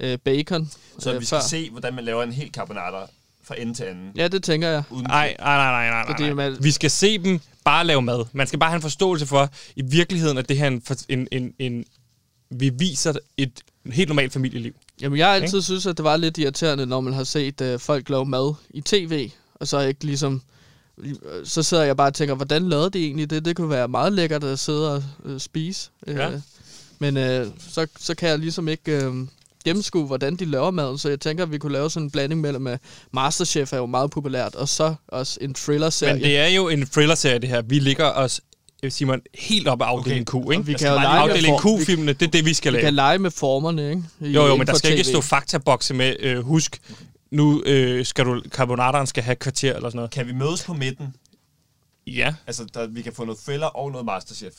Øh, 0.00 0.12
øh, 0.12 0.18
bacon. 0.18 0.70
Så 0.98 1.12
øh, 1.14 1.20
vi 1.20 1.24
skal 1.26 1.36
før. 1.36 1.42
se, 1.46 1.70
hvordan 1.70 1.94
man 1.94 2.04
laver 2.04 2.22
en 2.22 2.32
helt 2.32 2.54
carbonara 2.54 3.06
fra 3.44 3.54
ende 3.60 3.74
til 3.74 3.84
anden. 3.84 4.10
Ja, 4.16 4.28
det 4.28 4.42
tænker 4.42 4.68
jeg. 4.68 4.82
Nej, 4.90 5.00
nej, 5.40 5.56
nej, 5.56 5.70
nej, 5.70 5.88
nej, 6.04 6.16
Fordi 6.18 6.32
man- 6.32 6.56
Vi 6.60 6.70
skal 6.70 6.90
se 6.90 7.18
dem 7.18 7.40
bare 7.64 7.86
lave 7.86 8.02
mad. 8.02 8.24
Man 8.32 8.46
skal 8.46 8.58
bare 8.58 8.70
have 8.70 8.76
en 8.76 8.82
forståelse 8.82 9.26
for, 9.26 9.48
i 9.76 9.82
virkeligheden, 9.82 10.38
at 10.38 10.48
det 10.48 10.58
her 10.58 10.64
er 10.64 10.68
en, 10.70 10.82
en, 11.08 11.28
en, 11.32 11.52
en 11.58 11.84
vi 12.50 12.68
viser 12.68 13.12
et 13.36 13.60
helt 13.86 14.08
normalt 14.08 14.32
familieliv. 14.32 14.74
Jamen, 15.00 15.18
jeg 15.18 15.26
har 15.26 15.34
altid 15.34 15.62
synes, 15.62 15.86
at 15.86 15.96
det 15.96 16.04
var 16.04 16.16
lidt 16.16 16.38
irriterende, 16.38 16.86
når 16.86 17.00
man 17.00 17.12
har 17.12 17.24
set 17.24 17.60
uh, 17.60 17.80
folk 17.80 18.08
lave 18.08 18.26
mad 18.26 18.54
i 18.70 18.80
tv, 18.80 19.30
og 19.54 19.68
så 19.68 19.80
ikke 19.80 20.04
ligesom... 20.04 20.42
Så 21.44 21.62
sidder 21.62 21.84
jeg 21.84 21.96
bare 21.96 22.06
og 22.06 22.14
tænker, 22.14 22.34
hvordan 22.34 22.68
lavede 22.68 22.90
de 22.90 23.04
egentlig 23.04 23.30
det? 23.30 23.44
Det 23.44 23.56
kunne 23.56 23.70
være 23.70 23.88
meget 23.88 24.12
lækkert 24.12 24.44
at 24.44 24.58
sidde 24.58 24.94
og 24.94 25.04
uh, 25.24 25.38
spise. 25.38 25.90
Ja. 26.06 26.28
Uh, 26.28 26.40
men 26.98 27.16
uh, 27.16 27.52
så, 27.70 27.86
så 27.98 28.14
kan 28.14 28.28
jeg 28.28 28.38
ligesom 28.38 28.68
ikke 28.68 29.08
uh, 29.08 29.28
gennemskue, 29.64 30.06
hvordan 30.06 30.36
de 30.36 30.44
laver 30.44 30.70
maden, 30.70 30.98
så 30.98 31.08
jeg 31.08 31.20
tænker, 31.20 31.44
at 31.44 31.52
vi 31.52 31.58
kunne 31.58 31.72
lave 31.72 31.90
sådan 31.90 32.06
en 32.06 32.10
blanding 32.10 32.40
mellem, 32.40 32.66
at 32.66 32.80
Masterchef 33.12 33.72
er 33.72 33.76
jo 33.76 33.86
meget 33.86 34.10
populært, 34.10 34.54
og 34.54 34.68
så 34.68 34.94
også 35.08 35.38
en 35.40 35.54
thriller-serie. 35.54 36.14
Men 36.14 36.22
det 36.22 36.38
er 36.38 36.46
jo 36.46 36.68
en 36.68 36.86
thriller-serie, 36.86 37.38
det 37.38 37.48
her. 37.48 37.62
Vi 37.62 37.78
ligger 37.78 38.10
os, 38.10 38.40
øh, 38.40 38.53
Simon, 38.90 39.20
helt 39.34 39.68
op 39.68 39.82
af 39.82 39.86
afdeling 39.86 40.34
Okay, 40.34 40.46
Q, 40.46 40.50
ikke? 40.52 40.66
vi 40.66 40.72
Jeg 40.72 40.78
kan 40.80 40.88
jo 40.88 40.94
lege 40.94 41.06
Afdeling 41.18 41.60
for, 41.60 41.78
Q-filmene, 41.78 42.12
det 42.12 42.26
er 42.26 42.30
det, 42.30 42.44
vi 42.44 42.54
skal 42.54 42.72
vi 42.72 42.76
lave. 42.76 42.84
kan 42.84 42.94
lege 42.94 43.18
med 43.18 43.30
formerne, 43.30 43.90
ikke? 43.90 44.02
I- 44.20 44.26
Jo, 44.28 44.46
jo, 44.46 44.56
men 44.56 44.66
der 44.66 44.74
skal 44.74 44.90
ikke 44.90 45.02
TV. 45.02 45.08
stå 45.08 45.20
faktabokse 45.20 45.94
med, 45.94 46.16
øh, 46.20 46.38
husk, 46.44 46.80
nu 47.30 47.62
øh, 47.66 48.04
skal 48.06 48.24
du, 48.24 48.42
carbonateren 48.48 49.06
skal 49.06 49.22
have 49.22 49.36
kvarter 49.36 49.74
eller 49.76 49.88
sådan 49.88 49.96
noget. 49.96 50.10
Kan 50.10 50.26
vi 50.26 50.32
mødes 50.32 50.62
på 50.62 50.72
midten? 50.74 51.14
Ja. 52.06 52.34
Altså, 52.46 52.64
der, 52.74 52.86
vi 52.86 53.02
kan 53.02 53.12
få 53.12 53.24
noget 53.24 53.40
thriller 53.46 53.66
og 53.66 53.90
noget 53.90 54.06
Masterchef. 54.06 54.52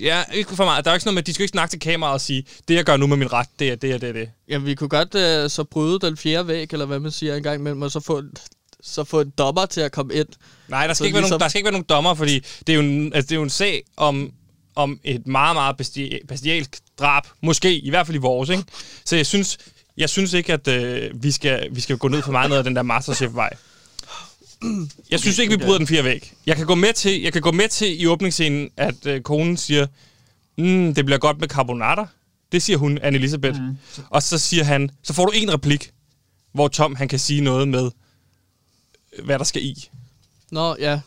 Ja, 0.00 0.22
ikke 0.32 0.56
for 0.56 0.64
meget. 0.64 0.84
Der 0.84 0.90
er 0.90 0.92
jo 0.92 0.96
ikke 0.96 1.02
sådan 1.02 1.08
noget 1.08 1.14
med, 1.14 1.22
de 1.22 1.34
skal 1.34 1.42
jo 1.42 1.44
ikke 1.44 1.50
snakke 1.52 1.72
til 1.72 1.80
kameraet 1.80 2.14
og 2.14 2.20
sige, 2.20 2.44
det 2.68 2.74
jeg 2.74 2.84
gør 2.84 2.96
nu 2.96 3.06
med 3.06 3.16
min 3.16 3.32
ret, 3.32 3.46
det 3.58 3.68
er 3.70 3.74
det 3.76 3.94
og 3.94 4.00
det 4.00 4.08
er 4.08 4.12
det. 4.12 4.30
Ja, 4.48 4.58
vi 4.58 4.74
kunne 4.74 4.88
godt 4.88 5.14
øh, 5.14 5.50
så 5.50 5.64
bryde 5.64 5.98
den 5.98 6.16
fjerde 6.16 6.48
væg, 6.48 6.72
eller 6.72 6.86
hvad 6.86 6.98
man 6.98 7.10
siger 7.10 7.36
en 7.36 7.42
gang 7.42 7.60
imellem, 7.60 7.82
og 7.82 7.90
så 7.90 8.00
få, 8.00 8.22
så 8.82 9.04
få 9.04 9.20
en 9.20 9.32
dommer 9.38 9.66
til 9.66 9.80
at 9.80 9.92
komme 9.92 10.14
ind. 10.14 10.26
Nej, 10.68 10.86
der 10.86 10.94
skal, 10.94 10.96
Så 10.96 11.04
ikke 11.04 11.14
være 11.14 11.22
ligesom- 11.22 11.30
nogen, 11.32 11.40
der 11.40 11.48
skal 11.48 11.58
ikke 11.58 11.64
være 11.66 11.72
nogen 11.72 11.86
dommer, 11.88 12.14
fordi 12.14 12.38
det 12.66 12.68
er 12.68 12.74
jo 12.74 12.80
en, 12.80 13.12
altså, 13.14 13.26
det 13.28 13.32
er 13.32 13.36
jo 13.36 13.42
en 13.42 13.50
sag 13.50 13.82
om, 13.96 14.32
om 14.74 15.00
et 15.04 15.26
meget, 15.26 15.56
meget 15.56 15.76
besti- 15.80 16.26
bestialsk 16.28 16.78
drab. 16.98 17.22
Måske, 17.42 17.78
i 17.78 17.90
hvert 17.90 18.06
fald 18.06 18.14
i 18.16 18.20
vores, 18.20 18.50
ikke? 18.50 18.62
Så 19.04 19.16
jeg 19.16 19.26
synes, 19.26 19.58
jeg 19.96 20.10
synes 20.10 20.32
ikke, 20.32 20.52
at 20.52 20.68
øh, 20.68 21.22
vi, 21.22 21.30
skal, 21.30 21.68
vi 21.72 21.80
skal 21.80 21.98
gå 21.98 22.08
ned 22.08 22.22
for 22.22 22.32
meget 22.32 22.50
ned 22.50 22.58
ad 22.58 22.64
den 22.64 22.76
der 22.76 22.82
Masterchef-vej. 22.82 23.50
Jeg 25.10 25.20
synes 25.20 25.38
ikke, 25.38 25.58
vi 25.58 25.64
bryder 25.64 25.78
den 25.78 25.86
fire 25.86 26.04
væg. 26.04 26.32
Jeg 26.46 26.56
kan 26.56 26.66
gå 26.66 26.74
med 26.74 26.92
til, 26.92 27.22
jeg 27.22 27.32
kan 27.32 27.42
gå 27.42 27.52
med 27.52 27.68
til 27.68 28.00
i 28.02 28.06
åbningsscenen, 28.06 28.70
at 28.76 29.06
øh, 29.06 29.20
konen 29.22 29.56
siger, 29.56 29.86
mm, 30.58 30.94
det 30.94 31.04
bliver 31.04 31.18
godt 31.18 31.40
med 31.40 31.48
carbonater. 31.48 32.06
Det 32.52 32.62
siger 32.62 32.76
hun, 32.76 32.98
Anne 33.02 33.18
Elisabeth. 33.18 33.60
Mm. 33.60 33.76
Og 34.10 34.22
så 34.22 34.38
siger 34.38 34.64
han, 34.64 34.90
så 35.02 35.12
får 35.12 35.26
du 35.26 35.32
en 35.34 35.52
replik, 35.52 35.90
hvor 36.54 36.68
Tom 36.68 36.94
han 36.96 37.08
kan 37.08 37.18
sige 37.18 37.40
noget 37.40 37.68
med, 37.68 37.90
hvad 39.24 39.38
der 39.38 39.44
skal 39.44 39.62
i. 39.64 39.88
Nå, 40.50 40.76
ja. 40.78 41.00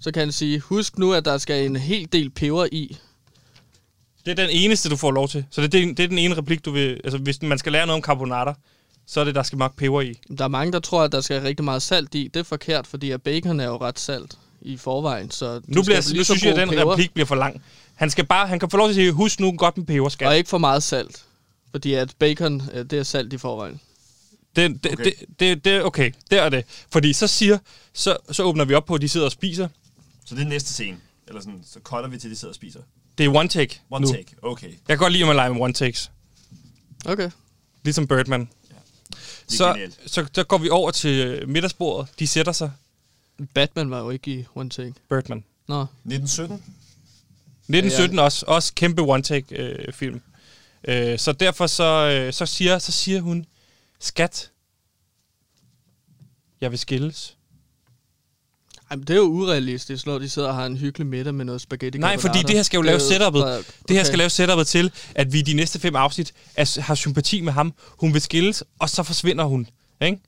Så 0.00 0.12
kan 0.12 0.20
han 0.20 0.32
sige, 0.32 0.60
husk 0.60 0.98
nu, 0.98 1.12
at 1.12 1.24
der 1.24 1.38
skal 1.38 1.66
en 1.66 1.76
hel 1.76 2.08
del 2.12 2.30
peber 2.30 2.66
i. 2.72 2.96
Det 4.26 4.30
er 4.30 4.46
den 4.46 4.50
eneste, 4.50 4.88
du 4.88 4.96
får 4.96 5.10
lov 5.10 5.28
til. 5.28 5.44
Så 5.50 5.60
det, 5.60 5.74
er, 5.74 5.86
det 5.86 6.00
er 6.00 6.08
den 6.08 6.18
ene 6.18 6.36
replik, 6.36 6.64
du 6.64 6.70
vil... 6.70 7.00
Altså, 7.04 7.18
hvis 7.18 7.42
man 7.42 7.58
skal 7.58 7.72
lære 7.72 7.86
noget 7.86 7.96
om 7.96 8.04
carbonater, 8.04 8.54
så 9.06 9.20
er 9.20 9.24
det, 9.24 9.34
der 9.34 9.42
skal 9.42 9.58
nok 9.58 9.76
peber 9.76 10.00
i. 10.00 10.18
Der 10.38 10.44
er 10.44 10.48
mange, 10.48 10.72
der 10.72 10.80
tror, 10.80 11.02
at 11.02 11.12
der 11.12 11.20
skal 11.20 11.40
rigtig 11.40 11.64
meget 11.64 11.82
salt 11.82 12.14
i. 12.14 12.30
Det 12.34 12.40
er 12.40 12.44
forkert, 12.44 12.86
fordi 12.86 13.10
at 13.10 13.22
bacon 13.22 13.60
er 13.60 13.64
jo 13.64 13.76
ret 13.76 13.98
salt 13.98 14.38
i 14.60 14.76
forvejen. 14.76 15.30
Så 15.30 15.60
Nu, 15.66 15.82
bliver, 15.82 16.14
nu 16.16 16.24
synes 16.24 16.44
jeg, 16.44 16.52
at 16.52 16.58
den 16.58 16.68
peber, 16.68 16.92
replik 16.92 17.14
bliver 17.14 17.26
for 17.26 17.34
lang. 17.34 17.62
Han 17.94 18.10
skal 18.10 18.26
bare... 18.26 18.46
Han 18.46 18.58
kan 18.58 18.70
få 18.70 18.76
lov 18.76 18.86
til 18.88 18.92
at 18.92 18.94
sige, 18.94 19.12
husk 19.12 19.40
nu 19.40 19.52
godt 19.56 19.76
med 19.76 19.86
peber, 19.86 20.08
skal. 20.08 20.26
Og 20.26 20.36
ikke 20.36 20.50
for 20.50 20.58
meget 20.58 20.82
salt. 20.82 21.24
Fordi 21.70 21.94
at 21.94 22.14
bacon, 22.18 22.62
øh, 22.72 22.84
det 22.84 22.98
er 22.98 23.02
salt 23.02 23.32
i 23.32 23.38
forvejen. 23.38 23.80
Det, 24.56 24.84
det, 24.84 24.92
Okay. 24.92 25.04
det, 25.04 25.14
det, 25.40 25.64
det, 25.64 25.82
okay, 25.84 26.12
der 26.30 26.42
er 26.42 26.48
det. 26.48 26.64
Fordi 26.90 27.12
så 27.12 27.26
siger... 27.26 27.58
Så, 27.92 28.16
så 28.32 28.42
åbner 28.42 28.64
vi 28.64 28.74
op 28.74 28.84
på, 28.84 28.94
at 28.94 29.00
de 29.00 29.08
sidder 29.08 29.26
og 29.26 29.32
spiser. 29.32 29.68
Så 30.24 30.34
det 30.34 30.42
er 30.42 30.48
næste 30.48 30.72
scene. 30.72 30.98
Eller 31.28 31.40
sådan, 31.40 31.60
så 31.66 31.80
cutter 31.82 32.08
vi 32.10 32.18
til, 32.18 32.30
de 32.30 32.36
sidder 32.36 32.52
og 32.52 32.54
spiser. 32.54 32.80
Det 33.18 33.26
er 33.26 33.34
one 33.34 33.48
take 33.48 33.80
One 33.90 34.06
nu. 34.06 34.12
take, 34.12 34.26
okay. 34.42 34.66
Jeg 34.68 34.76
kan 34.88 34.98
godt 34.98 35.12
lide, 35.12 35.22
at 35.22 35.26
man 35.26 35.36
leger 35.36 35.52
med 35.52 35.60
one 35.62 35.72
takes. 35.72 36.10
Okay. 37.06 37.30
Ligesom 37.84 38.06
Birdman. 38.06 38.40
Det 38.40 38.48
er 38.70 38.76
Så, 39.46 39.88
så, 40.06 40.26
så 40.34 40.44
går 40.44 40.58
vi 40.58 40.68
over 40.68 40.90
til 40.90 41.48
middagsbordet. 41.48 42.08
De 42.18 42.26
sætter 42.26 42.52
sig. 42.52 42.70
Batman 43.54 43.90
var 43.90 43.98
jo 44.00 44.10
ikke 44.10 44.30
i 44.30 44.44
one 44.54 44.70
take. 44.70 44.94
Birdman. 45.08 45.44
Nå, 45.68 45.80
1917? 45.82 46.54
1917 46.56 48.18
også, 48.18 48.44
også 48.48 48.72
kæmpe 48.74 49.02
one-take-film. 49.02 49.84
Øh, 49.86 49.92
film. 49.92 50.20
øh, 50.88 51.18
så 51.18 51.32
derfor 51.32 51.66
så, 51.66 51.84
øh, 51.84 52.32
så, 52.32 52.46
siger, 52.46 52.78
så 52.78 52.92
siger 52.92 53.20
hun, 53.20 53.46
skat, 54.04 54.50
jeg 56.60 56.70
vil 56.70 56.78
skilles. 56.78 57.36
Ej, 58.90 58.96
men 58.96 59.06
det 59.06 59.14
er 59.14 59.18
jo 59.18 59.22
urealistisk, 59.24 60.06
når 60.06 60.18
de 60.18 60.28
sidder 60.28 60.48
og 60.48 60.54
har 60.54 60.66
en 60.66 60.76
hyggelig 60.76 61.06
middag 61.06 61.34
med 61.34 61.44
noget 61.44 61.60
spaghetti 61.60 61.98
Nej, 61.98 62.18
fordi 62.18 62.38
det 62.38 62.50
her 62.50 62.62
skal 62.62 62.78
jo 62.78 62.82
lave 62.82 63.00
setupet. 63.00 63.42
fra- 63.42 63.56
Det 63.56 63.64
her 63.90 64.00
okay. 64.00 64.04
skal 64.06 64.18
lave 64.18 64.30
setupet 64.30 64.66
til, 64.66 64.92
at 65.14 65.32
vi 65.32 65.38
i 65.38 65.42
de 65.42 65.54
næste 65.54 65.80
fem 65.80 65.96
afsnit 65.96 66.32
er, 66.56 66.80
har 66.80 66.94
sympati 66.94 67.40
med 67.40 67.52
ham. 67.52 67.74
Hun 67.88 68.12
vil 68.12 68.20
skilles, 68.22 68.64
og 68.78 68.90
så 68.90 69.02
forsvinder 69.02 69.44
hun. 69.44 69.66
Ikke? 70.00 70.18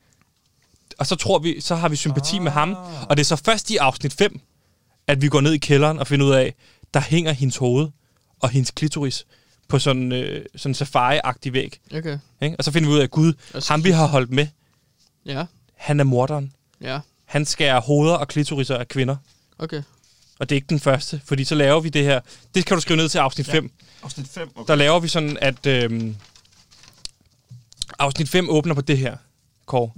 Og 0.99 1.07
så 1.07 1.17
tror 1.17 1.39
vi, 1.39 1.61
så 1.61 1.75
har 1.75 1.89
vi 1.89 1.97
sympati 1.97 2.37
ah. 2.37 2.43
med 2.43 2.51
ham. 2.53 2.75
Og 3.09 3.17
det 3.17 3.21
er 3.23 3.25
så 3.25 3.37
først 3.37 3.71
i 3.71 3.77
afsnit 3.77 4.12
5, 4.12 4.41
at 5.07 5.23
vi 5.23 5.29
går 5.29 5.41
ned 5.41 5.53
i 5.53 5.59
kælderen 5.59 5.99
og 5.99 6.07
finder 6.07 6.27
ud 6.27 6.33
af, 6.33 6.55
der 6.95 7.01
hænger 7.01 7.33
hendes 7.33 7.57
hoved 7.57 7.89
og 8.41 8.49
hendes 8.51 8.71
klitoris 8.71 9.27
på 9.68 9.79
sådan 9.79 10.12
øh, 10.12 10.44
sådan 10.57 10.74
safari-agtig 10.74 11.52
væg. 11.52 11.81
Okay, 11.94 12.18
Ikke? 12.42 12.57
Og 12.59 12.64
så 12.64 12.70
finder 12.72 12.88
vi 12.88 12.94
ud 12.94 13.00
af, 13.00 13.11
Gud, 13.11 13.33
Og 13.55 13.62
så 13.62 13.72
ham 13.72 13.85
vi 13.85 13.90
har 13.90 14.07
holdt 14.07 14.31
med, 14.31 14.46
ja, 15.26 15.44
han 15.76 16.00
er 16.00 16.05
morderen. 16.05 16.52
ja, 16.81 17.00
Han 17.24 17.44
skærer 17.44 17.81
hoveder 17.81 18.14
og 18.14 18.29
klitoriser 18.29 18.76
af 18.76 18.88
kvinder. 18.88 19.16
okay. 19.59 19.83
Og 20.38 20.48
det 20.48 20.55
er 20.55 20.57
ikke 20.57 20.68
den 20.68 20.81
første, 20.81 21.20
fordi 21.24 21.44
så 21.44 21.55
laver 21.55 21.81
vi 21.81 21.88
det 21.88 22.05
her. 22.05 22.20
Det 22.55 22.66
kan 22.66 22.76
du 22.76 22.81
skrive 22.81 22.96
ned 22.96 23.09
til 23.09 23.18
afsnit 23.18 23.46
5. 23.46 23.70
Afsnit 24.02 24.29
5, 24.29 24.50
okay. 24.55 24.68
Der 24.68 24.74
laver 24.74 25.00
vi 25.00 25.09
sådan, 25.09 25.38
at 25.40 25.66
øhm, 25.66 26.16
afsnit 27.98 28.29
5 28.29 28.50
åbner 28.50 28.74
på 28.74 28.81
det 28.81 28.98
her, 28.98 29.16
Kåre. 29.66 29.90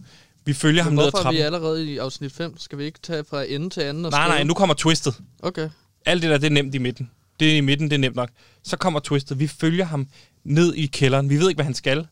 Vi 0.44 0.52
følger 0.52 0.82
ham 0.82 0.92
Men 0.92 0.96
ned 0.96 1.04
ad 1.04 1.10
hvorfor 1.10 1.28
er 1.28 1.32
vi 1.32 1.38
trappen. 1.38 1.54
allerede 1.54 1.86
i 1.92 1.98
afsnit 1.98 2.32
5? 2.32 2.58
Skal 2.58 2.78
vi 2.78 2.84
ikke 2.84 2.98
tage 3.02 3.24
fra 3.24 3.44
ende 3.44 3.70
til 3.70 3.80
anden? 3.80 4.04
Og 4.04 4.10
Nej, 4.10 4.26
nej, 4.28 4.36
skrive? 4.36 4.44
nu 4.48 4.54
kommer 4.54 4.74
twistet. 4.74 5.14
Okay, 5.42 5.70
Alt 6.04 6.22
det 6.22 6.30
der, 6.30 6.38
det 6.38 6.46
er 6.46 6.50
nemt 6.50 6.74
i 6.74 6.78
midten. 6.78 7.10
Det 7.40 7.52
er 7.52 7.56
i 7.56 7.60
midten, 7.60 7.90
det 7.90 7.94
er 7.94 8.00
nemt 8.00 8.16
nok. 8.16 8.30
Så 8.62 8.76
kommer 8.76 9.00
twistet. 9.00 9.38
Vi 9.38 9.46
følger 9.46 9.84
ham 9.84 10.08
ned 10.44 10.74
i 10.74 10.86
kælderen. 10.86 11.30
Vi 11.30 11.36
ved 11.36 11.48
ikke, 11.48 11.56
hvad 11.56 11.64
han 11.64 11.74
skal. 11.74 12.06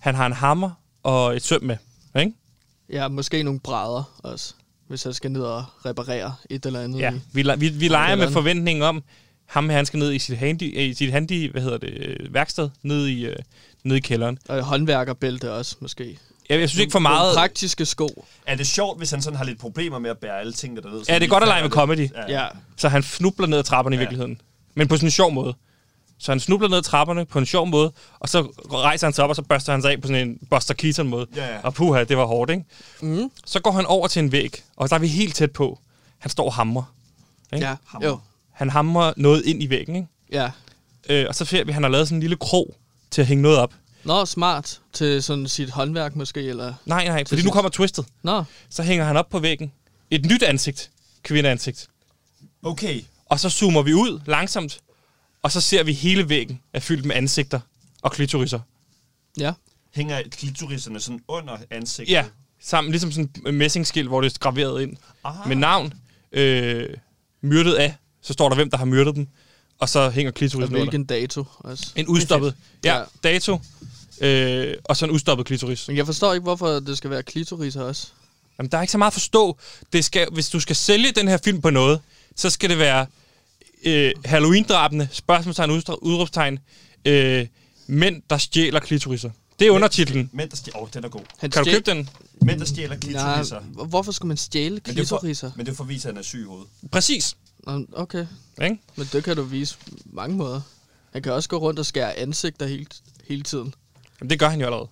Han 0.00 0.14
har 0.14 0.26
en 0.26 0.32
hammer 0.32 0.70
og 1.02 1.36
et 1.36 1.42
søm 1.42 1.62
med. 1.62 1.76
Ikke? 2.18 2.32
ja, 2.92 3.08
måske 3.08 3.42
nogle 3.42 3.60
brædder 3.60 4.18
også, 4.18 4.54
hvis 4.88 5.06
jeg 5.06 5.14
skal 5.14 5.32
ned 5.32 5.42
og 5.42 5.64
reparere 5.86 6.34
et 6.50 6.66
eller 6.66 6.80
andet. 6.80 6.98
Ja, 6.98 7.12
i. 7.14 7.20
vi, 7.32 7.44
vi, 7.58 7.68
vi 7.68 7.88
leger 7.88 8.16
med 8.16 8.30
forventningen 8.30 8.82
om, 8.82 9.02
ham 9.46 9.68
her, 9.68 9.76
han 9.76 9.86
skal 9.86 9.98
ned 9.98 10.12
i 10.12 10.18
sit 10.18 10.38
handy, 10.38 10.76
i 10.76 10.94
sit 10.94 11.12
handy 11.12 11.50
hvad 11.50 11.62
hedder 11.62 11.78
det, 11.78 11.92
øh, 11.92 12.34
værksted, 12.34 12.70
ned 12.82 13.06
i, 13.06 13.26
øh, 13.26 13.36
ned 13.84 13.96
i 13.96 14.00
kælderen. 14.00 14.38
Og 14.48 14.62
håndværkerbælte 14.62 15.52
også, 15.52 15.76
måske. 15.80 16.18
Jeg, 16.50 16.60
jeg 16.60 16.68
synes 16.68 16.80
ikke 16.80 16.92
for 16.92 16.98
Nogle 16.98 17.16
meget... 17.16 17.36
praktiske 17.36 17.86
sko. 17.86 18.24
Er 18.46 18.54
det 18.54 18.66
sjovt, 18.66 18.98
hvis 18.98 19.10
han 19.10 19.22
sådan 19.22 19.36
har 19.36 19.44
lidt 19.44 19.58
problemer 19.60 19.98
med 19.98 20.10
at 20.10 20.18
bære 20.18 20.40
alle 20.40 20.52
tingene 20.52 20.82
derned? 20.82 21.02
Ja, 21.08 21.14
det 21.14 21.22
er 21.22 21.28
godt 21.28 21.42
at 21.42 21.48
lege 21.48 21.62
med 21.62 21.70
comedy. 21.70 22.10
Ja. 22.28 22.40
Ja, 22.42 22.46
Så 22.76 22.88
han 22.88 23.02
snubler 23.02 23.46
ned 23.46 23.58
ad 23.58 23.64
trapperne 23.64 23.96
ja. 23.96 24.00
i 24.00 24.02
virkeligheden. 24.02 24.40
Men 24.74 24.88
på 24.88 24.96
sådan 24.96 25.06
en 25.06 25.10
sjov 25.10 25.32
måde. 25.32 25.54
Så 26.18 26.32
han 26.32 26.40
snubler 26.40 26.68
ned 26.68 26.78
ad 26.78 26.82
trapperne 26.82 27.24
på 27.26 27.38
en 27.38 27.46
sjov 27.46 27.66
måde, 27.66 27.92
og 28.18 28.28
så 28.28 28.42
rejser 28.72 29.06
han 29.06 29.14
sig 29.14 29.24
op, 29.24 29.30
og 29.30 29.36
så 29.36 29.42
børster 29.42 29.72
han 29.72 29.82
sig 29.82 29.92
af 29.92 30.00
på 30.00 30.08
sådan 30.08 30.28
en 30.28 30.38
Buster 30.50 30.74
Keaton 30.74 31.08
måde. 31.08 31.26
Ja, 31.36 31.54
ja. 31.54 31.60
Og 31.62 31.74
puha, 31.74 32.04
det 32.04 32.16
var 32.16 32.24
hårdt, 32.24 32.50
ikke? 32.50 32.64
mm. 33.00 33.30
Så 33.46 33.60
går 33.60 33.70
han 33.70 33.86
over 33.86 34.06
til 34.08 34.20
en 34.20 34.32
væg, 34.32 34.62
og 34.76 34.90
der 34.90 34.94
er 34.96 35.00
vi 35.00 35.08
helt 35.08 35.34
tæt 35.34 35.50
på. 35.50 35.78
Han 36.18 36.30
står 36.30 36.44
og 36.44 36.52
hamrer. 36.54 36.92
Ikke? 37.54 37.66
ja, 37.66 37.76
Hammer. 37.86 38.08
jo, 38.08 38.18
Han 38.52 38.70
hamrer 38.70 39.12
noget 39.16 39.44
ind 39.44 39.62
i 39.62 39.70
væggen, 39.70 39.96
ikke? 39.96 40.08
ja. 40.32 40.50
Øh, 41.08 41.26
og 41.28 41.34
så 41.34 41.44
ser 41.44 41.64
vi, 41.64 41.70
at 41.70 41.74
han 41.74 41.82
har 41.82 41.90
lavet 41.90 42.08
sådan 42.08 42.16
en 42.16 42.20
lille 42.20 42.36
krog 42.36 42.76
til 43.10 43.20
at 43.20 43.26
hænge 43.26 43.42
noget 43.42 43.58
op. 43.58 43.72
Nå, 44.06 44.24
smart. 44.24 44.80
Til 44.92 45.22
sådan 45.22 45.48
sit 45.48 45.70
håndværk 45.70 46.16
måske, 46.16 46.40
eller... 46.42 46.74
Nej, 46.86 47.04
nej, 47.08 47.24
fordi 47.28 47.42
nu 47.42 47.50
kommer 47.50 47.68
twistet. 47.70 48.06
Nå, 48.22 48.44
Så 48.70 48.82
hænger 48.82 49.04
han 49.04 49.16
op 49.16 49.28
på 49.28 49.38
væggen. 49.38 49.72
Et 50.10 50.26
nyt 50.26 50.42
ansigt. 50.42 50.90
Kvindeansigt. 51.22 51.88
Okay. 52.62 53.02
Og 53.26 53.40
så 53.40 53.50
zoomer 53.50 53.82
vi 53.82 53.94
ud 53.94 54.20
langsomt, 54.26 54.80
og 55.42 55.52
så 55.52 55.60
ser 55.60 55.82
vi 55.82 55.92
hele 55.92 56.28
væggen 56.28 56.60
er 56.72 56.80
fyldt 56.80 57.04
med 57.04 57.16
ansigter 57.16 57.60
og 58.02 58.12
klitoriser. 58.12 58.60
ja. 59.38 59.52
Hænger 59.94 60.22
klitoriserne 60.30 61.00
sådan 61.00 61.20
under 61.28 61.56
ansigtet? 61.70 62.12
Ja, 62.12 62.24
sammen, 62.62 62.90
ligesom 62.90 63.12
sådan 63.12 63.30
en 63.46 63.54
messingskilt, 63.54 64.08
hvor 64.08 64.20
det 64.20 64.34
er 64.34 64.38
graveret 64.38 64.82
ind. 64.82 64.96
Aha. 65.24 65.48
Med 65.48 65.56
navn, 65.56 65.92
øh, 66.32 66.88
myrdet 67.40 67.74
af, 67.74 67.96
så 68.22 68.32
står 68.32 68.48
der, 68.48 68.56
hvem 68.56 68.70
der 68.70 68.76
har 68.78 68.84
myrdet 68.84 69.14
dem, 69.14 69.28
og 69.78 69.88
så 69.88 70.10
hænger 70.10 70.30
Og 70.30 70.34
klitorisen 70.34 70.62
under. 70.74 70.84
hvilken 70.84 71.04
dato 71.04 71.44
også. 71.58 71.92
En 71.96 72.06
udstoppet, 72.06 72.54
Ja. 72.84 73.02
dato, 73.24 73.60
øh, 74.20 74.74
og 74.84 74.96
så 74.96 75.04
en 75.04 75.10
udstoppet 75.10 75.46
klitoris. 75.46 75.88
Men 75.88 75.96
jeg 75.96 76.06
forstår 76.06 76.32
ikke, 76.32 76.42
hvorfor 76.42 76.68
det 76.68 76.98
skal 76.98 77.10
være 77.10 77.22
klitoriser 77.22 77.82
også. 77.82 78.06
Jamen, 78.58 78.70
der 78.72 78.78
er 78.78 78.82
ikke 78.82 78.92
så 78.92 78.98
meget 78.98 79.10
at 79.10 79.14
forstå. 79.14 79.58
Det 79.92 80.04
skal, 80.04 80.28
hvis 80.32 80.48
du 80.50 80.60
skal 80.60 80.76
sælge 80.76 81.12
den 81.12 81.28
her 81.28 81.36
film 81.44 81.60
på 81.60 81.70
noget, 81.70 82.00
så 82.36 82.50
skal 82.50 82.70
det 82.70 82.78
være 82.78 83.06
øh, 83.84 84.12
Halloween-drabene, 84.24 85.08
spørgsmålstegn, 85.12 85.70
udråbstegn, 86.02 86.58
øh, 87.04 87.46
mænd, 87.86 88.22
der 88.30 88.38
stjæler 88.38 88.80
klitoriser. 88.80 89.30
Det 89.58 89.66
er 89.66 89.70
undertitlen. 89.70 90.30
Mænd, 90.32 90.50
der 90.50 90.56
stjæler... 90.56 90.76
Åh, 90.78 90.82
oh, 90.82 90.88
den 90.94 91.04
er 91.04 91.08
god. 91.08 91.20
Han 91.38 91.50
Kan 91.50 91.64
du 91.64 91.70
købe 91.70 91.90
den? 91.90 92.08
Mænd, 92.42 92.60
der 92.60 92.66
stjæler 92.66 92.88
Nej, 92.88 92.98
klitorisser. 92.98 93.60
hvor- 93.60 93.84
hvorfor 93.84 94.12
skulle 94.12 94.28
man 94.28 94.36
stjæle 94.36 94.74
Men 94.74 94.80
det 94.96 95.02
er 95.02 95.06
for- 95.06 95.18
klitoriser? 95.18 95.50
Men 95.56 95.66
det 95.66 95.72
er 95.72 95.76
for 95.76 95.84
at 95.84 95.88
vise, 95.88 96.08
at 96.08 96.14
han 96.14 96.18
er 96.18 96.22
syg 96.24 96.40
i 96.40 96.44
hovedet. 96.44 96.66
Præcis. 96.92 97.36
Okay, 97.92 98.26
Ikke? 98.62 98.78
men 98.96 99.08
det 99.12 99.24
kan 99.24 99.36
du 99.36 99.42
vise 99.42 99.76
på 99.78 99.90
mange 100.12 100.36
måder. 100.36 100.60
Han 101.12 101.22
kan 101.22 101.32
også 101.32 101.48
gå 101.48 101.56
rundt 101.56 101.78
og 101.78 101.86
skære 101.86 102.14
ansigter 102.18 102.66
hele, 102.66 102.86
hele 103.28 103.42
tiden. 103.42 103.74
Jamen, 104.20 104.30
det 104.30 104.38
gør 104.38 104.48
han 104.48 104.60
jo 104.60 104.66
allerede. 104.66 104.88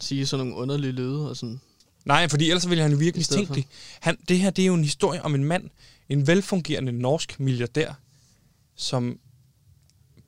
Sige 0.00 0.26
sådan 0.26 0.46
nogle 0.46 0.62
underlige 0.62 0.92
lyde 0.92 1.30
og 1.30 1.36
sådan. 1.36 1.60
Nej, 2.04 2.28
fordi 2.28 2.50
ellers 2.50 2.68
ville 2.68 2.82
han 2.82 2.92
jo 2.92 2.98
stedet 2.98 3.16
mistænkelig. 3.16 3.66
Han, 4.00 4.18
det 4.28 4.38
her 4.38 4.50
det 4.50 4.62
er 4.62 4.66
jo 4.66 4.74
en 4.74 4.84
historie 4.84 5.22
om 5.22 5.34
en 5.34 5.44
mand, 5.44 5.70
en 6.08 6.26
velfungerende 6.26 6.92
norsk 6.92 7.40
milliardær, 7.40 7.92
som 8.76 9.18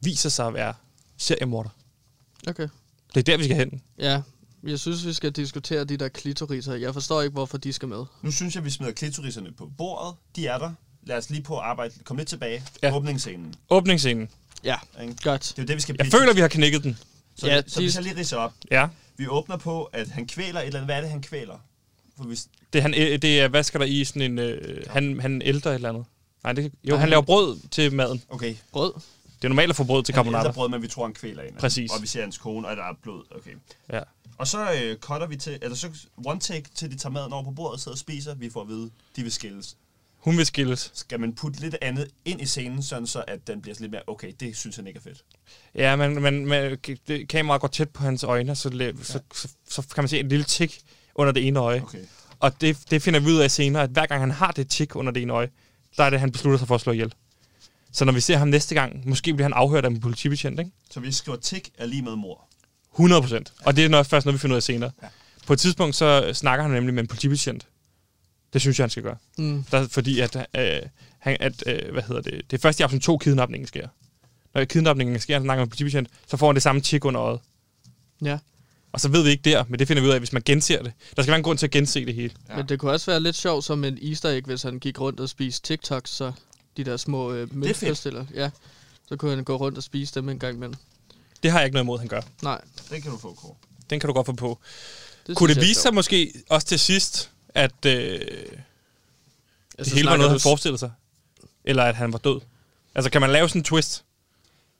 viser 0.01 0.29
sig 0.29 0.47
at 0.47 0.55
være 0.55 0.75
seriemorder. 1.17 1.71
Okay. 2.47 2.69
Det 3.15 3.21
er 3.21 3.23
der, 3.23 3.37
vi 3.37 3.45
skal 3.45 3.57
hen. 3.57 3.83
Ja, 3.99 4.23
jeg 4.63 4.79
synes, 4.79 5.07
vi 5.07 5.13
skal 5.13 5.33
diskutere 5.33 5.85
de 5.85 5.97
der 5.97 6.09
klitoriser. 6.09 6.75
Jeg 6.75 6.93
forstår 6.95 7.23
ikke, 7.23 7.33
hvorfor 7.33 7.59
de 7.59 7.73
skal 7.73 7.89
med. 7.89 8.05
Nu 8.23 8.31
synes 8.31 8.55
jeg, 8.55 8.65
vi 8.65 8.71
smider 8.71 8.93
klitoriserne 8.93 9.53
på 9.53 9.71
bordet. 9.79 10.15
De 10.37 10.47
er 10.47 10.59
der. 10.59 10.73
Lad 11.03 11.17
os 11.17 11.31
lige 11.31 11.43
på 11.43 11.59
at 11.59 11.65
arbejde. 11.65 11.95
Kom 12.05 12.17
lidt 12.17 12.29
tilbage. 12.29 12.63
Ja. 12.83 12.97
Åbningsscenen. 12.97 13.55
Åbningsscenen. 13.71 14.29
Ja, 14.65 14.77
godt. 15.23 15.43
Det 15.43 15.59
er 15.59 15.63
jo 15.63 15.67
det, 15.67 15.77
vi 15.77 15.81
skal 15.81 15.97
Jeg 15.99 16.05
pitche. 16.05 16.19
føler, 16.21 16.35
vi 16.35 16.41
har 16.41 16.49
knækket 16.49 16.83
den. 16.85 16.99
Så, 17.39 17.47
Ja, 17.47 17.63
så 17.67 17.81
de- 17.81 17.85
hvis 17.85 17.95
jeg 17.95 18.03
lige 18.03 18.17
ridser 18.17 18.37
op. 18.37 18.53
Ja. 18.71 18.89
Vi 19.17 19.29
åbner 19.29 19.57
på, 19.57 19.85
at 19.85 20.09
han 20.09 20.27
kvæler 20.27 20.61
et 20.61 20.67
eller 20.67 20.79
andet. 20.81 20.87
Hvad 20.89 20.97
er 20.97 21.01
det, 21.01 21.11
han 21.11 21.23
kvæler? 21.23 21.59
For 22.17 22.25
hvis, 22.25 22.49
Det 22.73 22.79
er, 22.79 22.83
han, 22.83 22.95
øh, 22.95 23.23
det 23.23 23.41
er, 23.41 23.49
hvad 23.49 23.63
skal 23.63 23.81
der 23.81 23.87
i 23.87 24.05
sådan 24.05 24.23
en... 24.23 24.39
Øh, 24.39 24.85
han, 24.91 25.21
han 25.21 25.43
ældrer 25.43 25.71
et 25.71 25.75
eller 25.75 25.89
andet. 25.89 26.05
Nej, 26.45 26.53
det, 26.53 26.65
jo, 26.65 26.71
Nej, 26.85 26.91
han 26.93 27.01
han- 27.01 27.09
laver 27.11 27.23
brød 27.23 27.59
til 27.71 27.93
maden. 27.95 28.23
okay, 28.29 28.57
Brød. 28.73 28.93
Det 29.37 29.45
er 29.45 29.49
normalt 29.49 29.71
at 29.71 29.77
få 29.77 29.85
brød 29.85 30.03
til 30.03 30.15
han 30.15 30.19
carbonara. 30.25 30.43
ældre 30.43 30.53
brød, 30.55 30.69
men 30.69 30.83
vi 30.83 30.89
tror, 30.89 31.05
han 31.05 31.15
kvæler 31.15 31.43
en. 31.43 31.55
Præcis. 31.55 31.91
Og 31.93 32.03
vi 32.03 32.07
ser 32.07 32.21
hans 32.21 32.39
kone, 32.39 32.69
og 32.69 32.77
der 32.77 32.83
er 32.83 32.93
blod. 33.03 33.23
Okay. 33.37 33.51
Ja. 33.93 34.01
Og 34.39 34.47
så 34.49 34.73
øh, 34.73 34.97
cutter 34.99 35.27
vi 35.27 35.37
til, 35.37 35.59
eller 35.63 35.77
så 35.77 35.89
one 36.27 36.41
take 36.41 36.65
til 36.75 36.91
de 36.91 36.97
tager 36.99 37.13
maden 37.13 37.33
over 37.33 37.45
på 37.45 37.51
bordet 37.51 37.81
sidder 37.81 37.95
og 37.95 37.99
spiser. 37.99 38.35
Vi 38.35 38.51
får 38.51 38.61
at 38.63 38.69
vide, 38.69 38.91
de 39.17 39.23
vil 39.23 39.33
skilles. 39.33 39.77
Hun 40.19 40.37
vil 40.37 40.47
skilles. 40.47 40.91
Skal 40.95 41.21
man 41.21 41.35
putte 41.35 41.61
lidt 41.61 41.77
andet 41.83 42.09
ind 42.25 42.41
i 42.41 42.47
scenen, 42.47 42.83
sådan 42.83 43.07
så 43.07 43.25
at 43.29 43.47
den 43.47 43.63
bliver 43.63 43.77
lidt 43.81 43.91
mere, 43.91 44.03
okay, 44.07 44.33
det 44.41 44.57
synes 44.57 44.77
han 44.77 44.87
ikke 44.87 44.99
er 44.99 45.03
fedt. 45.03 45.25
Ja, 45.75 45.97
men, 45.97 46.23
men, 46.23 46.47
men 46.47 46.77
det, 47.09 47.29
kameraet 47.29 47.61
går 47.61 47.69
tæt 47.69 47.91
på 47.91 48.03
hans 48.03 48.25
øjne, 48.25 48.57
så, 48.57 48.69
la- 48.69 49.05
så, 49.05 49.21
så, 49.35 49.49
så 49.69 49.83
kan 49.95 50.03
man 50.05 50.09
se 50.09 50.21
en 50.21 50.29
lille 50.29 50.45
tik 50.45 50.81
under 51.15 51.33
det 51.33 51.47
ene 51.47 51.61
øje. 51.61 51.83
Okay. 51.83 51.99
Og 52.41 52.61
det, 52.61 52.79
det 52.91 53.03
finder 53.03 53.21
vi 53.21 53.27
ud 53.27 53.39
af 53.41 53.51
senere, 53.51 53.83
at 53.83 53.91
hver 53.91 54.07
gang 54.07 54.21
han 54.23 54.31
har 54.31 54.51
det 54.53 54.69
tik 54.69 54.97
under 54.97 55.13
det 55.13 55.23
ene 55.23 55.33
øje, 55.33 55.51
der 55.97 56.05
er 56.05 56.11
det, 56.11 56.21
han 56.21 56.33
beslutter 56.33 56.59
sig 56.59 56.69
for 56.69 56.75
at 56.75 56.81
slå 56.81 56.93
ihjel. 56.93 57.13
Så 57.93 58.05
når 58.05 58.13
vi 58.13 58.21
ser 58.21 58.37
ham 58.37 58.49
næste 58.49 58.75
gang, 58.75 59.09
måske 59.09 59.35
bliver 59.35 59.45
han 59.45 59.53
afhørt 59.53 59.85
af 59.85 59.89
en 59.89 60.01
politibetjent, 60.01 60.59
ikke? 60.59 60.71
Så 60.91 61.01
vi 61.01 61.13
skriver 61.13 61.39
tik 61.39 61.71
er 61.79 61.87
lige 61.87 62.03
med 62.03 62.17
mor. 62.17 62.49
100 62.93 63.23
procent. 63.23 63.53
Og 63.65 63.77
det 63.77 63.85
er 63.85 63.89
nok 63.89 64.07
først 64.07 64.27
noget, 64.27 64.35
vi 64.35 64.39
finder 64.41 64.55
ud 64.55 64.57
af 64.57 64.63
senere. 64.63 64.91
Ja. 65.03 65.09
På 65.47 65.53
et 65.53 65.59
tidspunkt, 65.59 65.97
så 65.97 66.31
snakker 66.35 66.63
han 66.63 66.71
nemlig 66.71 66.95
med 66.95 67.03
en 67.03 67.07
politibetjent. 67.07 67.67
Det 68.53 68.61
synes 68.61 68.79
jeg, 68.79 68.85
han 68.85 68.91
skal 68.91 69.03
gøre. 69.03 69.17
Mm. 69.39 69.65
Der, 69.71 69.89
fordi 69.89 70.21
at, 70.21 70.37
øh, 70.37 70.79
han, 71.19 71.37
at 71.41 71.63
øh, 71.67 71.93
hvad 71.93 72.03
hedder 72.03 72.23
det, 72.23 72.51
det 72.51 72.57
er 72.57 72.61
først 72.61 72.81
i 72.81 72.83
afsnit 72.83 73.03
2, 73.03 73.19
kidnapningen 73.19 73.67
sker. 73.67 73.89
Når 74.55 74.65
kidnapningen 74.65 75.21
sker, 75.21 75.35
han 75.35 75.43
snakker 75.43 75.61
med 75.61 75.67
en 75.67 75.71
politibetjent, 75.71 76.09
så 76.27 76.37
får 76.37 76.47
han 76.47 76.55
det 76.55 76.63
samme 76.63 76.81
tik 76.81 77.05
under 77.05 77.21
øjet. 77.21 77.41
Ja. 78.25 78.39
Og 78.93 79.01
så 79.01 79.09
ved 79.09 79.23
vi 79.23 79.31
ikke 79.31 79.51
der, 79.51 79.65
men 79.69 79.79
det 79.79 79.89
finder 79.89 80.03
vi 80.03 80.09
ud 80.09 80.13
af, 80.13 80.19
hvis 80.19 80.33
man 80.33 80.43
genser 80.45 80.83
det. 80.83 80.93
Der 81.17 81.23
skal 81.23 81.31
være 81.31 81.39
en 81.39 81.43
grund 81.43 81.59
til 81.59 81.67
at 81.67 81.71
gense 81.71 82.07
det 82.07 82.15
hele. 82.15 82.31
Ja. 82.49 82.57
Men 82.57 82.69
det 82.69 82.79
kunne 82.79 82.93
også 82.93 83.11
være 83.11 83.21
lidt 83.21 83.37
sjovt 83.37 83.65
som 83.65 83.85
en 83.85 83.99
easter 84.03 84.29
egg, 84.29 84.45
hvis 84.45 84.63
han 84.63 84.79
gik 84.79 85.01
rundt 85.01 85.21
og 85.21 85.29
spiste 85.29 85.67
TikToks, 85.69 86.11
så 86.11 86.33
de 86.77 86.85
der 86.85 86.97
små 86.97 87.33
øh, 87.33 87.57
møntforstiller. 87.57 88.27
Ja, 88.35 88.51
så 89.09 89.17
kunne 89.17 89.35
han 89.35 89.45
gå 89.45 89.57
rundt 89.57 89.79
og 89.79 89.85
spise 89.85 90.15
dem 90.15 90.29
en 90.29 90.39
gang 90.39 90.57
imellem. 90.57 90.75
Det 91.43 91.51
har 91.51 91.59
jeg 91.59 91.67
ikke 91.67 91.75
noget 91.75 91.85
imod, 91.85 91.99
han 91.99 92.09
gør. 92.09 92.21
Nej, 92.43 92.61
Den 92.91 93.03
kan 93.03 93.11
du 93.11 93.19
få, 93.19 93.33
Kåre. 93.33 93.55
Den 93.91 94.01
kan 94.01 94.09
du 94.09 94.15
godt 94.15 94.27
få 94.27 94.33
på. 94.33 94.59
det 95.27 95.37
Kunne 95.37 95.55
det 95.55 95.63
vise 95.63 95.81
sig 95.81 95.95
måske 95.95 96.33
også 96.49 96.67
til 96.67 96.79
sidst, 96.79 97.31
at 97.57 97.73
øh, 97.87 97.93
det 97.93 98.21
Altså, 99.79 99.95
hele 99.95 100.09
var 100.11 100.17
noget, 100.17 100.29
du 100.29 100.33
han 100.33 100.41
forestillede 100.41 100.79
sig? 100.79 100.91
Eller 101.65 101.83
at 101.83 101.95
han 101.95 102.13
var 102.13 102.19
død? 102.19 102.41
Altså, 102.95 103.11
kan 103.11 103.21
man 103.21 103.31
lave 103.31 103.49
sådan 103.49 103.61
en 103.61 103.65
twist? 103.65 104.05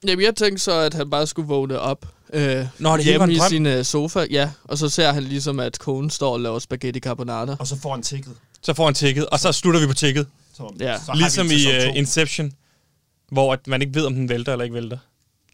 Jamen, 0.07 0.25
jeg 0.25 0.35
tænkte 0.35 0.63
så, 0.63 0.71
at 0.79 0.93
han 0.93 1.09
bare 1.09 1.27
skulle 1.27 1.47
vågne 1.47 1.79
op 1.79 2.05
øh, 2.33 2.65
Nå, 2.79 2.97
det 2.97 3.05
hjemme 3.05 3.33
i 3.33 3.39
sin 3.49 3.65
øh, 3.65 3.85
sofa. 3.85 4.25
Ja, 4.31 4.51
og 4.63 4.77
så 4.77 4.89
ser 4.89 5.11
han 5.11 5.23
ligesom, 5.23 5.59
at 5.59 5.79
konen 5.79 6.09
står 6.09 6.33
og 6.33 6.39
laver 6.39 6.59
spaghetti 6.59 6.99
carbonara. 6.99 7.55
Og 7.59 7.67
så 7.67 7.75
får 7.81 7.91
han 7.91 8.01
tikket. 8.03 8.33
Så 8.61 8.73
får 8.73 8.85
han 8.85 8.93
tikket, 8.93 9.25
og 9.29 9.39
så 9.39 9.51
slutter 9.51 9.79
vi 9.81 9.87
på 9.87 9.93
tikket. 9.93 10.27
Så, 10.53 10.73
Ja. 10.79 10.97
så 11.05 11.11
Ligesom 11.15 11.47
i 11.51 11.87
uh, 11.89 11.97
Inception, 11.97 12.51
hvor 13.31 13.53
at 13.53 13.67
man 13.67 13.81
ikke 13.81 13.95
ved, 13.95 14.05
om 14.05 14.13
den 14.13 14.29
vælter 14.29 14.51
eller 14.51 14.63
ikke 14.63 14.75
vælter. 14.75 14.97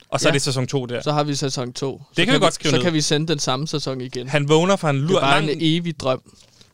Og 0.10 0.20
så 0.20 0.28
Ja. 0.28 0.30
er 0.30 0.34
det 0.34 0.42
sæson 0.42 0.68
2 0.68 0.86
der. 0.86 1.02
Så 1.02 1.12
har 1.12 1.24
vi 1.24 1.36
sæson 1.36 1.74
2. 1.74 2.02
så 2.16 2.26
kan 2.26 2.34
vi 2.34 2.40
godt 2.40 2.54
skrive 2.54 2.70
Så 2.70 2.76
ned. 2.76 2.84
kan 2.84 2.94
vi 2.94 3.02
sende 3.02 3.28
den 3.28 3.40
samme 3.40 3.68
sæson 3.68 4.02
igen. 4.02 4.28
Han 4.30 4.50
vågner 4.50 4.76
fra 4.76 4.90
en 4.90 4.96
det 4.96 5.04
lur 5.10 5.18
er 5.18 5.22
bare 5.22 5.42
lang... 5.42 5.52
en 5.52 5.58
evig 5.62 6.00
drøm. 6.00 6.22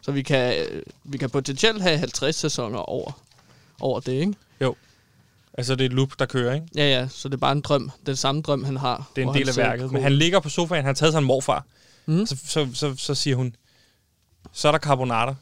Så 0.10 0.14
vi 0.14 0.22
kan, 0.22 0.66
vi 1.03 1.18
kan 1.18 1.30
potentielt 1.30 1.82
have 1.82 1.97
50 1.97 2.36
sæsoner 2.36 2.80
over, 2.80 3.12
over 3.80 3.99
det, 3.99 4.12
ikke? 4.12 4.34
Altså, 5.53 5.76
det 5.76 5.82
er 5.82 5.86
et 5.86 5.93
loop, 5.93 6.20
der 6.20 6.26
kører, 6.26 6.53
ikke? 6.53 6.68
Ja, 6.76 6.89
ja, 6.89 7.07
så 7.07 7.30
det 7.30 7.34
er 7.34 7.38
bare 7.38 7.51
en 7.51 7.62
drøm. 7.62 7.91
Den 8.05 8.16
samme 8.16 8.41
drøm, 8.41 8.64
han 8.64 8.78
har. 8.78 9.12
Det 9.16 9.24
er 9.24 9.28
en 9.28 9.34
del 9.34 9.49
af 9.49 9.57
værket. 9.57 9.82
Men 9.82 9.89
konen. 9.89 10.03
han 10.03 10.12
ligger 10.12 10.39
på 10.39 10.49
sofaen, 10.49 10.78
han 10.78 10.86
har 10.86 10.93
taget 10.93 11.14
sig 11.14 11.20
en 11.20 11.26
morfar. 11.26 11.66
Mhm. 12.05 12.26
Så, 12.26 12.38
så, 12.45 12.68
så, 12.74 12.95
så 12.95 13.16
siger 13.16 13.36
hun, 13.36 13.55
så 14.53 14.68
er 14.68 14.72
der 14.72 14.80
carbonara. 14.80 15.36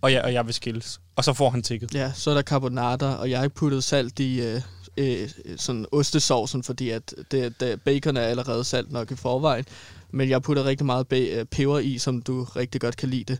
Og 0.00 0.12
jeg, 0.12 0.22
og 0.22 0.32
jeg 0.32 0.46
vil 0.46 0.54
skilles. 0.54 1.00
Og 1.16 1.24
så 1.24 1.32
får 1.32 1.50
han 1.50 1.62
tikket. 1.62 1.94
Ja, 1.94 2.12
så 2.14 2.30
er 2.30 2.34
der 2.34 2.42
carbonara, 2.42 3.16
og 3.16 3.30
jeg 3.30 3.38
har 3.38 3.44
ikke 3.44 3.56
puttet 3.56 3.84
salt 3.84 4.20
i 4.20 4.40
øh, 4.40 4.60
øh, 4.96 5.28
sådan 5.56 5.86
ostesaucen, 5.92 6.62
fordi 6.62 6.90
at 6.90 7.14
det, 7.30 7.60
det, 7.60 7.82
bacon 7.82 8.16
er 8.16 8.20
allerede 8.22 8.64
salt 8.64 8.92
nok 8.92 9.10
i 9.10 9.14
forvejen. 9.16 9.64
Men 10.10 10.28
jeg 10.28 10.42
putter 10.42 10.64
rigtig 10.64 10.86
meget 10.86 11.06
ba- 11.12 11.16
øh, 11.38 11.44
peber 11.44 11.78
i, 11.78 11.98
som 11.98 12.22
du 12.22 12.44
rigtig 12.44 12.80
godt 12.80 12.96
kan 12.96 13.08
lide 13.08 13.24
det. 13.24 13.38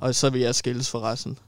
Og 0.00 0.14
så 0.14 0.30
vil 0.30 0.40
jeg 0.40 0.54
skilles 0.54 0.90
for 0.90 1.00
resten. 1.00 1.38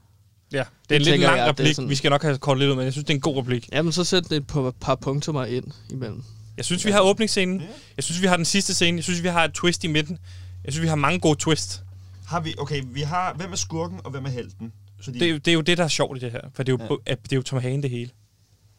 Ja, 0.51 0.63
det 0.89 0.95
er 0.95 0.99
en 0.99 1.01
lidt 1.05 1.19
lang 1.21 1.37
jeg, 1.37 1.47
det 1.47 1.59
replik. 1.59 1.75
sådan- 1.75 1.89
Vi 1.89 1.95
skal 1.95 2.09
nok 2.09 2.21
have 2.21 2.37
kort 2.37 2.59
lidt 2.59 2.69
ud, 2.69 2.75
men 2.75 2.85
jeg 2.85 2.91
synes, 2.93 3.05
det 3.05 3.13
er 3.13 3.17
en 3.17 3.21
god 3.21 3.37
replik. 3.37 3.69
Jamen, 3.71 3.91
så 3.91 4.03
sæt 4.03 4.31
et 4.31 4.47
par, 4.47 4.73
par 4.81 4.95
punktummer 4.95 5.45
ind 5.45 5.65
imellem. 5.91 6.23
Jeg 6.57 6.65
synes, 6.65 6.85
vi 6.85 6.91
har 6.91 7.01
åbningsscenen. 7.01 7.61
Jeg 7.97 8.03
synes, 8.03 8.21
vi 8.21 8.27
har 8.27 8.35
den 8.35 8.45
sidste 8.45 8.73
scene. 8.73 8.97
Jeg 8.97 9.03
synes, 9.03 9.23
vi 9.23 9.27
har 9.27 9.43
et 9.45 9.53
twist 9.53 9.83
i 9.83 9.87
midten. 9.87 10.17
Jeg 10.65 10.73
synes, 10.73 10.83
vi 10.83 10.87
har 10.87 10.95
mange 10.95 11.19
gode 11.19 11.39
twist. 11.39 11.81
Har 12.27 12.39
vi, 12.39 12.53
okay, 12.57 12.83
vi 12.85 13.01
har, 13.01 13.33
hvem 13.33 13.51
er 13.51 13.55
skurken, 13.55 13.99
og 14.03 14.11
hvem 14.11 14.25
er 14.25 14.29
helten? 14.29 14.71
Fordi, 15.03 15.19
Det, 15.19 15.27
er 15.27 15.31
jo- 15.31 15.37
det 15.37 15.47
er 15.47 15.53
jo 15.53 15.61
det, 15.61 15.77
der 15.77 15.83
er 15.83 15.87
sjovt 15.87 16.17
i 16.17 16.19
det 16.19 16.31
her. 16.31 16.41
For 16.53 16.63
det 16.63 16.71
er 16.73 16.85
jo, 16.89 16.99
ja. 17.07 17.15
det 17.23 17.31
er 17.31 17.35
jo 17.35 17.41
Tom 17.41 17.59
Hagen 17.61 17.81
det 17.83 17.89
hele. 17.89 18.09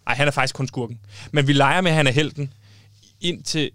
Nej, 0.07 0.15
han 0.17 0.27
er 0.29 0.33
faktisk 0.33 0.55
kun 0.55 0.67
skurken. 0.69 0.99
Men 1.33 1.47
vi 1.47 1.53
leger 1.53 1.81
med, 1.81 1.91
at 1.91 1.97
han 1.97 2.07
er 2.07 2.11
helten 2.11 2.53
ind 3.21 3.43
til 3.43 3.71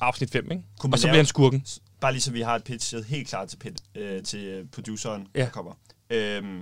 afsnit 0.00 0.30
5, 0.30 0.44
ikke? 0.50 0.62
Kunne 0.78 0.88
man 0.90 0.94
Og 0.94 0.98
så 0.98 1.06
lave- 1.06 1.12
bliver 1.12 1.18
han 1.22 1.26
skurken. 1.26 1.64
Bare 2.00 2.12
lige 2.12 2.22
så 2.22 2.30
vi 2.32 2.40
har 2.40 2.54
et 2.54 2.64
pitchet 2.64 3.04
helt 3.04 3.28
klart 3.28 3.48
til, 3.48 3.56
pit, 3.56 3.72
øh, 3.94 4.22
til 4.22 4.40
øh, 4.44 4.64
produceren, 4.72 5.26
Ja. 5.34 5.40
der 5.40 5.48
kommer. 5.48 5.72
Øhm, 6.10 6.60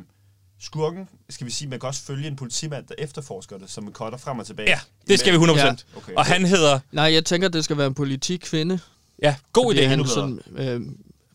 skurken, 0.61 1.09
skal 1.31 1.47
vi 1.47 1.51
sige, 1.53 1.69
man 1.69 1.81
kan 1.81 1.87
også 1.87 2.03
følge 2.03 2.29
en 2.29 2.37
politimand, 2.37 2.87
der 2.87 2.95
efterforsker 2.99 3.59
det, 3.59 3.71
som 3.71 3.93
cutter 3.93 4.19
frem 4.19 4.39
og 4.39 4.47
tilbage. 4.47 4.69
Ja, 4.71 4.81
det 5.09 5.19
skal 5.21 5.33
vi 5.33 5.39
100%. 5.39 5.57
Ja. 5.59 5.75
Okay. 5.97 6.13
Og 6.17 6.25
han 6.27 6.45
hedder... 6.45 6.79
Nej, 6.93 7.13
jeg 7.13 7.25
tænker, 7.25 7.49
det 7.49 7.65
skal 7.65 7.77
være 7.79 7.87
en 7.87 7.95
politikvinde. 7.95 8.79
Ja, 9.23 9.37
god 9.53 9.73
fordi 9.75 9.81
idé. 9.85 9.89
Han 9.89 10.07
sådan, 10.07 10.41
øh, 10.57 10.81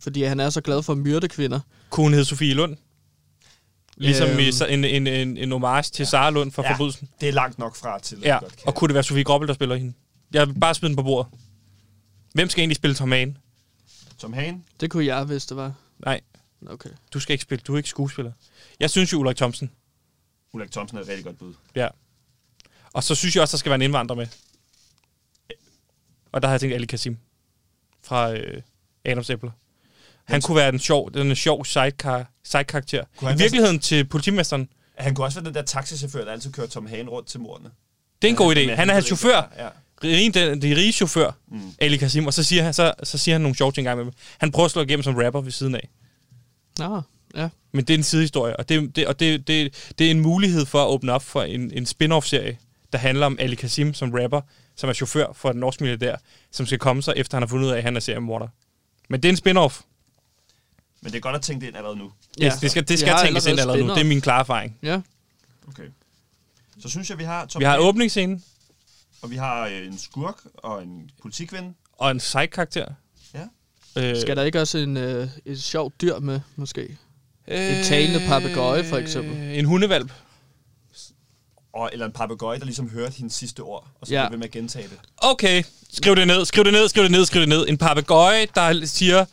fordi 0.02 0.24
han 0.24 0.40
er 0.40 0.50
så 0.50 0.62
glad 0.62 0.84
for 0.84 0.94
at 0.94 1.00
myrde 1.00 1.28
kvinder. 1.28 1.60
Kunne 1.90 2.04
hun 2.06 2.14
hedde 2.14 2.26
Sofie 2.26 2.54
Lund? 2.54 2.78
Ligesom 4.00 4.30
Øhm. 4.30 4.40
i, 4.40 4.52
så- 4.52 4.66
en, 4.66 4.84
en, 4.84 5.08
en, 5.08 5.38
en 5.38 5.52
homage 5.52 5.84
til 5.84 6.04
ja. 6.04 6.10
Sara 6.10 6.30
Lund 6.30 6.52
fra 6.52 6.64
Ja. 6.64 6.72
Forbrydelsen. 6.74 7.10
Det 7.22 7.30
er 7.30 7.34
langt 7.34 7.60
nok 7.60 7.76
fra 7.76 8.00
til, 8.00 8.20
Ja, 8.22 8.38
godt 8.42 8.56
kan. 8.58 8.68
og 8.68 8.76
kunne 8.76 8.88
det 8.88 8.94
være 8.94 9.04
Sofie 9.04 9.24
Grobbel, 9.24 9.48
der 9.48 9.54
spiller 9.54 9.76
hende? 9.76 9.94
Jeg 10.34 10.48
vil 10.48 10.54
bare 10.60 10.76
smide 10.76 10.90
den 10.90 10.96
på 10.96 11.04
bordet. 11.04 11.32
Hvem 12.34 12.50
skal 12.50 12.62
egentlig 12.62 12.76
spille 12.76 12.96
Tom 12.96 13.12
Hagen? 13.12 13.38
Som 14.18 14.34
Hagen, 14.34 14.66
Det 14.80 14.92
kunne 14.92 15.06
jeg, 15.06 15.24
hvis 15.24 15.46
det 15.46 15.58
var. 15.58 15.74
Nej, 16.06 16.22
Okay. 16.68 16.90
du 17.14 17.20
skal 17.20 17.34
ikke 17.34 17.42
spille. 17.44 17.62
Du 17.68 17.74
er 17.74 17.78
ikke 17.78 17.90
skuespiller. 17.90 18.32
Jeg 18.80 18.90
synes 18.90 19.14
jo, 19.14 19.20
Ulrik 19.20 19.38
Thomsen. 19.38 19.72
Ulrik 20.54 20.72
Thomsen 20.72 20.98
er 20.98 21.02
et 21.02 21.08
rigtig 21.08 21.26
godt 21.26 21.38
bud. 21.40 21.54
Ja. 21.76 21.88
Og 22.94 23.04
så 23.04 23.16
synes 23.16 23.36
jeg 23.36 23.42
også, 23.42 23.52
der 23.52 23.58
skal 23.60 23.70
være 23.70 23.76
en 23.76 23.82
indvandrer 23.82 24.16
med. 24.16 24.28
Og 26.32 26.42
der 26.42 26.48
har 26.48 26.54
jeg 26.54 26.60
tænkt 26.62 26.76
Ali 26.76 26.86
Kasim 26.86 27.18
fra 28.04 28.32
øh, 28.34 28.62
Adams 29.06 29.30
Æbler. 29.30 29.52
Han 30.26 30.42
kunne 30.42 30.56
være 30.58 30.72
den 30.72 30.80
sjov, 30.80 31.14
den 31.14 31.36
sjov 31.36 31.66
sidecar, 31.66 32.32
side-karakter. 32.52 33.04
I 33.22 33.38
virkeligheden 33.38 33.80
til 33.80 34.06
politimesteren. 34.06 34.70
Han 34.98 35.16
kunne 35.16 35.26
også 35.26 35.40
være 35.40 35.46
den 35.46 35.54
der 35.56 35.62
taxichauffør, 35.62 36.26
der 36.26 36.32
altid 36.32 36.52
kører 36.52 36.68
Tom 36.68 36.86
Hagen 36.88 37.10
rundt 37.10 37.28
til 37.28 37.40
mordene. 37.40 37.70
Det 38.22 38.28
er 38.28 38.30
en 38.32 38.36
god 38.38 38.56
idé. 38.56 38.72
Han 38.72 38.90
er 38.90 38.94
hans 38.94 39.06
chauffør. 39.06 39.52
Ja. 39.58 39.68
Rige, 40.04 40.32
den, 40.32 40.62
de 40.62 40.76
rige 40.76 40.92
chauffør, 40.92 41.32
Mm. 41.48 41.58
mm. 41.58 41.72
Ali 41.80 41.98
Kasim. 41.98 42.28
Og 42.28 42.34
så 42.34 42.44
siger, 42.44 42.64
han, 42.64 42.74
så, 42.74 42.94
så 43.04 43.18
siger 43.18 43.36
han 43.36 43.42
nogle 43.42 43.56
sjove 43.56 43.72
ting 43.72 43.78
engang 43.80 43.98
med 43.98 44.06
dem. 44.06 44.14
Han 44.38 44.52
prøver 44.52 44.66
at 44.66 44.72
slå 44.72 44.82
igennem 44.82 45.04
som 45.04 45.16
rapper 45.16 45.42
ved 45.42 45.52
siden 45.52 45.76
af. 45.76 45.90
Nå, 46.80 47.02
ja. 47.36 47.50
Men 47.72 47.86
det 47.86 47.94
er 47.94 47.98
en 47.98 48.04
sidehistorie, 48.04 48.56
og 48.58 48.70
det, 48.70 48.96
det, 48.96 49.08
og 49.08 49.20
det, 49.20 49.48
det, 49.48 49.92
det 50.00 50.08
er 50.08 50.12
en 50.12 50.20
mulighed 50.20 50.66
for 50.66 50.84
at 50.84 50.88
åbne 50.88 51.12
op 51.12 51.24
for 51.24 51.42
en, 51.44 51.72
en 51.74 51.86
spin-off-serie, 51.86 52.58
der 52.94 52.98
handler 53.00 53.26
om 53.26 53.38
Ali 53.40 53.56
Kasim 53.56 53.94
som 53.94 54.12
rapper, 54.14 54.42
som 54.76 54.90
er 54.90 54.94
chauffør 54.94 55.26
for 55.36 55.52
den 55.52 55.60
norske 55.60 55.84
milliardær, 55.84 56.16
som 56.52 56.66
skal 56.66 56.80
komme 56.80 57.02
sig, 57.04 57.14
efter 57.18 57.38
han 57.38 57.42
har 57.44 57.48
fundet 57.48 57.66
ud 57.66 57.72
af, 57.72 57.78
at 57.78 57.84
han 57.84 57.96
er 57.96 58.00
seriemorder. 58.00 58.48
Men 59.10 59.24
det 59.24 59.30
er 59.30 59.34
en 59.34 59.38
spin-off. 59.38 59.82
Men 61.02 61.12
det 61.12 61.18
er 61.18 61.22
godt 61.22 61.36
at 61.36 61.42
tænke 61.42 61.62
det 61.62 61.68
ind 61.68 61.78
allerede 61.78 61.98
nu. 61.98 62.12
Ja. 62.40 62.46
Det, 62.50 62.62
det 62.62 62.72
skal, 62.72 62.88
det 62.88 63.00
skal 63.00 63.16
tænkes 63.24 63.46
ind 63.46 63.60
allerede 63.60 63.72
allerede 63.72 63.88
nu. 63.88 63.94
Det 63.94 64.02
er 64.02 64.06
min 64.10 64.22
klare 64.22 64.40
erfaring. 64.40 64.78
Ja. 64.84 65.02
Okay. 65.68 65.84
Så 66.82 66.90
synes 66.90 67.10
jeg, 67.10 67.18
vi 67.18 67.24
har 67.24 67.46
Tom 67.46 67.60
Vi 67.60 67.66
har 67.66 67.78
åbningsscenen 67.78 68.44
og 69.22 69.32
vi 69.32 69.36
har 69.36 69.68
øh, 69.68 69.88
en 69.88 69.98
skurk 69.98 70.36
og 70.54 70.84
en 70.84 71.12
politikven. 71.22 71.76
og 71.98 72.12
en 72.12 72.20
side-karakter. 72.20 72.86
Ja. 73.34 73.44
Øh, 74.10 74.22
Skal 74.22 74.36
der 74.38 74.44
ikke 74.44 74.62
også 74.62 74.78
en, 74.78 74.98
øh, 74.98 75.28
et 75.46 75.64
sjovt 75.64 76.02
dyr 76.02 76.20
med, 76.20 76.40
måske? 76.56 76.98
En 77.48 77.84
talende 77.84 78.20
papegøje, 78.28 78.84
for 78.84 78.98
eksempel. 78.98 79.38
Øh, 79.38 79.58
En 79.58 79.66
hundevalp. 79.66 80.12
Og, 81.74 81.90
eller 81.94 82.06
en 82.06 82.12
papegøje, 82.12 82.60
der 82.60 82.66
ligesom 82.66 82.90
hørte 82.90 83.16
hendes 83.18 83.34
sidste 83.34 83.60
ord, 83.60 83.88
og 84.02 84.08
så 84.08 84.14
Ja. 84.14 84.22
ja. 84.22 84.28
blev 84.28 84.32
ved 84.32 84.38
med 84.40 84.46
at 84.48 84.52
gentage 84.52 84.88
det. 84.88 85.00
Okay, 85.18 85.64
skriv 85.94 86.16
det 86.16 86.28
ned, 86.28 86.46
skriv 86.46 86.64
det 86.64 86.74
ned, 86.74 86.88
skriv 86.90 87.04
det 87.04 87.12
ned, 87.12 87.26
skriv 87.26 87.40
det 87.42 87.50
ned. 87.50 87.68
En 87.68 87.78
papegøje, 87.78 88.48
der 88.56 88.86
siger, 88.86 89.26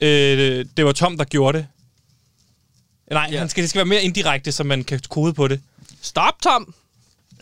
øh, 0.00 0.66
det 0.76 0.84
var 0.84 0.92
Tom, 0.92 1.16
der 1.18 1.24
gjorde 1.24 1.58
det. 1.58 1.66
Nej, 3.10 3.28
Ja. 3.32 3.38
han 3.38 3.48
skal, 3.48 3.62
det 3.62 3.70
skal 3.70 3.78
være 3.78 3.86
mere 3.86 4.02
indirekte, 4.02 4.52
så 4.52 4.64
man 4.64 4.84
kan 4.84 5.00
kode 5.08 5.34
på 5.34 5.48
det. 5.48 5.60
Stop, 6.02 6.34
Tom! 6.42 6.74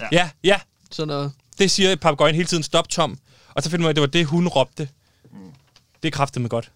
Ja, 0.01 0.09
ja, 0.13 0.31
ja 0.45 0.61
Sådan 0.91 1.09
noget. 1.09 1.33
det 1.59 1.71
siger 1.71 1.97
papegøjen 1.97 2.35
hele 2.35 2.47
tiden, 2.47 2.63
stop 2.63 2.89
Tom. 2.89 3.19
Og 3.55 3.63
så 3.63 3.71
finder 3.71 3.83
man, 3.83 3.91
at 3.91 3.97
det 3.97 4.01
var 4.01 4.07
det, 4.07 4.27
hun 4.27 4.49
råbte. 4.49 4.89
Det 6.03 6.09
er 6.09 6.13
kraftet 6.13 6.43
med 6.43 6.51
godt. 6.51 6.71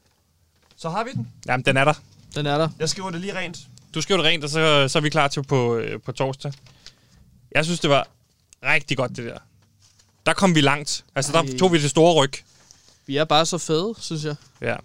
Så 0.77 0.89
har 0.91 1.05
vi 1.05 1.11
den. 1.13 1.29
Jamen, 1.47 1.65
den 1.65 1.77
er 1.77 1.85
der. 1.85 1.95
Den 2.35 2.47
er 2.47 2.59
der. 2.59 2.69
Jeg 2.79 2.89
skriver 2.89 3.11
det 3.11 3.21
lige 3.21 3.39
rent. 3.39 3.59
Du 3.95 4.01
skriver 4.03 4.19
det 4.23 4.27
rent, 4.27 4.45
og 4.45 4.51
så, 4.51 4.89
så 4.89 4.99
er 4.99 5.01
vi 5.03 5.11
klar 5.11 5.29
til 5.29 5.43
på, 5.43 5.77
øh, 5.77 6.01
på 6.01 6.13
torsdag. 6.13 6.53
Jeg 7.55 7.65
synes, 7.65 7.81
det 7.81 7.91
var 7.91 8.09
rigtig 8.63 8.97
godt, 8.97 9.17
det 9.17 9.25
der. 9.25 9.39
Der 10.27 10.33
kom 10.33 10.55
vi 10.55 10.61
langt. 10.61 11.05
Altså, 11.15 11.33
der 11.33 11.43
Ej. 11.43 11.57
tog 11.59 11.73
vi 11.73 11.83
det 11.83 11.91
store 11.91 12.15
ryg. 12.15 12.33
Vi 13.07 13.17
er 13.17 13.25
bare 13.25 13.47
så 13.47 13.59
fede, 13.59 13.95
synes 13.99 14.25
jeg. 14.25 14.35
Ja. 14.61 14.77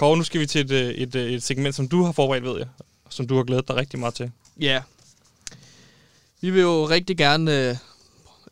Kåre, 0.00 0.16
nu 0.16 0.22
skal 0.22 0.40
vi 0.40 0.46
til 0.46 0.60
et, 0.60 0.70
øh, 0.70 0.90
et, 0.90 1.14
øh, 1.14 1.32
et 1.32 1.42
segment, 1.42 1.74
som 1.74 1.88
du 1.88 2.02
har 2.02 2.12
forberedt, 2.12 2.44
ved 2.44 2.58
jeg. 2.58 2.66
Som 3.08 3.26
du 3.26 3.36
har 3.36 3.44
glædet 3.44 3.68
dig 3.68 3.76
rigtig 3.76 3.98
meget 3.98 4.14
til. 4.14 4.30
Ja. 4.60 4.82
Vi 6.40 6.50
vil 6.50 6.60
jo 6.60 6.88
rigtig 6.88 7.16
gerne 7.16 7.68
øh, 7.68 7.76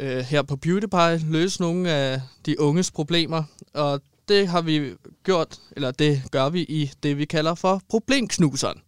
øh 0.00 0.18
her 0.18 0.42
på 0.42 0.56
Beauty 0.56 0.86
løse 1.26 1.60
nogle 1.60 1.90
af 1.90 2.20
de 2.46 2.60
unges 2.60 2.90
problemer. 2.90 3.42
Og 3.74 4.00
det 4.28 4.48
har 4.48 4.60
vi 4.60 4.94
gjort, 5.24 5.58
eller 5.72 5.90
det 5.90 6.22
gør 6.30 6.48
vi 6.48 6.60
i 6.60 6.90
det, 7.02 7.18
vi 7.18 7.24
kalder 7.24 7.54
for 7.54 7.82
problemknuseren. 7.88 8.80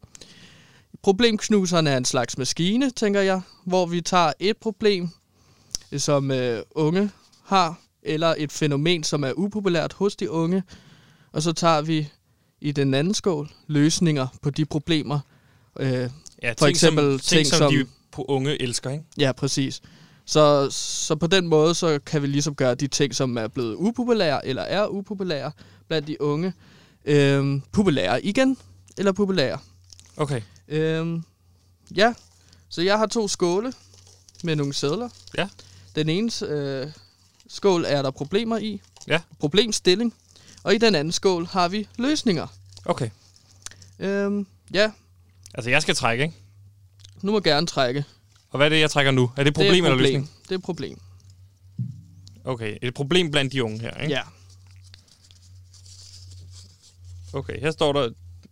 Problemknuseren 1.02 1.86
er 1.86 1.96
en 1.96 2.04
slags 2.04 2.38
maskine, 2.38 2.90
tænker 2.90 3.20
jeg, 3.20 3.40
hvor 3.64 3.86
vi 3.86 4.00
tager 4.00 4.32
et 4.40 4.56
problem, 4.56 5.08
som 5.96 6.30
øh, 6.30 6.62
unge 6.70 7.10
har, 7.44 7.80
eller 8.02 8.34
et 8.38 8.52
fænomen, 8.52 9.04
som 9.04 9.24
er 9.24 9.32
upopulært 9.32 9.92
hos 9.92 10.16
de 10.16 10.30
unge, 10.30 10.62
og 11.32 11.42
så 11.42 11.52
tager 11.52 11.82
vi 11.82 12.08
i 12.60 12.72
den 12.72 12.94
anden 12.94 13.14
skål 13.14 13.50
løsninger 13.66 14.26
på 14.42 14.50
de 14.50 14.64
problemer, 14.64 15.20
øh, 15.80 16.10
Ja, 16.42 16.54
For 16.58 16.66
eksempel 16.66 17.04
som, 17.04 17.18
ting, 17.18 17.38
ting 17.38 17.46
som, 17.46 17.58
som- 17.58 17.72
de 17.74 17.86
på 18.12 18.24
unge 18.28 18.62
elsker, 18.62 18.90
ikke? 18.90 19.04
Ja, 19.18 19.32
præcis. 19.32 19.80
Så, 20.24 20.70
så 20.70 21.16
på 21.16 21.26
den 21.26 21.46
måde, 21.46 21.74
så 21.74 21.98
kan 22.06 22.22
vi 22.22 22.26
ligesom 22.26 22.54
gøre 22.54 22.74
de 22.74 22.86
ting, 22.86 23.14
som 23.14 23.36
er 23.38 23.48
blevet 23.48 23.74
upopulære, 23.74 24.46
eller 24.46 24.62
er 24.62 24.86
upopulære 24.86 25.52
blandt 25.88 26.08
de 26.08 26.22
unge, 26.22 26.52
øhm, 27.04 27.62
populære 27.72 28.24
igen, 28.24 28.56
eller 28.98 29.12
populære. 29.12 29.58
Okay. 30.16 30.42
Øhm, 30.68 31.24
ja, 31.96 32.14
så 32.68 32.82
jeg 32.82 32.98
har 32.98 33.06
to 33.06 33.28
skåle 33.28 33.72
med 34.44 34.56
nogle 34.56 34.72
sædler. 34.74 35.08
Ja. 35.38 35.48
Den 35.94 36.08
ene 36.08 36.30
øh, 36.48 36.86
skål 37.48 37.84
er 37.88 38.02
der 38.02 38.10
problemer 38.10 38.58
i, 38.58 38.80
Ja. 39.08 39.20
problemstilling, 39.38 40.14
og 40.62 40.74
i 40.74 40.78
den 40.78 40.94
anden 40.94 41.12
skål 41.12 41.46
har 41.46 41.68
vi 41.68 41.88
løsninger. 41.98 42.46
Okay. 42.84 43.10
Øhm, 43.98 44.46
ja, 44.74 44.90
Altså, 45.54 45.70
jeg 45.70 45.82
skal 45.82 45.94
trække, 45.94 46.24
ikke? 46.24 46.36
nu 47.22 47.30
må 47.32 47.38
jeg 47.38 47.42
gerne 47.42 47.66
trække. 47.66 48.04
Og 48.50 48.56
hvad 48.56 48.66
er 48.66 48.68
det, 48.68 48.80
jeg 48.80 48.90
trækker 48.90 49.12
nu? 49.12 49.30
Er 49.36 49.42
det 49.44 49.48
et 49.50 49.54
problem, 49.54 49.72
det 49.72 49.78
er 49.78 49.84
eller 49.84 49.90
problem. 49.90 50.06
løsning? 50.12 50.30
Det 50.42 50.50
er 50.50 50.54
et 50.54 50.62
problem. 50.62 51.00
Okay, 52.44 52.78
et 52.82 52.94
problem 52.94 53.30
blandt 53.30 53.52
de 53.52 53.64
unge 53.64 53.78
her, 53.80 53.94
ikke? 54.02 54.14
Ja. 54.14 54.20
Okay, 57.32 57.60
her 57.60 57.70
står 57.70 57.92
der, 57.92 58.10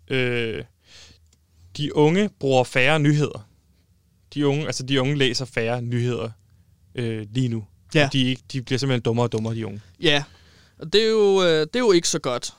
øh, 0.09 0.65
de 1.77 1.97
unge 1.97 2.29
bruger 2.41 2.65
færre 2.65 3.01
nyheder. 3.01 3.49
De 4.35 4.47
unge, 4.47 4.67
altså 4.67 4.83
de 4.83 5.01
unge 5.01 5.17
læser 5.17 5.45
færre 5.45 5.83
nyheder 5.83 6.31
øh, 6.95 7.27
lige 7.31 7.49
nu. 7.49 7.65
Ja. 7.95 8.09
De, 8.13 8.37
de 8.53 8.63
bliver 8.63 8.79
simpelthen 8.79 9.03
dummere 9.03 9.27
og 9.27 9.33
dummere, 9.33 9.55
de 9.55 9.67
unge. 9.67 9.81
Ja, 10.01 10.25
og 10.79 10.93
det 10.93 11.03
er 11.03 11.09
jo, 11.09 11.43
øh, 11.43 11.61
det 11.61 11.77
er 11.77 11.81
jo 11.81 11.93
ikke 11.93 12.09
så 12.09 12.19
godt, 12.19 12.55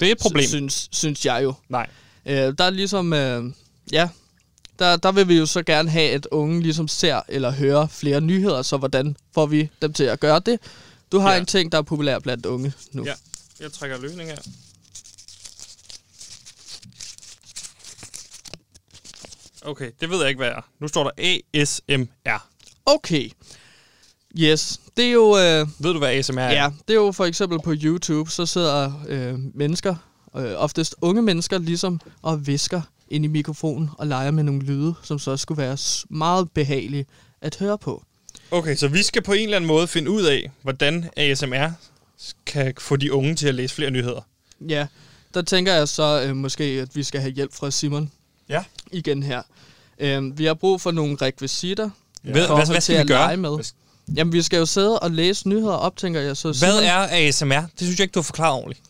Det 0.00 0.08
er 0.08 0.12
et 0.12 0.18
problem. 0.18 0.48
synes, 0.48 0.88
synes 0.92 1.26
jeg 1.26 1.40
jo. 1.42 1.54
Nej. 1.68 1.90
Øh, 2.26 2.34
der 2.58 2.64
er 2.64 2.70
ligesom, 2.70 3.12
øh, 3.12 3.44
ja, 3.92 4.08
der, 4.78 4.96
der 4.96 5.12
vil 5.12 5.28
vi 5.28 5.38
jo 5.38 5.46
så 5.46 5.62
gerne 5.62 5.90
have, 5.90 6.10
at 6.10 6.26
unge 6.30 6.62
ligesom 6.62 6.88
ser 6.88 7.20
eller 7.28 7.50
hører 7.50 7.86
flere 7.86 8.20
nyheder, 8.20 8.62
så 8.62 8.76
hvordan 8.76 9.16
får 9.34 9.46
vi 9.46 9.70
dem 9.82 9.92
til 9.92 10.04
at 10.04 10.20
gøre 10.20 10.40
det? 10.46 10.60
Du 11.12 11.18
har 11.18 11.32
Ja. 11.32 11.38
en 11.40 11.46
ting, 11.46 11.72
der 11.72 11.78
er 11.78 11.82
populær 11.82 12.18
blandt 12.18 12.46
unge 12.46 12.72
nu. 12.92 13.04
Ja. 13.04 13.14
Jeg 13.60 13.72
trækker 13.72 13.98
løsning 13.98 14.28
her. 14.30 14.38
Okay, 19.62 19.90
det 20.00 20.10
ved 20.10 20.18
jeg 20.20 20.28
ikke, 20.28 20.38
hvad 20.38 20.48
er. 20.48 20.60
Nu 20.80 20.88
står 20.88 21.04
der 21.10 21.38
ASMR. 21.54 22.46
Okay. 22.86 23.30
Yes, 24.38 24.80
det 24.96 25.04
er 25.04 25.12
jo... 25.12 25.36
Øh, 25.38 25.66
Ved 25.78 25.92
du, 25.92 25.98
hvad 25.98 26.08
ASMR 26.08 26.38
er? 26.40 26.52
Ja, 26.52 26.70
det 26.88 26.94
er 26.94 27.00
jo 27.00 27.12
for 27.12 27.24
eksempel 27.24 27.58
på 27.64 27.74
YouTube, 27.82 28.30
så 28.30 28.46
sidder 28.46 28.92
øh, 29.08 29.34
mennesker, 29.54 29.94
øh, 30.36 30.52
oftest 30.56 30.94
unge 31.00 31.22
mennesker, 31.22 31.58
ligesom 31.58 32.00
og 32.22 32.46
visker 32.46 32.80
ind 33.08 33.24
i 33.24 33.28
mikrofonen 33.28 33.90
og 33.98 34.06
leger 34.06 34.30
med 34.30 34.42
nogle 34.44 34.62
lyde, 34.62 34.94
som 35.02 35.18
så 35.18 35.36
skulle 35.36 35.62
være 35.62 35.76
meget 36.10 36.50
behagelige 36.50 37.06
at 37.40 37.56
høre 37.56 37.78
på. 37.78 38.02
Okay, 38.50 38.76
så 38.76 38.88
vi 38.88 39.02
skal 39.02 39.22
på 39.22 39.32
en 39.32 39.42
eller 39.44 39.56
anden 39.56 39.68
måde 39.68 39.86
finde 39.86 40.10
ud 40.10 40.22
af, 40.22 40.50
hvordan 40.62 41.10
ASMR 41.16 41.68
kan 42.46 42.74
få 42.78 42.96
de 42.96 43.12
unge 43.12 43.34
til 43.34 43.48
at 43.48 43.54
læse 43.54 43.74
flere 43.74 43.90
nyheder. 43.90 44.20
Ja, 44.68 44.86
der 45.34 45.42
tænker 45.42 45.74
jeg 45.74 45.88
så 45.88 46.22
øh, 46.28 46.36
måske, 46.36 46.64
at 46.64 46.96
vi 46.96 47.02
skal 47.02 47.20
have 47.20 47.32
hjælp 47.32 47.54
fra 47.54 47.70
Simon 47.70 48.10
Ja. 48.48 48.64
igen 48.92 49.22
her. 49.22 49.42
Øh, 49.98 50.38
vi 50.38 50.44
har 50.44 50.54
brug 50.54 50.80
for 50.80 50.90
nogle 50.90 51.16
rekvisitter. 51.22 51.90
Ja. 52.24 52.30
Hvad, 52.30 52.46
hvad, 52.46 52.56
hvad 52.56 52.66
til 52.66 52.82
skal 52.82 52.94
vi 52.96 53.00
at 53.00 53.06
gøre? 53.06 53.18
lege 53.18 53.36
med. 53.36 53.58
Jamen, 54.14 54.32
vi 54.32 54.42
skal 54.42 54.58
jo 54.58 54.66
sidde 54.66 54.98
og 54.98 55.10
læse 55.10 55.48
nyheder 55.48 55.72
op, 55.74 55.96
tænker 55.96 56.20
jeg. 56.20 56.36
Så 56.36 56.56
Hvad 56.58 56.78
er 56.82 57.08
ASMR? 57.28 57.54
Det 57.60 57.70
synes 57.78 57.98
jeg 57.98 58.04
ikke, 58.04 58.12
du 58.12 58.18
har 58.18 58.22
forklaret 58.24 58.54
ordentligt. 58.54 58.82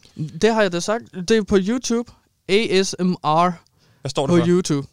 Det 0.42 0.54
har 0.54 0.62
jeg 0.62 0.72
da 0.72 0.80
sagt. 0.80 1.04
Det 1.28 1.30
er 1.30 1.42
på 1.42 1.58
YouTube. 1.60 2.12
ASMR 2.48 3.50
Hvad 4.00 4.10
står 4.10 4.26
på 4.26 4.36
det 4.36 4.42
for? 4.42 4.48
YouTube. 4.48 4.88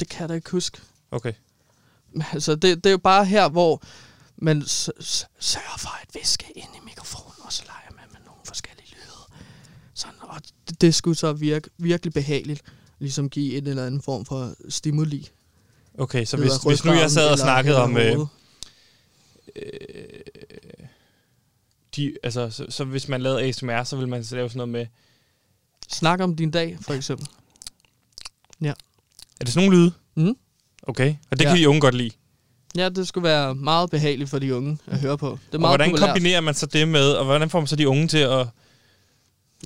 Det 0.00 0.08
kan 0.08 0.20
jeg 0.20 0.28
da 0.28 0.34
ikke 0.34 0.50
huske. 0.50 0.78
Okay. 1.10 1.32
Altså, 2.32 2.54
det, 2.54 2.76
det 2.76 2.86
er 2.86 2.90
jo 2.90 2.98
bare 2.98 3.24
her, 3.24 3.48
hvor 3.48 3.82
man 4.36 4.62
s- 4.66 4.90
s- 5.02 5.26
sørger 5.38 5.78
for 5.78 5.88
at 6.02 6.08
viske 6.14 6.44
ind 6.56 6.66
i 6.74 6.84
mikrofonen, 6.84 7.32
og 7.40 7.52
så 7.52 7.62
leger 7.66 7.96
man 7.96 8.04
med 8.12 8.20
nogle 8.26 8.40
forskellige 8.46 8.88
lyde. 8.94 9.38
Sådan, 9.94 10.14
og 10.20 10.40
det, 10.68 10.80
det 10.80 10.94
skulle 10.94 11.16
så 11.16 11.32
virke 11.32 11.70
virkelig 11.78 12.12
behageligt, 12.12 12.62
ligesom 12.98 13.30
give 13.30 13.56
en 13.58 13.66
eller 13.66 13.86
anden 13.86 14.02
form 14.02 14.24
for 14.24 14.54
stimuli. 14.68 15.28
Okay, 15.98 16.24
så 16.24 16.36
hvis, 16.36 16.52
hvis 16.66 16.84
nu 16.84 16.92
jeg 16.92 17.10
sad 17.10 17.28
og 17.30 17.38
snakkede 17.38 17.76
om... 17.82 17.96
Øh, 17.96 18.02
hovedet. 18.14 18.28
De, 21.96 22.14
altså, 22.22 22.50
så, 22.50 22.66
så 22.68 22.84
hvis 22.84 23.08
man 23.08 23.20
lavede 23.22 23.42
ASMR, 23.42 23.82
så 23.84 23.96
ville 23.96 24.10
man 24.10 24.24
så 24.24 24.36
lave 24.36 24.48
sådan 24.48 24.58
noget 24.58 24.68
med... 24.68 24.86
Snak 25.88 26.20
om 26.20 26.36
din 26.36 26.50
dag, 26.50 26.78
for 26.80 26.94
eksempel. 26.94 27.26
Er 29.40 29.44
det 29.44 29.52
sådan 29.52 29.68
nogle 29.68 29.82
lyde? 29.82 29.92
Mm. 30.14 30.36
Okay, 30.82 31.14
og 31.30 31.38
det 31.38 31.44
Ja. 31.44 31.50
kan 31.50 31.58
de 31.58 31.68
unge 31.68 31.80
godt 31.80 31.94
lide. 31.94 32.10
Ja, 32.76 32.88
det 32.88 33.08
skulle 33.08 33.24
være 33.28 33.54
meget 33.54 33.90
behageligt 33.90 34.30
for 34.30 34.38
de 34.38 34.54
unge 34.56 34.78
at 34.86 35.00
høre 35.00 35.18
på. 35.18 35.26
Det 35.46 35.54
er 35.54 35.56
Og 35.56 35.60
meget 35.60 35.70
hvordan 35.70 35.90
populært. 35.90 36.08
kombinerer 36.08 36.40
man 36.40 36.54
så 36.54 36.66
det 36.66 36.88
med, 36.88 37.12
og 37.12 37.24
hvordan 37.24 37.50
får 37.50 37.60
man 37.60 37.66
så 37.66 37.76
de 37.76 37.88
unge 37.88 38.08
til 38.08 38.18
at 38.18 38.46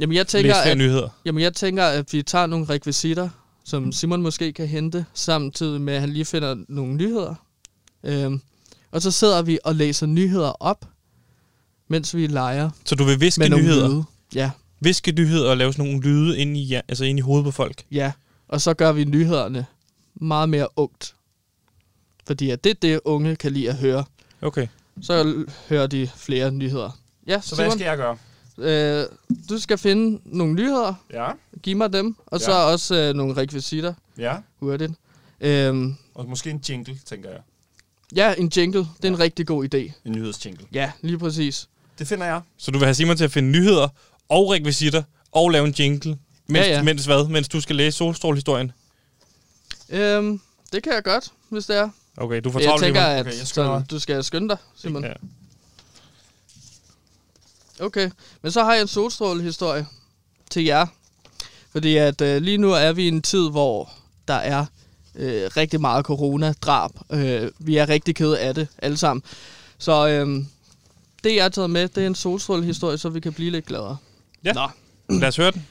Jamen, 0.00 0.14
jeg 0.16 0.24
læse 0.24 0.38
tænker, 0.38 0.52
flere 0.54 0.70
at 0.70 0.78
nyheder? 0.78 1.08
Jamen, 1.24 1.42
jeg 1.42 1.52
tænker, 1.54 1.84
at 1.84 2.12
vi 2.12 2.22
tager 2.22 2.46
nogle 2.46 2.64
rekvisitter, 2.68 3.28
som 3.64 3.92
Simon 3.92 4.22
måske 4.22 4.52
kan 4.52 4.68
hente, 4.68 5.06
samtidig 5.14 5.80
med, 5.80 5.94
at 5.94 6.00
han 6.00 6.10
lige 6.10 6.24
finder 6.24 6.56
nogle 6.68 6.94
nyheder. 6.94 7.34
Øhm, 8.04 8.40
og 8.92 9.02
så 9.02 9.10
sidder 9.10 9.42
vi 9.42 9.58
og 9.64 9.74
læser 9.74 10.06
nyheder 10.06 10.50
op, 10.62 10.84
mens 11.88 12.16
vi 12.16 12.26
leger 12.26 12.70
Så 12.84 12.94
du 12.94 13.04
vil 13.04 13.20
viske 13.20 13.48
nyheder? 13.48 13.88
lyde. 13.88 14.04
Ja, 14.34 14.50
Viske 14.80 15.12
nyheder 15.12 15.50
og 15.50 15.56
lave 15.56 15.72
sådan 15.72 15.84
nogle 15.90 16.00
lyde 16.02 16.38
ind 16.38 16.56
i, 16.56 16.64
ja, 16.64 16.80
altså 16.88 17.04
ind 17.04 17.18
i 17.18 17.22
hovedet 17.22 17.44
på 17.44 17.50
folk? 17.50 17.84
ja. 17.90 18.12
Og 18.48 18.60
så 18.60 18.74
gør 18.74 18.92
vi 18.92 19.04
nyhederne 19.04 19.66
meget 20.14 20.48
mere 20.48 20.68
ungt. 20.76 21.14
Fordi 22.26 22.50
at 22.50 22.64
det 22.64 22.70
er 22.70 22.74
det, 22.82 23.00
unge 23.04 23.36
kan 23.36 23.52
lide 23.52 23.68
at 23.70 23.76
høre. 23.76 24.04
Okay. 24.42 24.66
Så 25.02 25.44
hører 25.68 25.86
de 25.86 26.08
flere 26.16 26.50
nyheder. 26.50 26.98
Ja, 27.26 27.40
Så 27.40 27.54
hvad 27.54 27.64
Simon, 27.64 27.78
skal 27.78 27.84
jeg 27.86 27.96
gøre? 27.96 28.16
øh, 28.58 29.06
du 29.48 29.58
skal 29.58 29.78
finde 29.78 30.20
nogle 30.24 30.54
nyheder, 30.54 30.94
Ja, 31.12 31.30
give 31.62 31.74
mig 31.76 31.92
dem, 31.92 32.16
og 32.26 32.40
så 32.40 32.50
Ja. 32.52 32.56
også 32.64 32.94
øh, 32.94 33.14
nogle 33.14 33.36
rekvisitter 33.36 33.94
ja. 34.18 34.36
hurtigt. 34.60 34.92
Øhm, 35.40 35.96
Og 36.14 36.28
måske 36.28 36.50
en 36.50 36.62
jingle, 36.68 36.98
tænker 37.06 37.30
jeg. 37.30 37.40
Ja, 38.16 38.34
en 38.38 38.52
jingle. 38.56 38.80
Det 38.80 39.04
er 39.04 39.08
en 39.08 39.18
rigtig 39.18 39.46
god 39.46 39.64
idé. 39.74 39.78
En 40.04 40.12
nyhedsjingle. 40.12 40.66
Ja, 40.72 40.92
lige 41.00 41.18
præcis. 41.18 41.68
Det 41.98 42.08
finder 42.08 42.26
jeg. 42.26 42.40
Så 42.58 42.70
du 42.70 42.78
vil 42.78 42.86
have 42.86 42.94
Simon 42.94 43.16
til 43.16 43.24
at 43.24 43.32
finde 43.32 43.50
nyheder 43.50 43.88
og 44.28 44.50
rekvisitter 44.50 45.02
og 45.32 45.50
lave 45.50 45.66
en 45.66 45.74
jingle, 45.78 46.18
mens, 46.46 46.66
Ja, 46.66 46.72
ja. 46.72 46.82
mens 46.82 47.04
hvad? 47.04 47.28
Mens 47.28 47.48
du 47.48 47.60
skal 47.60 47.76
læse 47.76 47.98
solstrålehistorien? 47.98 48.72
Øhm, 49.88 50.40
det 50.72 50.82
kan 50.82 50.92
jeg 50.92 51.02
godt, 51.04 51.32
hvis 51.48 51.66
det 51.66 51.76
er. 51.76 51.88
Okay, 52.16 52.40
du 52.40 52.50
får 52.50 52.60
Jeg 52.60 52.68
travlt, 52.68 52.84
tænker, 52.84 53.00
Simon. 53.00 53.14
at 53.16 53.20
Okay, 53.26 53.56
jeg 53.56 53.66
mig. 53.78 53.90
du 53.90 53.98
skal 53.98 54.24
skynde 54.24 54.48
dig, 54.48 54.56
Simon. 54.76 55.04
Ja. 55.04 55.12
Okay, 57.80 58.10
men 58.42 58.52
så 58.52 58.64
har 58.64 58.72
jeg 58.72 58.82
en 58.82 58.88
solstrålehistorie 58.88 59.86
til 60.50 60.64
jer. 60.64 60.86
Fordi 61.70 61.96
at 61.96 62.20
øh, 62.20 62.42
lige 62.42 62.58
nu 62.58 62.72
er 62.72 62.92
vi 62.92 63.04
i 63.04 63.08
en 63.08 63.22
tid, 63.22 63.50
hvor 63.50 63.90
der 64.28 64.34
er 64.34 64.66
øh, 65.14 65.50
rigtig 65.56 65.80
meget 65.80 66.04
corona-drab. 66.04 66.90
Øh, 67.12 67.50
vi 67.58 67.76
er 67.76 67.88
rigtig 67.88 68.14
kede 68.14 68.38
af 68.38 68.54
det 68.54 68.68
alle 68.78 68.96
sammen. 68.96 69.22
Så 69.78 70.08
øh, 70.08 70.44
det, 71.24 71.36
jeg 71.36 71.44
har 71.44 71.48
taget 71.48 71.70
med, 71.70 71.88
det 71.88 72.02
er 72.02 72.06
en 72.06 72.14
solstrålehistorie, 72.14 72.98
så 72.98 73.08
vi 73.08 73.20
kan 73.20 73.32
blive 73.32 73.50
lidt 73.50 73.66
gladere. 73.66 73.96
Ja. 74.44 74.52
Nå. 74.52 74.68
Lad 75.18 75.28
os 75.28 75.36
høre 75.36 75.50
den. 75.50 75.66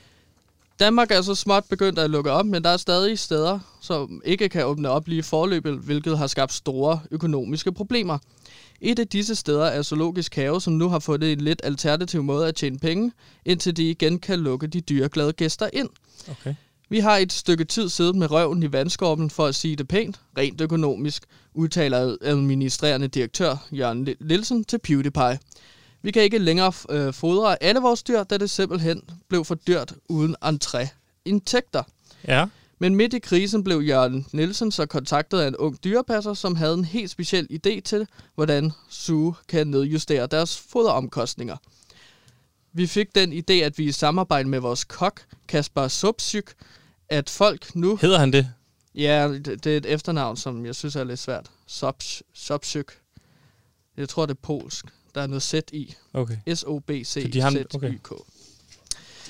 Danmark 0.80 1.12
er 1.12 1.22
så 1.22 1.36
småt 1.36 1.64
begyndt 1.70 2.00
at 2.00 2.10
lukke 2.10 2.32
op, 2.32 2.46
men 2.46 2.64
der 2.64 2.70
er 2.70 2.78
stadig 2.78 3.20
steder, 3.20 3.60
som 3.82 4.22
ikke 4.26 4.50
kan 4.50 4.66
åbne 4.66 4.90
op 4.90 5.08
lige 5.08 5.20
i 5.20 5.22
forløbet, 5.22 5.78
hvilket 5.78 6.18
har 6.18 6.28
skabt 6.28 6.54
store 6.54 7.00
økonomiske 7.12 7.72
problemer. 7.72 8.18
Et 8.82 9.00
af 9.00 9.08
disse 9.08 9.36
steder 9.36 9.66
er 9.66 9.84
Zoologisk 9.84 10.36
Have, 10.36 10.62
som 10.62 10.74
nu 10.74 10.90
har 10.90 11.00
fundet 11.00 11.32
en 11.32 11.42
lidt 11.42 11.62
alternativ 11.64 12.24
måde 12.24 12.48
at 12.48 12.56
tjene 12.56 12.80
penge, 12.80 13.12
indtil 13.46 13.78
de 13.78 13.90
igen 13.90 14.20
kan 14.20 14.40
lukke 14.40 14.68
de 14.68 14.82
dyreglade 14.82 15.34
gæster 15.34 15.70
ind. 15.74 15.90
Okay. 16.30 16.56
Vi 16.92 17.00
har 17.00 17.18
et 17.18 17.34
stykke 17.34 17.64
tid 17.64 17.90
siddet 17.90 18.16
med 18.16 18.32
røven 18.32 18.64
i 18.64 18.72
vandskorben 18.72 19.30
for 19.30 19.46
at 19.46 19.56
sige 19.56 19.76
det 19.76 19.88
pænt, 19.88 20.20
rent 20.38 20.62
økonomisk, 20.62 21.24
udtaler 21.54 22.18
administrerende 22.22 23.08
direktør 23.08 23.68
Jørgen 23.72 24.08
Nielsen 24.20 24.64
til 24.64 24.80
PewDiePie. 24.80 25.40
Vi 26.02 26.12
kan 26.12 26.22
ikke 26.22 26.38
længere 26.38 26.74
øh, 26.90 27.14
fodre 27.14 27.64
alle 27.64 27.82
vores 27.82 28.04
dyr, 28.04 28.24
da 28.24 28.38
det 28.38 28.50
simpelthen 28.50 29.02
blev 29.28 29.46
for 29.46 29.56
dyrt 29.56 29.94
uden 30.10 30.36
entré-indtægter. 30.46 31.84
Ja. 32.28 32.46
Men 32.80 32.96
midt 32.96 33.14
i 33.14 33.20
krisen 33.20 33.64
blev 33.64 33.82
Jørgen 33.82 34.26
Nielsen 34.32 34.72
så 34.72 34.86
kontaktet 34.86 35.40
af 35.40 35.48
en 35.48 35.56
ung 35.56 35.84
dyrepasser, 35.84 36.34
som 36.34 36.56
havde 36.56 36.74
en 36.74 36.86
helt 36.86 37.10
speciel 37.10 37.48
idé 37.52 37.82
til, 37.82 38.08
hvordan 38.36 38.72
Zoo 38.92 39.34
kan 39.48 39.68
nedjustere 39.68 40.28
deres 40.28 40.58
foderomkostninger. 40.58 41.58
Vi 42.74 42.88
fik 42.88 43.16
den 43.16 43.34
idé, 43.34 43.54
at 43.54 43.78
vi 43.78 43.84
i 43.84 43.92
samarbejde 43.92 44.50
med 44.50 44.60
vores 44.60 44.84
kok, 44.84 45.22
Kasper 45.48 45.88
Subsyk, 45.88 46.54
at 47.12 47.30
folk 47.30 47.76
nu... 47.76 47.96
Hedder 48.02 48.20
han 48.20 48.34
det? 48.34 48.50
Ja, 48.96 49.28
det, 49.28 49.64
det 49.64 49.74
er 49.74 49.78
et 49.78 49.86
efternavn, 49.86 50.38
som 50.38 50.66
jeg 50.66 50.76
synes 50.76 50.96
er 50.96 51.04
lidt 51.04 51.20
svært. 51.20 51.52
Subsyk. 52.34 52.92
Jeg 53.98 54.10
tror, 54.10 54.26
det 54.26 54.34
er 54.34 54.40
polsk. 54.42 54.86
Der 55.16 55.22
er 55.22 55.28
noget 55.28 55.44
Z 55.44 55.54
i. 55.74 55.96
Okay. 56.14 56.38
S-O-B-C-Z-Y-K. 56.56 58.14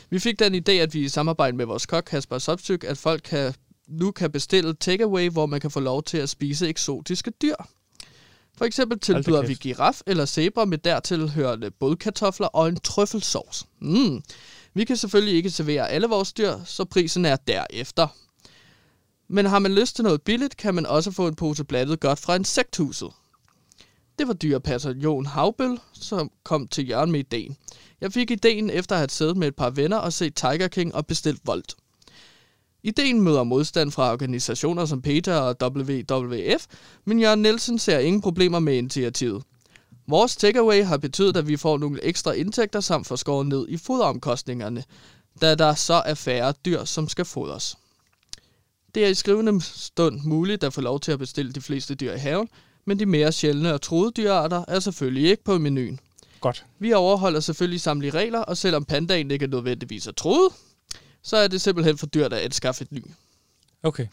Vi 0.09 0.19
fik 0.19 0.39
den 0.39 0.55
idé, 0.55 0.71
at 0.71 0.93
vi 0.93 0.99
i 0.99 1.09
samarbejde 1.09 1.57
med 1.57 1.65
vores 1.65 1.85
kok, 1.85 2.03
Kasper 2.03 2.37
Sobstyk, 2.37 2.83
at 2.83 2.97
folk 2.97 3.21
kan, 3.23 3.53
nu 3.87 4.11
kan 4.11 4.31
bestille 4.31 4.73
takeaway, 4.73 5.29
hvor 5.29 5.45
man 5.45 5.59
kan 5.59 5.71
få 5.71 5.79
lov 5.79 6.03
til 6.03 6.17
at 6.17 6.29
spise 6.29 6.67
eksotiske 6.67 7.31
dyr. 7.41 7.55
For 8.57 8.65
eksempel 8.65 8.99
tilbyder 8.99 9.41
vi 9.41 9.53
giraf 9.53 10.01
eller 10.05 10.25
zebra 10.25 10.65
med 10.65 10.77
dertil 10.77 11.29
hørende 11.29 11.71
bådkartofler 11.71 12.47
og 12.47 12.67
en 12.67 12.79
trøffelsauce. 12.79 13.65
Mm. 13.79 14.23
Vi 14.73 14.85
kan 14.85 14.97
selvfølgelig 14.97 15.35
ikke 15.35 15.49
servere 15.49 15.89
alle 15.89 16.07
vores 16.07 16.33
dyr, 16.33 16.63
så 16.65 16.85
prisen 16.85 17.25
er 17.25 17.35
derefter. 17.35 18.07
Men 19.27 19.45
har 19.45 19.59
man 19.59 19.75
lyst 19.75 19.95
til 19.95 20.03
noget 20.03 20.21
billigt, 20.21 20.57
kan 20.57 20.75
man 20.75 20.85
også 20.85 21.11
få 21.11 21.27
en 21.27 21.35
pose 21.35 21.63
blandet 21.63 21.99
godt 21.99 22.19
fra 22.19 22.35
insekthuset. 22.35 23.09
Det 24.19 24.27
var 24.27 24.33
dyrepasser 24.33 24.93
Jon 24.93 25.25
Havbøl, 25.25 25.79
som 25.93 26.31
kom 26.43 26.67
til 26.67 26.89
Jørgen 26.89 27.11
med 27.11 27.19
ideen. 27.19 27.57
Jeg 28.01 28.13
fik 28.13 28.31
ideen 28.31 28.69
efter 28.69 28.95
at 28.95 28.99
have 28.99 29.09
siddet 29.09 29.37
med 29.37 29.47
et 29.47 29.55
par 29.55 29.69
venner 29.69 29.97
og 29.97 30.13
set 30.13 30.35
Tiger 30.35 30.67
King 30.67 30.95
og 30.95 31.07
bestilt 31.07 31.41
voldt. 31.45 31.75
Ideen 32.83 33.21
møder 33.21 33.43
modstand 33.43 33.91
fra 33.91 34.11
organisationer 34.11 34.85
som 34.85 35.01
PETA 35.01 35.39
og 35.39 35.55
WWF, 35.63 36.65
men 37.05 37.19
Jørgen 37.19 37.41
Nielsen 37.41 37.79
ser 37.79 37.99
ingen 37.99 38.21
problemer 38.21 38.59
med 38.59 38.77
initiativet. 38.77 39.43
Vores 40.07 40.35
takeaway 40.35 40.83
har 40.83 40.97
betydet, 40.97 41.37
at 41.37 41.47
vi 41.47 41.57
får 41.57 41.77
nogle 41.77 42.03
ekstra 42.03 42.31
indtægter 42.31 42.79
samt 42.79 43.07
får 43.07 43.15
skåret 43.15 43.47
ned 43.47 43.65
i 43.69 43.77
foderomkostningerne, 43.77 44.83
da 45.41 45.55
der 45.55 45.75
så 45.75 45.93
er 45.93 46.13
færre 46.13 46.53
dyr, 46.65 46.83
som 46.83 47.07
skal 47.07 47.25
fodres. 47.25 47.77
Det 48.95 49.05
er 49.05 49.07
i 49.07 49.13
skrivende 49.13 49.61
stund 49.61 50.21
muligt 50.23 50.63
at 50.63 50.73
få 50.73 50.81
lov 50.81 50.99
til 50.99 51.11
at 51.11 51.19
bestille 51.19 51.51
de 51.51 51.61
fleste 51.61 51.95
dyr 51.95 52.13
i 52.13 52.17
haven, 52.17 52.49
men 52.85 52.99
de 52.99 53.05
mere 53.05 53.31
sjældne 53.31 53.73
og 53.73 53.81
troede 53.81 54.11
dyrearter 54.11 54.65
er 54.67 54.79
selvfølgelig 54.79 55.29
ikke 55.29 55.43
på 55.43 55.57
menuen. 55.57 55.99
Godt. 56.39 56.65
Vi 56.79 56.93
overholder 56.93 57.39
selvfølgelig 57.39 57.81
samtlige 57.81 58.11
regler, 58.11 58.39
og 58.39 58.57
selvom 58.57 58.85
pandaen 58.85 59.31
ikke 59.31 59.47
nødvendigvis 59.47 60.07
er 60.07 60.11
troet, 60.11 60.53
så 61.21 61.37
er 61.37 61.47
det 61.47 61.61
simpelthen 61.61 61.97
for 61.97 62.05
dyrt 62.05 62.33
at 62.33 62.39
anskaffe 62.39 62.81
et 62.81 62.91
ny. 62.91 63.03
Okay. 63.83 64.07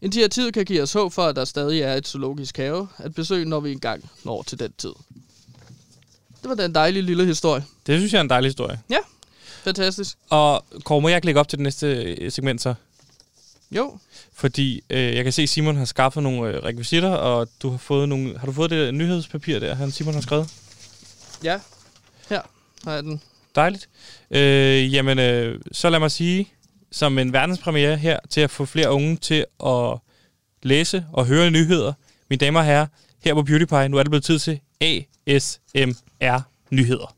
Initiativet 0.00 0.54
kan 0.54 0.64
give 0.64 0.82
os 0.82 0.92
håb 0.92 1.12
for, 1.12 1.22
at 1.22 1.36
der 1.36 1.44
stadig 1.44 1.80
er 1.80 1.94
et 1.94 2.08
zoologisk 2.08 2.56
have 2.56 2.88
at 2.96 3.14
besøge, 3.14 3.44
når 3.44 3.60
vi 3.60 3.72
engang 3.72 4.10
når 4.24 4.42
til 4.42 4.58
den 4.58 4.72
tid. 4.78 4.92
Det 6.42 6.48
var 6.48 6.54
den 6.54 6.74
dejlige 6.74 7.02
lille 7.02 7.26
historie. 7.26 7.64
Det 7.86 7.98
synes 7.98 8.12
jeg 8.12 8.18
er 8.18 8.22
en 8.22 8.30
dejlig 8.30 8.48
historie. 8.48 8.80
Ja, 8.90 8.98
fantastisk. 9.62 10.16
Og 10.30 10.64
Kåre, 10.84 11.00
må 11.00 11.08
jeg 11.08 11.16
ikke 11.16 11.26
lægge 11.26 11.40
op 11.40 11.48
til 11.48 11.58
det 11.58 11.62
næste 11.62 11.86
øh, 11.86 12.32
segment 12.32 12.62
så? 12.62 12.74
Jo, 13.70 13.98
Fordi 14.34 14.82
øh, 14.90 15.14
jeg 15.14 15.24
kan 15.24 15.32
se, 15.32 15.42
at 15.42 15.48
Simon 15.48 15.76
har 15.76 15.84
skaffet 15.84 16.22
nogle 16.22 16.50
øh, 16.50 16.64
rekvisitter, 16.64 17.10
og 17.10 17.48
du 17.62 17.70
har 17.70 17.78
fået 17.78 18.08
nogle... 18.08 18.38
Har 18.38 18.46
du 18.46 18.52
fået 18.52 18.70
det 18.70 18.94
nyhedspapir 18.94 19.58
der, 19.58 19.74
han 19.74 19.90
Simon 19.90 20.14
har 20.14 20.20
skrevet? 20.20 20.50
ja. 21.42 21.60
Her 22.28 22.42
har 22.84 22.94
jeg 22.94 23.02
den. 23.02 23.20
Dejligt. 23.54 23.88
Øh, 24.30 24.94
jamen, 24.94 25.18
øh, 25.18 25.60
så 25.72 25.90
lad 25.90 25.98
mig 25.98 26.10
sige, 26.10 26.48
som 26.92 27.18
en 27.18 27.32
verdenspremiere 27.32 27.96
her, 27.96 28.18
til 28.30 28.40
at 28.40 28.50
få 28.50 28.64
flere 28.64 28.92
unge 28.92 29.16
til 29.16 29.44
at 29.66 29.98
læse 30.62 31.04
og 31.12 31.26
høre 31.26 31.50
nyheder. 31.50 31.92
Mine 32.30 32.38
damer 32.38 32.60
og 32.60 32.66
herrer, 32.66 32.86
her 33.24 33.34
på 33.34 33.42
Beauty 33.42 33.64
Pie, 33.64 33.88
nu 33.88 33.96
er 33.96 34.02
det 34.02 34.10
blevet 34.10 34.24
tid 34.24 34.38
til 34.38 34.60
ASMR 34.80 36.07
nyheder. 36.70 37.14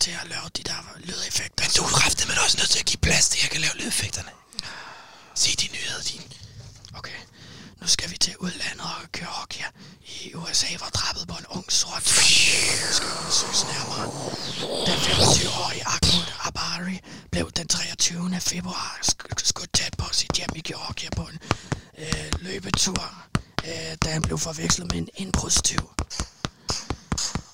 Til 0.00 0.10
at 0.22 0.28
lave 0.28 0.46
de 0.56 0.62
der 0.62 0.78
lydeffekter. 1.08 1.64
Men 1.64 1.70
du 1.76 1.82
er 1.82 1.88
kraftigt 2.00 2.38
også 2.44 2.56
nødt 2.60 2.70
til 2.70 2.78
at 2.84 2.86
give 2.90 3.00
plads 3.06 3.28
til, 3.28 3.38
at 3.38 3.42
jeg 3.42 3.50
kan 3.50 3.60
lave 3.60 3.74
lydeffekterne. 3.80 4.30
Sig 5.34 5.60
de 5.60 5.66
nyheder, 5.74 6.02
din. 6.10 6.22
Okay, 6.98 7.20
nu 7.80 7.86
skal 7.86 8.10
vi 8.10 8.16
til 8.18 8.34
udlandet 8.38 8.80
og 8.80 9.12
køre 9.12 9.28
hockey 9.38 9.64
i 10.22 10.34
USA 10.34 10.66
var 10.80 10.88
drabet 10.88 11.28
på 11.28 11.34
en 11.38 11.46
ung 11.56 11.72
sort 11.72 12.02
skal 12.98 13.08
undersøges 13.18 13.64
nærmere. 13.72 14.04
Den 14.86 14.98
25-årige 15.06 15.82
Ahmed 15.86 16.26
Abari 16.40 17.00
blev 17.32 17.50
den 17.50 17.68
23. 17.68 18.40
februar 18.40 18.98
sk- 19.10 19.44
skudt 19.44 19.72
tæt 19.72 19.94
på 19.98 20.04
sit 20.12 20.30
hjem 20.36 20.48
i 20.54 20.60
Georgia 20.60 21.08
på 21.16 21.22
en 21.22 21.38
øh, 21.98 22.32
løbetur, 22.40 23.14
øh, 23.64 23.96
da 24.04 24.10
han 24.10 24.22
blev 24.22 24.38
forvekslet 24.38 24.92
med 24.92 24.98
en 24.98 25.08
indbrudstyv. 25.14 25.90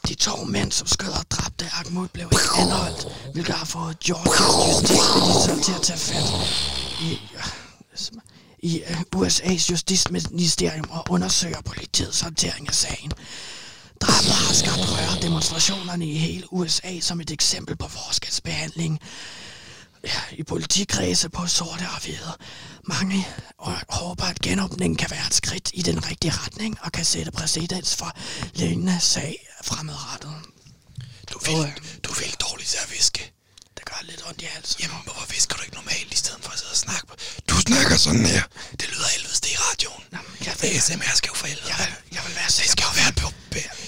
De 0.09 0.14
to 0.14 0.44
mænd, 0.44 0.72
som 0.72 0.86
skød 0.86 1.09
og 1.09 1.30
dræbte 1.30 1.64
Ahmed, 1.72 2.09
blev 2.09 2.28
ikke 2.32 2.62
anholdt, 2.62 3.07
hvilket 3.32 3.54
har 3.54 3.64
fået 3.64 3.98
Georgias 4.00 4.68
justitsminister 4.72 5.62
til 5.62 5.72
at 5.72 5.82
tage 5.82 5.98
fat 5.98 6.28
i, 7.00 7.20
øh, 7.34 7.44
i 8.59 8.80
øh, 8.80 9.00
USA's 9.16 9.70
justitsministerium 9.70 10.90
og 10.90 11.04
undersøger 11.11 11.61
politiets 11.61 12.20
håndtering 12.20 12.68
af 12.68 12.74
sagen. 12.74 13.12
Drabet 14.00 14.32
har 14.32 14.54
skabt 14.54 14.92
røre 14.92 15.22
demonstrationerne 15.22 16.07
i 16.07 16.18
hele 16.18 16.52
USA 16.52 17.00
som 17.00 17.20
et 17.20 17.30
eksempel 17.30 17.76
på 17.76 17.88
forskelsbehandling 17.88 19.00
ja, 20.04 20.20
i 20.32 20.42
politikredse 20.42 21.28
på 21.28 21.46
sorte 21.46 21.84
og 21.94 22.02
hvide. 22.04 22.32
Mange 22.84 23.26
og 23.59 23.72
håber, 23.88 24.24
at 24.24 24.38
genåbningen 24.38 24.96
kan 24.96 25.11
være 25.11 25.26
et 25.26 25.34
skridt 25.34 25.70
i 25.74 25.82
den 25.82 26.11
rigtige 26.11 26.32
retning 26.32 26.78
og 26.82 26.92
kan 26.92 27.04
sætte 27.04 27.30
præcedens 27.32 27.96
for 27.96 28.12
lignende 28.54 29.00
sag 29.00 29.45
fremadrettet. 29.64 30.34
Du 31.32 31.38
er 31.38 31.44
vildt, 31.50 32.04
du 32.04 32.09
er 32.11 32.18
vildt 32.22 32.40
dårlig 32.40 32.66
til 32.66 32.78
at 32.84 32.90
viske. 32.92 33.32
Det 33.76 33.84
gør 33.84 33.98
lidt 34.02 34.22
ondt 34.28 34.42
i 34.42 34.44
halsen. 34.44 34.80
Jamen, 34.82 35.00
hvorfor 35.04 35.26
visker 35.34 35.57
du 35.57 35.62
ikke 35.62 35.74
normalt, 35.74 36.12
i 36.12 36.16
stedet 36.16 36.40
for 36.44 36.50
at 36.52 36.59
sidde 36.59 36.70
og 36.70 36.76
snakke? 36.86 37.07
Du 37.50 37.54
snakker 37.68 37.96
sådan 37.96 38.26
her. 38.26 38.42
Det 38.80 38.86
lyder 38.92 39.09
helvedes, 39.14 39.40
det 39.40 39.50
i 39.57 39.57
radioen. 39.57 40.04
Jamen, 40.12 40.32
jeg 40.46 40.54
Det 40.61 40.62
vil, 40.62 40.76
ASMR 40.76 41.14
skal 41.20 41.28
jo 41.28 41.34
for 41.34 41.46
helvede. 41.46 41.68
jeg 41.72 41.78
vil, 41.82 41.94
jeg 42.16 42.22
vil 42.26 42.34
være 42.40 42.46
Det 42.46 42.54
sikker 42.54 42.72
skal 42.72 42.84
jo 42.88 42.92
være, 43.02 43.12
på, 43.22 43.26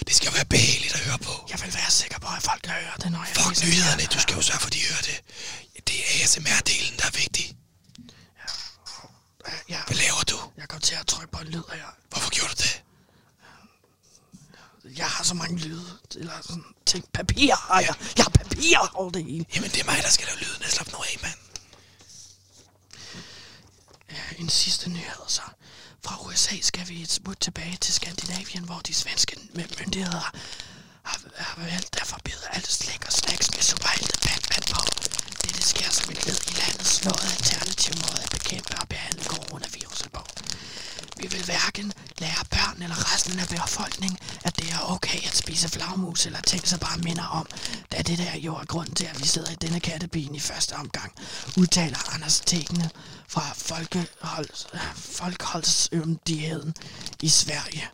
det 0.06 0.14
skal 0.16 0.26
jo 0.30 0.32
være 0.38 0.48
behageligt 0.54 0.94
at 0.94 1.00
høre 1.08 1.18
på. 1.28 1.34
Jeg 1.52 1.58
vil 1.62 1.74
være 1.80 1.90
sikker 1.90 2.18
på, 2.24 2.28
at 2.38 2.42
folk 2.50 2.60
kan 2.62 2.72
høre 2.82 2.96
det, 3.02 3.08
når 3.14 3.22
jeg 3.28 3.34
Fuck 3.42 3.56
nyhederne, 3.64 4.02
du 4.14 4.18
skal 4.24 4.34
jo 4.38 4.42
sørge 4.48 4.60
for, 4.60 4.66
at 4.66 4.74
de 4.76 4.80
hører 4.90 5.04
det. 5.10 5.16
Det 5.88 5.96
er 6.02 6.04
ASMR-delen, 6.24 6.94
der 7.00 7.06
er 7.12 7.16
vigtig. 7.24 7.46
Ja, 9.68 9.80
Hvad 9.86 9.96
laver 9.96 10.22
du? 10.32 10.38
jeg 10.56 10.68
kom 10.68 10.80
til 10.80 10.94
at 10.94 11.06
trykke 11.06 11.32
på 11.32 11.38
en 11.44 11.46
lyd 11.48 11.62
her. 11.72 11.88
Hvorfor 12.10 12.30
gjorde 12.30 12.52
du 12.54 12.62
det? 12.62 12.82
Jeg 14.98 15.06
har 15.06 15.24
så 15.24 15.34
mange 15.34 15.58
lyde. 15.58 15.98
Eller 16.14 16.32
sådan 16.42 16.64
ting. 16.86 17.04
Papir 17.12 17.54
har 17.54 17.80
jeg. 17.80 17.94
Jeg 18.16 18.24
har 18.24 18.30
papir 18.30 18.90
over 18.94 19.10
det 19.10 19.24
hele. 19.24 19.44
Jamen, 19.54 19.70
det 19.70 19.80
er 19.80 19.84
mig, 19.84 19.98
der 20.02 20.08
skal 20.10 20.26
lave 20.26 20.38
lyden. 20.38 20.62
Slap 20.70 20.92
nu 20.92 20.98
af, 20.98 21.16
mand. 21.22 21.38
En 24.38 24.48
sidste 24.48 24.90
nyhed 24.90 25.24
så. 25.28 25.42
Fra 26.04 26.14
USA 26.26 26.56
skal 26.60 26.88
vi 26.88 27.02
et 27.02 27.12
smut 27.12 27.38
tilbage 27.40 27.76
til 27.76 27.94
Skandinavien, 27.94 28.64
hvor 28.64 28.80
de 28.88 28.94
svenske 28.94 29.36
myndigheder 29.54 30.32
har, 31.02 31.20
har 31.36 31.62
valgt 31.62 31.96
at 32.00 32.06
forbyde 32.06 32.44
alt 32.52 32.68
slik 32.72 33.04
og 33.06 33.12
snacks 33.12 33.50
med 33.54 33.62
superhelte 33.62 34.18
Batman 34.24 34.64
på. 34.74 34.80
Dette 35.44 35.62
sker 35.62 35.90
som 35.90 36.10
et 36.12 36.26
led 36.26 36.38
i 36.50 36.54
landets 36.60 37.04
nåede 37.04 37.28
alternativ 37.38 37.94
måde 38.04 38.22
at 38.24 38.30
bekæmpe 38.30 38.74
og 38.80 38.88
behandle 38.88 39.24
coronaviruset 39.24 40.12
på. 40.12 40.22
Vi 41.20 41.26
vil 41.26 41.44
hverken 41.44 41.92
lære 42.18 42.44
børn 42.50 42.82
eller 42.82 42.98
resten 43.14 43.38
af 43.38 43.48
befolkningen, 43.48 44.18
at 44.44 44.56
det 44.56 44.70
er 44.72 44.80
okay 44.94 45.20
at 45.28 45.34
spise 45.58 45.78
flagmus 45.78 46.26
eller 46.26 46.40
ting, 46.40 46.68
som 46.68 46.78
bare 46.78 46.98
minder 46.98 47.24
om, 47.24 47.46
da 47.92 48.02
det 48.02 48.18
der 48.18 48.36
jo 48.36 48.56
er 48.56 48.64
grunden 48.64 48.94
til, 48.94 49.04
at 49.04 49.20
vi 49.20 49.26
sidder 49.26 49.50
i 49.50 49.54
denne 49.54 49.80
kattebin 49.80 50.34
i 50.34 50.40
første 50.40 50.72
omgang, 50.72 51.12
udtaler 51.56 52.14
Anders 52.14 52.40
Tegene 52.40 52.90
fra 53.28 53.52
Folkeholds, 53.56 54.66
Folkeholdsømdigheden 54.94 56.74
i 57.22 57.28
Sverige. 57.28 57.88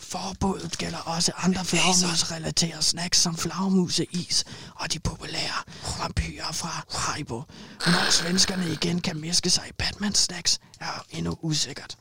Forbuddet 0.00 0.78
gælder 0.78 0.98
også 0.98 1.32
andre 1.36 1.64
flagmus-relaterede 1.64 2.82
snacks 2.82 3.18
som 3.18 3.36
flagmuseis 3.36 4.44
og 4.74 4.92
de 4.92 4.98
populære 4.98 5.62
vampyrer 5.98 6.52
fra 6.52 6.84
Haribo. 6.90 7.42
Når 7.86 8.10
svenskerne 8.10 8.72
igen 8.72 9.00
kan 9.00 9.20
miske 9.20 9.50
sig 9.50 9.64
i 9.68 9.72
Batman-snacks, 9.82 10.58
er 10.80 11.04
endnu 11.10 11.38
usikkert. 11.42 11.96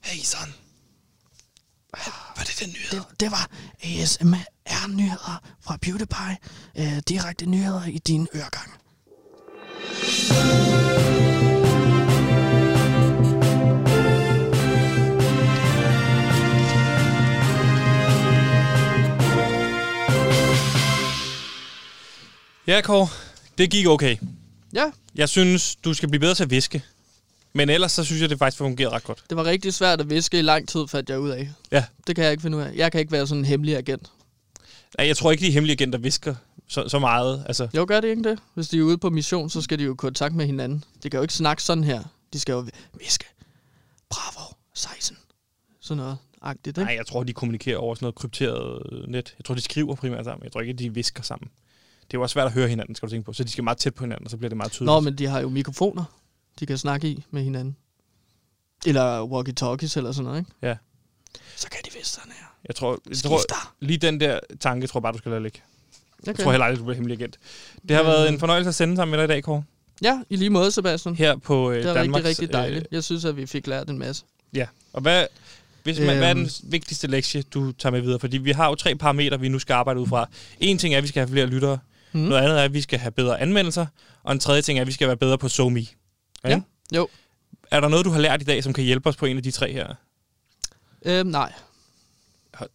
Hey, 0.00 0.22
son. 0.24 0.67
Var 2.36 2.44
det 2.44 2.56
den 2.60 2.68
nyhed? 2.68 2.90
Det, 2.90 3.20
det 3.20 3.30
var 3.30 3.50
ASMR-nyheder 3.82 5.42
fra 5.60 5.76
PewDiePie. 5.82 6.36
Øh, 6.78 6.98
direkte 7.08 7.46
nyheder 7.46 7.84
i 7.84 7.98
din 7.98 8.28
øregang. 8.34 8.72
Ja, 22.66 22.80
Kåre. 22.80 23.08
Det 23.58 23.70
gik 23.70 23.86
okay. 23.86 24.16
Ja, 24.72 24.84
Jeg 25.14 25.28
synes, 25.28 25.76
du 25.76 25.94
skal 25.94 26.08
blive 26.08 26.20
bedre 26.20 26.34
til 26.34 26.42
at 26.42 26.50
viske. 26.50 26.82
Men 27.58 27.68
ellers 27.70 27.92
så 27.92 28.04
synes 28.04 28.22
jeg, 28.22 28.30
det 28.30 28.38
faktisk 28.38 28.58
fungerer 28.58 28.90
ret 28.90 29.04
godt. 29.04 29.24
det 29.28 29.36
var 29.36 29.44
rigtig 29.44 29.74
svært 29.74 30.00
at 30.00 30.10
viske 30.10 30.38
i 30.38 30.42
lang 30.42 30.68
tid, 30.68 30.88
fandt 30.88 31.10
jeg 31.10 31.20
ud 31.20 31.30
af. 31.30 31.50
Ja. 31.72 31.84
Det 32.06 32.14
kan 32.14 32.24
jeg 32.24 32.32
ikke 32.32 32.42
finde 32.42 32.56
ud 32.56 32.62
af. 32.62 32.72
Jeg 32.74 32.92
kan 32.92 33.00
ikke 33.00 33.12
være 33.12 33.26
sådan 33.26 33.38
en 33.38 33.44
hemmelig 33.44 33.76
agent. 33.76 34.10
Nej, 34.98 35.06
Jeg 35.06 35.16
tror 35.16 35.30
ikke, 35.30 35.46
de 35.46 35.50
hemmelige 35.50 35.74
agenter 35.74 35.98
visker 35.98 36.34
så, 36.68 36.88
så 36.88 36.98
meget. 36.98 37.44
Altså, 37.46 37.68
Jo, 37.74 37.84
gør 37.88 38.00
det 38.00 38.08
ikke 38.08 38.22
det? 38.22 38.38
Hvis 38.54 38.68
de 38.68 38.78
er 38.78 38.82
ude 38.82 38.98
på 38.98 39.10
mission, 39.10 39.50
så 39.50 39.62
skal 39.62 39.78
de 39.78 39.84
jo 39.84 39.92
i 39.92 39.96
kontakt 39.96 40.34
med 40.34 40.46
hinanden. 40.46 40.84
De 41.02 41.10
kan 41.10 41.18
jo 41.18 41.22
ikke 41.22 41.34
snakke 41.34 41.62
sådan 41.62 41.84
her. 41.84 42.02
De 42.32 42.40
skal 42.40 42.52
jo 42.52 42.66
viske. 42.98 43.24
Bravo, 44.10 44.54
16. 44.74 45.16
Sådan 45.80 45.96
noget 45.96 46.16
agtigt, 46.42 46.78
ikke? 46.78 46.84
nej, 46.86 46.94
jeg 46.96 47.06
tror, 47.06 47.22
de 47.22 47.32
kommunikerer 47.32 47.78
over 47.78 47.94
sådan 47.94 48.04
noget 48.04 48.14
krypteret 48.14 48.82
net. 49.08 49.34
Jeg 49.38 49.44
tror, 49.44 49.54
de 49.54 49.60
skriver 49.60 49.94
primært 49.94 50.24
sammen. 50.24 50.44
Jeg 50.44 50.52
tror 50.52 50.60
ikke, 50.60 50.72
de 50.72 50.94
visker 50.94 51.22
sammen. 51.22 51.48
Det 52.00 52.14
er 52.14 52.18
jo 52.18 52.22
også 52.22 52.32
svært 52.32 52.46
at 52.46 52.52
høre 52.52 52.68
hinanden, 52.68 52.94
skal 52.94 53.08
du 53.08 53.10
tænke 53.10 53.26
på. 53.26 53.32
Så 53.32 53.44
de 53.44 53.50
skal 53.50 53.64
meget 53.64 53.78
tæt 53.78 53.94
på 53.94 54.04
hinanden, 54.04 54.26
og 54.26 54.30
så 54.30 54.36
bliver 54.36 54.48
det 54.48 54.56
meget 54.56 54.72
tydeligt. 54.72 54.86
Nå, 54.86 55.00
men 55.00 55.18
de 55.18 55.26
har 55.26 55.40
jo 55.40 55.48
mikrofoner, 55.48 56.04
de 56.60 56.66
kan 56.66 56.78
snakke 56.78 57.08
i 57.08 57.24
med 57.30 57.42
hinanden. 57.42 57.76
Eller 58.86 59.26
walkie-talkies 59.26 59.96
eller 59.96 60.12
sådan 60.12 60.24
noget, 60.24 60.38
ikke? 60.38 60.78
Så 61.56 61.68
kan 61.70 61.80
de 61.84 61.90
vist 61.98 62.14
sådan 62.14 62.32
her. 62.32 62.46
Jeg 62.68 62.74
tror, 62.76 62.98
jeg 63.08 63.16
tror, 63.16 63.40
lige 63.80 63.98
den 63.98 64.20
der 64.20 64.40
tanke, 64.60 64.86
tror 64.86 64.98
jeg 64.98 65.02
bare, 65.02 65.12
du 65.12 65.18
skal 65.18 65.30
lade 65.30 65.42
ligge. 65.42 65.60
Okay. 66.22 66.26
Jeg 66.26 66.44
tror 66.44 66.50
heller 66.50 66.64
aldrig, 66.64 66.78
du 66.78 66.84
bliver 66.84 66.94
hemmelig 66.94 67.18
agent. 67.20 67.38
Det 67.88 67.96
har 67.96 68.02
været 68.02 68.28
en 68.28 68.38
fornøjelse 68.38 68.68
at 68.68 68.74
sende 68.74 68.96
sammen 68.96 69.10
med 69.10 69.18
dig 69.18 69.24
i 69.24 69.28
dag, 69.34 69.42
Kåre. 69.42 69.62
Ja, 70.02 70.20
i 70.30 70.36
lige 70.36 70.50
måde, 70.50 70.70
Sebastian. 70.70 71.14
Her 71.14 71.36
på 71.36 71.70
øh, 71.70 71.82
Det 71.82 71.86
er 71.90 71.94
Danmarks... 71.94 72.24
rigtig, 72.24 72.42
rigtig 72.42 72.52
dejligt. 72.52 72.86
Jeg 72.90 73.04
synes, 73.04 73.24
at 73.24 73.36
vi 73.36 73.46
fik 73.46 73.66
lært 73.66 73.90
en 73.90 73.98
masse. 73.98 74.24
Ja, 74.54 74.66
og 74.92 75.00
hvad, 75.02 75.26
hvis 75.82 75.98
man, 75.98 76.08
Øhm. 76.08 76.18
hvad 76.18 76.28
er 76.30 76.34
den 76.34 76.50
vigtigste 76.62 77.06
lektie, 77.06 77.42
du 77.42 77.72
tager 77.72 77.90
med 77.90 78.00
videre? 78.00 78.18
Fordi 78.20 78.38
vi 78.38 78.50
har 78.50 78.68
jo 78.68 78.74
tre 78.74 78.94
parametre, 78.94 79.40
vi 79.40 79.48
nu 79.48 79.58
skal 79.58 79.74
arbejde 79.74 80.00
ud 80.00 80.06
fra. 80.06 80.28
En 80.60 80.78
ting 80.78 80.94
er, 80.94 80.98
at 80.98 81.02
vi 81.04 81.08
skal 81.08 81.20
have 81.20 81.28
flere 81.32 81.46
lyttere. 81.46 81.78
Mm. 82.12 82.20
Noget 82.20 82.42
andet 82.42 82.58
er, 82.58 82.62
at 82.62 82.72
vi 82.72 82.80
skal 82.80 82.98
have 82.98 83.10
bedre 83.10 83.40
anmeldelser. 83.40 83.86
Og 84.22 84.32
en 84.32 84.40
tredje 84.40 84.62
ting 84.62 84.78
er, 84.78 84.82
at 84.82 84.86
vi 84.86 84.92
skal 84.92 85.06
være 85.06 85.16
bedre 85.16 85.38
på 85.38 85.48
SoMe. 85.48 85.86
Ja. 86.44 86.60
Jo. 86.96 87.08
Er 87.70 87.80
der 87.80 87.88
noget, 87.88 88.04
du 88.04 88.10
har 88.10 88.20
lært 88.20 88.42
i 88.42 88.44
dag, 88.44 88.64
som 88.64 88.72
kan 88.72 88.84
hjælpe 88.84 89.08
os 89.08 89.16
på 89.16 89.26
en 89.26 89.36
af 89.36 89.42
de 89.42 89.50
tre 89.50 89.72
her? 89.72 89.94
Øhm, 91.04 91.28
nej, 91.28 91.52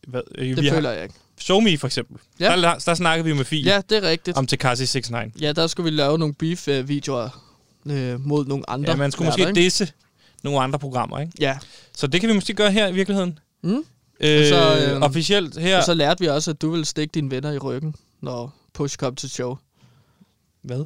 Hvad, 0.07 0.22
øh, 0.36 0.47
det 0.55 0.64
vi 0.64 0.70
føler 0.70 0.89
har 0.89 0.95
jeg 0.95 1.03
ikke. 1.03 1.16
SoMe 1.39 1.78
for 1.78 1.88
eksempel. 1.88 2.18
Ja. 2.39 2.51
Ja. 2.53 2.61
Der, 2.61 2.76
der 2.80 2.93
snakkede 2.93 3.26
vi 3.26 3.34
med 3.34 3.45
Fie 3.45 3.64
Ja, 3.64 3.82
det 3.89 3.97
er 3.97 4.09
rigtigt. 4.09 4.38
om 4.38 4.47
Tekashi 4.47 4.84
69. 4.84 5.41
Ja, 5.41 5.51
der 5.51 5.68
skulle 5.68 5.91
vi 5.91 5.97
lave 5.97 6.18
nogle 6.18 6.34
beef-videoer 6.34 7.53
øh, 7.86 8.20
mod 8.26 8.45
nogle 8.45 8.70
andre. 8.70 8.91
Ja, 8.91 8.95
man 8.97 9.11
skulle 9.11 9.28
måske 9.28 9.41
ikke? 9.41 9.53
disse 9.61 9.91
nogle 10.43 10.59
andre 10.59 10.80
programmer, 10.80 11.20
ikke? 11.20 11.34
Ja, 11.39 11.57
Så 11.95 12.07
det 12.07 12.22
kan 12.22 12.30
vi 12.30 12.34
måske 12.34 12.53
gøre 12.53 12.72
her 12.72 12.88
i 12.88 12.93
virkeligheden. 12.93 13.39
Mm. 13.64 13.70
Øh, 14.20 14.39
Og 14.39 14.45
så, 14.47 14.88
øh, 14.95 15.01
officielt 15.01 15.57
her... 15.59 15.78
og 15.78 15.84
så 15.84 15.93
lærte 15.93 16.20
vi 16.20 16.28
også, 16.28 16.51
at 16.51 16.61
du 16.61 16.72
vil 16.72 16.86
stikke 16.86 17.11
dine 17.11 17.32
venner 17.32 17.51
i 17.51 17.57
ryggen, 17.57 17.95
når 18.22 18.55
push 18.74 18.97
kom 18.97 19.16
til 19.16 19.30
show. 19.30 19.57
Hvad? 20.61 20.86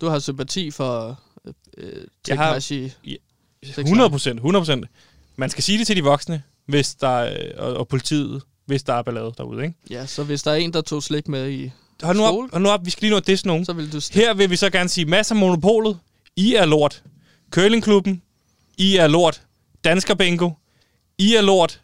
Du 0.00 0.08
har 0.08 0.18
sympati 0.18 0.70
for 0.70 1.20
øh, 1.46 1.52
øh, 1.76 2.04
Jeg 2.28 2.36
har- 2.38 2.48
Tekashi. 2.52 2.92
100 3.78 4.10
procent, 4.10 4.36
100 4.38 4.60
procent. 4.62 4.86
Man 5.36 5.50
skal 5.50 5.64
sige 5.64 5.78
det 5.78 5.86
til 5.86 5.96
de 5.96 6.02
voksne, 6.04 6.42
hvis 6.66 6.94
der 6.94 7.08
er, 7.08 7.58
og, 7.60 7.74
og 7.76 7.88
politiet, 7.88 8.42
hvis 8.66 8.82
der 8.82 8.94
er 8.94 9.02
ballade 9.02 9.32
derude, 9.38 9.62
ikke? 9.64 9.74
Ja, 9.90 10.06
så 10.06 10.22
hvis 10.24 10.42
der 10.42 10.50
er 10.50 10.54
en, 10.56 10.72
der 10.72 10.80
tog 10.80 11.02
slik 11.02 11.28
med 11.28 11.50
i, 11.50 11.70
Hold 12.02 12.16
nu 12.16 12.22
op, 12.24 12.30
Skole. 12.32 12.48
hold 12.52 12.62
nu 12.62 12.68
op, 12.70 12.84
vi 12.84 12.90
skal 12.90 13.00
lige 13.00 13.10
nå 13.10 13.16
at 13.16 13.26
disse 13.26 13.46
nogen. 13.46 13.64
så 13.64 13.72
vil 13.72 13.92
du. 13.92 14.00
Her 14.12 14.34
vil 14.34 14.50
vi 14.50 14.56
så 14.56 14.70
gerne 14.70 14.88
sige, 14.88 15.04
masser 15.04 15.34
af 15.34 15.38
monopolet. 15.40 15.98
I 16.36 16.54
er 16.54 16.64
lort. 16.64 17.02
Curlingklubben. 17.50 18.22
I 18.78 18.96
er 18.96 19.06
lort. 19.06 19.42
Dansker 19.84 20.14
Bingo. 20.14 20.50
I 21.18 21.34
er 21.34 21.40
lort. 21.40 21.80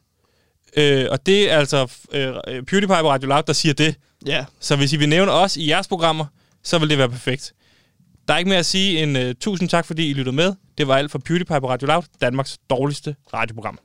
Øh, 0.76 1.06
og 1.10 1.26
det 1.26 1.50
er 1.50 1.58
altså 1.58 1.92
øh, 2.12 2.28
øh, 2.48 2.62
PewDiePie 2.62 2.86
på 3.00 3.10
Radio 3.10 3.28
Loud, 3.28 3.42
der 3.42 3.52
siger 3.52 3.74
det. 3.74 3.94
Ja, 4.26 4.44
Så 4.60 4.76
hvis 4.76 4.92
I 4.92 4.96
vil 4.96 5.08
nævne 5.08 5.32
os 5.32 5.56
i 5.56 5.68
jeres 5.70 5.88
programmer, 5.88 6.26
så 6.62 6.78
vil 6.78 6.90
det 6.90 6.98
være 6.98 7.08
perfekt. 7.08 7.52
Der 8.28 8.34
er 8.34 8.38
ikke 8.38 8.48
mere 8.48 8.58
at 8.58 8.66
sige 8.66 9.02
end 9.02 9.18
uh, 9.18 9.24
tusind 9.40 9.68
tak, 9.68 9.84
fordi 9.84 10.10
I 10.10 10.12
lyttede 10.12 10.36
med. 10.36 10.54
Det 10.78 10.88
var 10.88 10.96
alt 10.96 11.10
for 11.10 11.18
PewDiePie 11.18 11.60
på 11.60 11.68
Radio 11.70 11.86
Loud, 11.86 12.02
Danmarks 12.20 12.58
dårligste 12.70 13.16
radioprogram. 13.34 13.78